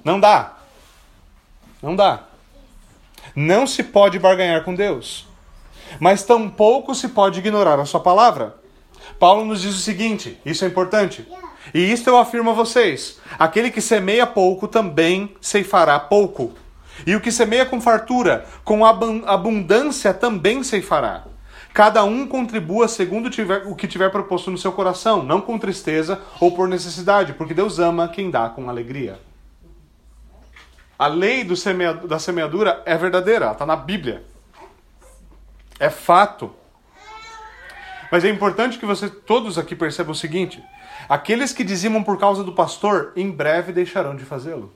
Não 0.02 0.18
dá. 0.18 0.56
Não 1.82 1.94
dá. 1.94 2.22
Não 3.36 3.66
se 3.66 3.82
pode 3.82 4.18
barganhar 4.18 4.64
com 4.64 4.74
Deus. 4.74 5.28
Mas 5.98 6.22
tampouco 6.22 6.94
se 6.94 7.10
pode 7.10 7.38
ignorar 7.38 7.78
a 7.78 7.84
sua 7.84 8.00
palavra. 8.00 8.56
Paulo 9.18 9.44
nos 9.44 9.60
diz 9.60 9.74
o 9.74 9.80
seguinte: 9.80 10.40
isso 10.42 10.64
é 10.64 10.68
importante. 10.68 11.28
E 11.74 11.92
isto 11.92 12.08
eu 12.08 12.16
afirmo 12.16 12.48
a 12.48 12.54
vocês: 12.54 13.20
aquele 13.38 13.70
que 13.70 13.82
semeia 13.82 14.26
pouco 14.26 14.66
também 14.66 15.36
ceifará 15.38 16.00
pouco. 16.00 16.54
E 17.06 17.14
o 17.14 17.20
que 17.20 17.32
semeia 17.32 17.64
com 17.64 17.80
fartura, 17.80 18.46
com 18.64 18.84
abundância 18.84 20.12
também 20.12 20.62
ceifará. 20.62 21.24
Cada 21.72 22.02
um 22.04 22.26
contribua 22.26 22.88
segundo 22.88 23.30
tiver, 23.30 23.66
o 23.66 23.76
que 23.76 23.86
tiver 23.86 24.10
proposto 24.10 24.50
no 24.50 24.58
seu 24.58 24.72
coração, 24.72 25.22
não 25.22 25.40
com 25.40 25.58
tristeza 25.58 26.20
ou 26.40 26.52
por 26.52 26.68
necessidade, 26.68 27.32
porque 27.34 27.54
Deus 27.54 27.78
ama 27.78 28.08
quem 28.08 28.30
dá 28.30 28.48
com 28.48 28.68
alegria. 28.68 29.20
A 30.98 31.06
lei 31.06 31.44
da 31.44 32.18
semeadura 32.18 32.82
é 32.84 32.96
verdadeira, 32.96 33.52
está 33.52 33.64
na 33.64 33.76
Bíblia. 33.76 34.24
É 35.78 35.88
fato. 35.88 36.52
Mas 38.10 38.24
é 38.24 38.28
importante 38.28 38.78
que 38.78 38.84
você 38.84 39.08
todos 39.08 39.56
aqui 39.56 39.74
percebam 39.74 40.12
o 40.12 40.16
seguinte: 40.16 40.62
aqueles 41.08 41.52
que 41.52 41.64
dizimam 41.64 42.02
por 42.02 42.18
causa 42.18 42.44
do 42.44 42.52
pastor, 42.52 43.12
em 43.16 43.30
breve 43.30 43.72
deixarão 43.72 44.14
de 44.14 44.24
fazê-lo. 44.24 44.74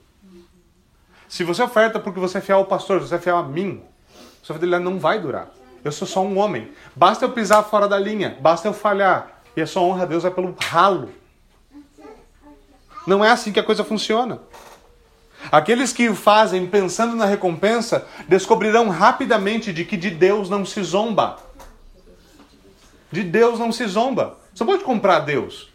Se 1.35 1.43
você 1.43 1.65
oferta 1.65 1.99
porque 1.99 2.21
você 2.21 2.39
é 2.39 2.41
fiel 2.41 2.59
ao 2.59 2.65
pastor, 2.65 3.01
você 3.01 3.17
é 3.17 3.19
fiel 3.19 3.37
a 3.37 3.43
mim, 3.43 3.83
sua 4.41 4.55
fidelidade 4.55 4.85
não 4.85 5.01
vai 5.01 5.19
durar. 5.19 5.49
Eu 5.83 5.91
sou 5.91 6.07
só 6.07 6.23
um 6.23 6.39
homem. 6.39 6.71
Basta 6.95 7.25
eu 7.25 7.33
pisar 7.33 7.65
fora 7.65 7.89
da 7.89 7.99
linha, 7.99 8.39
basta 8.41 8.69
eu 8.69 8.73
falhar. 8.73 9.43
E 9.57 9.61
a 9.61 9.67
sua 9.67 9.83
honra 9.83 10.05
a 10.05 10.07
Deus 10.07 10.23
vai 10.23 10.31
pelo 10.31 10.55
ralo. 10.57 11.11
Não 13.05 13.25
é 13.25 13.33
assim 13.33 13.51
que 13.51 13.59
a 13.59 13.65
coisa 13.65 13.83
funciona. 13.83 14.43
Aqueles 15.51 15.93
que 15.93 16.09
o 16.09 16.15
fazem 16.15 16.69
pensando 16.69 17.17
na 17.17 17.25
recompensa 17.25 18.07
descobrirão 18.29 18.89
rapidamente 18.89 19.73
de 19.73 19.85
que 19.85 19.97
de 19.97 20.11
Deus 20.11 20.49
não 20.49 20.65
se 20.65 20.81
zomba. 20.85 21.39
De 23.11 23.25
Deus 23.25 23.59
não 23.59 23.73
se 23.73 23.85
zomba. 23.89 24.39
Você 24.55 24.65
pode 24.65 24.85
comprar 24.85 25.19
Deus. 25.19 25.69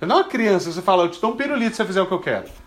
Você 0.00 0.04
não 0.04 0.16
é 0.16 0.22
uma 0.22 0.28
criança, 0.28 0.72
você 0.72 0.82
fala, 0.82 1.04
eu 1.04 1.10
te 1.12 1.20
dou 1.20 1.30
um 1.30 1.36
pirulito 1.36 1.70
se 1.70 1.76
você 1.76 1.84
fizer 1.84 2.02
o 2.02 2.08
que 2.08 2.12
eu 2.12 2.20
quero. 2.20 2.65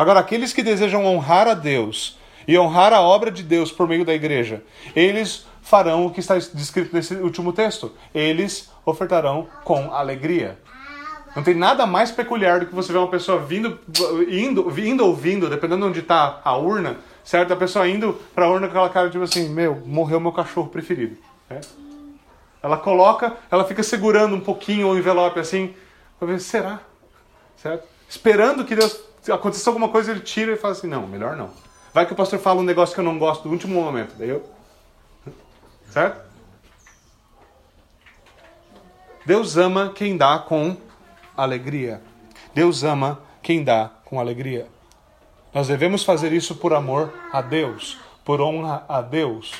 Agora, 0.00 0.18
aqueles 0.18 0.54
que 0.54 0.62
desejam 0.62 1.04
honrar 1.04 1.46
a 1.46 1.52
Deus 1.52 2.18
e 2.48 2.58
honrar 2.58 2.90
a 2.94 3.02
obra 3.02 3.30
de 3.30 3.42
Deus 3.42 3.70
por 3.70 3.86
meio 3.86 4.02
da 4.02 4.14
igreja, 4.14 4.62
eles 4.96 5.44
farão 5.60 6.06
o 6.06 6.10
que 6.10 6.20
está 6.20 6.38
descrito 6.38 6.96
nesse 6.96 7.12
último 7.16 7.52
texto. 7.52 7.92
Eles 8.14 8.70
ofertarão 8.86 9.46
com 9.62 9.92
alegria. 9.92 10.58
Não 11.36 11.42
tem 11.42 11.54
nada 11.54 11.84
mais 11.84 12.10
peculiar 12.10 12.60
do 12.60 12.66
que 12.66 12.74
você 12.74 12.90
ver 12.90 12.98
uma 12.98 13.10
pessoa 13.10 13.40
vindo, 13.40 13.78
indo, 14.26 14.80
indo 14.80 15.04
ou 15.04 15.14
vindo, 15.14 15.50
dependendo 15.50 15.82
de 15.82 15.88
onde 15.90 16.00
está 16.00 16.40
a 16.42 16.56
urna, 16.56 16.96
certo? 17.22 17.52
A 17.52 17.56
pessoa 17.56 17.86
indo 17.86 18.18
para 18.34 18.46
a 18.46 18.48
urna 18.48 18.68
com 18.68 18.72
aquela 18.72 18.88
cara 18.88 19.10
tipo 19.10 19.24
assim, 19.24 19.50
meu, 19.50 19.82
morreu 19.84 20.18
meu 20.18 20.32
cachorro 20.32 20.68
preferido. 20.68 21.18
Ela 22.62 22.78
coloca, 22.78 23.36
ela 23.50 23.66
fica 23.66 23.82
segurando 23.82 24.34
um 24.34 24.40
pouquinho 24.40 24.88
o 24.88 24.96
envelope 24.96 25.38
assim, 25.38 25.74
para 26.18 26.26
ver, 26.26 26.40
será? 26.40 26.80
Certo? 27.54 27.86
Esperando 28.08 28.64
que 28.64 28.74
Deus 28.74 29.09
aconteça 29.28 29.68
alguma 29.68 29.88
coisa, 29.88 30.10
ele 30.10 30.20
tira 30.20 30.52
e 30.52 30.56
fala 30.56 30.72
assim, 30.72 30.86
não, 30.86 31.06
melhor 31.06 31.36
não. 31.36 31.50
Vai 31.92 32.06
que 32.06 32.12
o 32.12 32.16
pastor 32.16 32.38
fala 32.38 32.60
um 32.60 32.64
negócio 32.64 32.94
que 32.94 33.00
eu 33.00 33.04
não 33.04 33.18
gosto 33.18 33.42
do 33.42 33.50
último 33.50 33.80
momento, 33.80 34.14
daí 34.16 34.28
eu... 34.30 34.48
Certo? 35.90 36.30
Deus 39.26 39.56
ama 39.56 39.92
quem 39.94 40.16
dá 40.16 40.38
com 40.38 40.76
alegria. 41.36 42.00
Deus 42.54 42.82
ama 42.82 43.20
quem 43.42 43.62
dá 43.62 43.90
com 44.04 44.18
alegria. 44.18 44.66
Nós 45.52 45.68
devemos 45.68 46.04
fazer 46.04 46.32
isso 46.32 46.54
por 46.56 46.72
amor 46.72 47.12
a 47.32 47.42
Deus, 47.42 47.98
por 48.24 48.40
honra 48.40 48.84
a 48.88 49.02
Deus. 49.02 49.52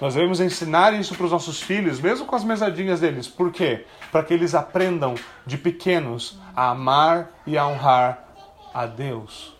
Nós 0.00 0.14
devemos 0.14 0.40
ensinar 0.40 0.94
isso 0.94 1.14
para 1.14 1.26
os 1.26 1.32
nossos 1.32 1.60
filhos, 1.60 2.00
mesmo 2.00 2.26
com 2.26 2.36
as 2.36 2.44
mesadinhas 2.44 3.00
deles. 3.00 3.26
Por 3.26 3.50
quê? 3.50 3.86
Para 4.12 4.22
que 4.22 4.32
eles 4.32 4.54
aprendam 4.54 5.14
de 5.44 5.58
pequenos 5.58 6.38
a 6.54 6.70
amar 6.70 7.30
e 7.46 7.58
a 7.58 7.66
honrar 7.66 8.29
a 8.74 8.86
Deus. 8.86 9.54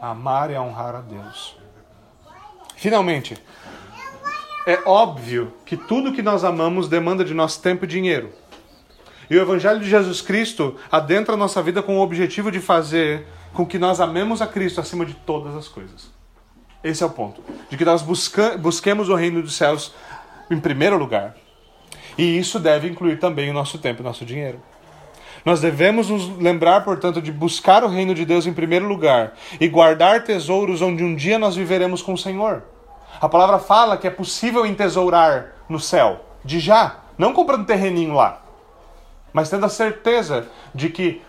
Amar 0.00 0.50
e 0.50 0.56
honrar 0.56 0.94
a 0.94 1.00
Deus. 1.00 1.56
Finalmente, 2.76 3.36
é 4.66 4.80
óbvio 4.86 5.52
que 5.64 5.76
tudo 5.76 6.12
que 6.12 6.22
nós 6.22 6.44
amamos 6.44 6.88
demanda 6.88 7.24
de 7.24 7.34
nós 7.34 7.56
tempo 7.56 7.84
e 7.84 7.88
dinheiro. 7.88 8.32
E 9.30 9.36
o 9.36 9.40
Evangelho 9.40 9.80
de 9.80 9.88
Jesus 9.88 10.20
Cristo 10.20 10.76
adentra 10.90 11.34
a 11.34 11.36
nossa 11.36 11.62
vida 11.62 11.82
com 11.82 11.98
o 11.98 12.02
objetivo 12.02 12.50
de 12.50 12.60
fazer 12.60 13.26
com 13.52 13.66
que 13.66 13.78
nós 13.78 14.00
amemos 14.00 14.40
a 14.40 14.46
Cristo 14.46 14.80
acima 14.80 15.04
de 15.04 15.14
todas 15.14 15.54
as 15.56 15.68
coisas. 15.68 16.10
Esse 16.82 17.02
é 17.02 17.06
o 17.06 17.10
ponto. 17.10 17.42
De 17.68 17.76
que 17.76 17.84
nós 17.84 18.02
busca, 18.02 18.56
busquemos 18.56 19.08
o 19.08 19.14
reino 19.14 19.42
dos 19.42 19.54
céus 19.54 19.92
em 20.50 20.60
primeiro 20.60 20.96
lugar. 20.96 21.36
E 22.16 22.38
isso 22.38 22.58
deve 22.58 22.88
incluir 22.88 23.18
também 23.18 23.50
o 23.50 23.52
nosso 23.52 23.78
tempo 23.78 24.02
e 24.02 24.04
nosso 24.04 24.24
dinheiro. 24.24 24.62
Nós 25.44 25.60
devemos 25.60 26.08
nos 26.08 26.28
lembrar, 26.38 26.84
portanto, 26.84 27.22
de 27.22 27.32
buscar 27.32 27.84
o 27.84 27.88
reino 27.88 28.14
de 28.14 28.24
Deus 28.24 28.46
em 28.46 28.52
primeiro 28.52 28.86
lugar 28.86 29.34
e 29.60 29.68
guardar 29.68 30.24
tesouros 30.24 30.82
onde 30.82 31.04
um 31.04 31.14
dia 31.14 31.38
nós 31.38 31.56
viveremos 31.56 32.02
com 32.02 32.12
o 32.12 32.18
Senhor. 32.18 32.62
A 33.20 33.28
palavra 33.28 33.58
fala 33.58 33.96
que 33.96 34.06
é 34.06 34.10
possível 34.10 34.64
entesourar 34.64 35.54
no 35.68 35.80
céu, 35.80 36.24
de 36.44 36.60
já, 36.60 36.98
não 37.16 37.32
comprando 37.32 37.66
terreninho 37.66 38.14
lá, 38.14 38.42
mas 39.32 39.50
tendo 39.50 39.66
a 39.66 39.68
certeza 39.68 40.46
de 40.74 40.88
que 40.88 41.20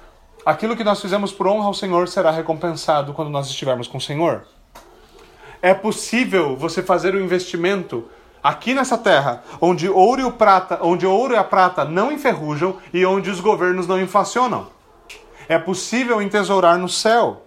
aquilo 0.46 0.76
que 0.76 0.84
nós 0.84 1.02
fizemos 1.02 1.32
por 1.32 1.48
honra 1.48 1.68
ao 1.68 1.74
Senhor 1.74 2.08
será 2.08 2.32
recompensado 2.32 3.14
quando 3.14 3.30
nós 3.30 3.48
estivermos 3.48 3.88
com 3.88 3.98
o 3.98 4.02
Senhor. 4.02 4.46
É 5.62 5.74
possível 5.74 6.56
você 6.56 6.82
fazer 6.82 7.16
um 7.16 7.20
investimento 7.24 8.08
aqui 8.44 8.74
nessa 8.74 8.98
terra, 8.98 9.44
onde 9.60 9.90
ouro 9.90 10.22
e 10.22 10.24
o 10.24 10.32
prata, 10.32 10.80
onde 10.82 11.06
ouro 11.06 11.34
e 11.34 11.38
a 11.38 11.44
prata 11.44 11.86
não 11.86 12.12
enferrujam 12.12 12.78
e 12.94 13.06
onde 13.06 13.30
os 13.30 13.40
governos 13.40 13.88
não 13.88 14.02
inflacionam. 14.02 14.68
É 15.48 15.58
possível 15.58 16.22
entesourar 16.22 16.78
no 16.78 16.88
céu. 16.88 17.46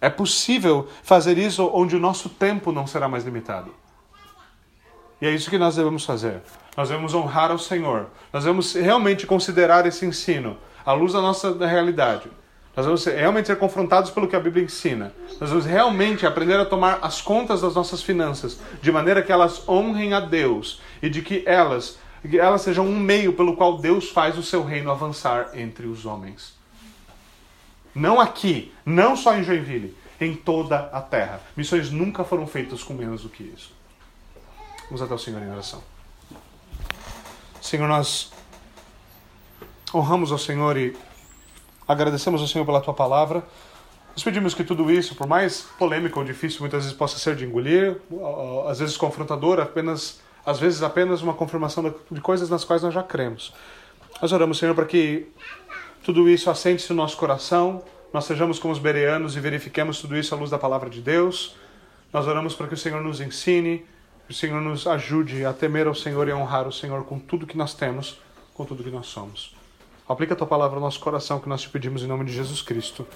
É 0.00 0.08
possível 0.08 0.88
fazer 1.02 1.38
isso 1.38 1.70
onde 1.72 1.96
o 1.96 2.00
nosso 2.00 2.28
tempo 2.28 2.70
não 2.70 2.86
será 2.86 3.08
mais 3.08 3.24
limitado. 3.24 3.74
E 5.20 5.26
é 5.26 5.30
isso 5.30 5.48
que 5.48 5.58
nós 5.58 5.76
devemos 5.76 6.04
fazer. 6.04 6.42
Nós 6.76 6.88
devemos 6.88 7.14
honrar 7.14 7.50
ao 7.50 7.58
Senhor. 7.58 8.06
Nós 8.32 8.44
devemos 8.44 8.74
realmente 8.74 9.26
considerar 9.26 9.86
esse 9.86 10.04
ensino 10.04 10.58
à 10.84 10.92
luz 10.92 11.14
da 11.14 11.22
nossa 11.22 11.56
realidade. 11.66 12.30
Nós 12.76 12.84
vamos 12.84 13.06
realmente 13.06 13.46
ser 13.46 13.56
confrontados 13.56 14.10
pelo 14.10 14.28
que 14.28 14.36
a 14.36 14.40
Bíblia 14.40 14.62
ensina. 14.62 15.14
Nós 15.40 15.48
vamos 15.48 15.64
realmente 15.64 16.26
aprender 16.26 16.60
a 16.60 16.64
tomar 16.66 16.98
as 17.00 17.22
contas 17.22 17.62
das 17.62 17.74
nossas 17.74 18.02
finanças, 18.02 18.60
de 18.82 18.92
maneira 18.92 19.22
que 19.22 19.32
elas 19.32 19.66
honrem 19.66 20.12
a 20.12 20.20
Deus 20.20 20.82
e 21.00 21.08
de 21.08 21.22
que 21.22 21.42
elas, 21.46 21.98
que 22.20 22.38
elas 22.38 22.60
sejam 22.60 22.86
um 22.86 22.98
meio 22.98 23.32
pelo 23.32 23.56
qual 23.56 23.78
Deus 23.78 24.10
faz 24.10 24.36
o 24.36 24.42
seu 24.42 24.62
reino 24.62 24.90
avançar 24.90 25.52
entre 25.54 25.86
os 25.86 26.04
homens. 26.04 26.54
Não 27.94 28.20
aqui, 28.20 28.74
não 28.84 29.16
só 29.16 29.34
em 29.34 29.42
Joinville, 29.42 29.96
em 30.20 30.34
toda 30.34 30.90
a 30.92 31.00
terra. 31.00 31.40
Missões 31.56 31.90
nunca 31.90 32.24
foram 32.24 32.46
feitas 32.46 32.82
com 32.82 32.92
menos 32.92 33.22
do 33.22 33.30
que 33.30 33.42
isso. 33.42 33.72
Vamos 34.84 35.00
até 35.00 35.14
o 35.14 35.18
Senhor 35.18 35.42
em 35.42 35.50
oração. 35.50 35.82
Senhor, 37.58 37.88
nós 37.88 38.30
honramos 39.94 40.30
ao 40.30 40.38
Senhor 40.38 40.76
e 40.76 40.94
agradecemos 41.86 42.40
ao 42.40 42.46
Senhor 42.46 42.64
pela 42.64 42.80
tua 42.80 42.94
palavra. 42.94 43.44
Nós 44.12 44.24
pedimos 44.24 44.54
que 44.54 44.64
tudo 44.64 44.90
isso, 44.90 45.14
por 45.14 45.26
mais 45.26 45.66
polêmico 45.78 46.18
ou 46.18 46.24
difícil 46.24 46.60
muitas 46.60 46.84
vezes 46.84 46.96
possa 46.96 47.18
ser 47.18 47.36
de 47.36 47.44
engolir, 47.44 47.98
às 48.66 48.78
vezes 48.78 48.96
confrontador, 48.96 49.60
apenas, 49.60 50.20
às 50.44 50.58
vezes 50.58 50.82
apenas 50.82 51.20
uma 51.20 51.34
confirmação 51.34 51.94
de 52.10 52.20
coisas 52.20 52.48
nas 52.48 52.64
quais 52.64 52.82
nós 52.82 52.94
já 52.94 53.02
cremos. 53.02 53.52
Nós 54.20 54.32
oramos, 54.32 54.56
Senhor, 54.56 54.74
para 54.74 54.86
que 54.86 55.28
tudo 56.02 56.28
isso 56.30 56.48
assente-se 56.48 56.90
no 56.90 56.96
nosso 56.96 57.16
coração, 57.18 57.82
nós 58.12 58.24
sejamos 58.24 58.58
como 58.58 58.72
os 58.72 58.78
bereanos 58.78 59.36
e 59.36 59.40
verifiquemos 59.40 60.00
tudo 60.00 60.16
isso 60.16 60.34
à 60.34 60.38
luz 60.38 60.50
da 60.50 60.58
palavra 60.58 60.88
de 60.88 61.02
Deus. 61.02 61.54
Nós 62.10 62.26
oramos 62.26 62.54
para 62.54 62.68
que 62.68 62.74
o 62.74 62.78
Senhor 62.78 63.02
nos 63.02 63.20
ensine, 63.20 63.84
que 64.26 64.32
o 64.32 64.34
Senhor 64.34 64.62
nos 64.62 64.86
ajude 64.86 65.44
a 65.44 65.52
temer 65.52 65.86
ao 65.86 65.94
Senhor 65.94 66.26
e 66.26 66.30
a 66.30 66.36
honrar 66.36 66.66
o 66.66 66.72
Senhor 66.72 67.04
com 67.04 67.18
tudo 67.18 67.46
que 67.46 67.58
nós 67.58 67.74
temos, 67.74 68.18
com 68.54 68.64
tudo 68.64 68.82
que 68.82 68.90
nós 68.90 69.06
somos. 69.06 69.55
Aplica 70.08 70.34
a 70.34 70.36
tua 70.36 70.46
palavra 70.46 70.76
ao 70.76 70.80
nosso 70.80 71.00
coração 71.00 71.40
que 71.40 71.48
nós 71.48 71.62
te 71.62 71.68
pedimos 71.68 72.02
em 72.02 72.06
nome 72.06 72.24
de 72.24 72.32
Jesus 72.32 72.62
Cristo. 72.62 73.06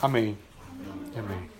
Amém. 0.00 0.38
Amém. 1.16 1.57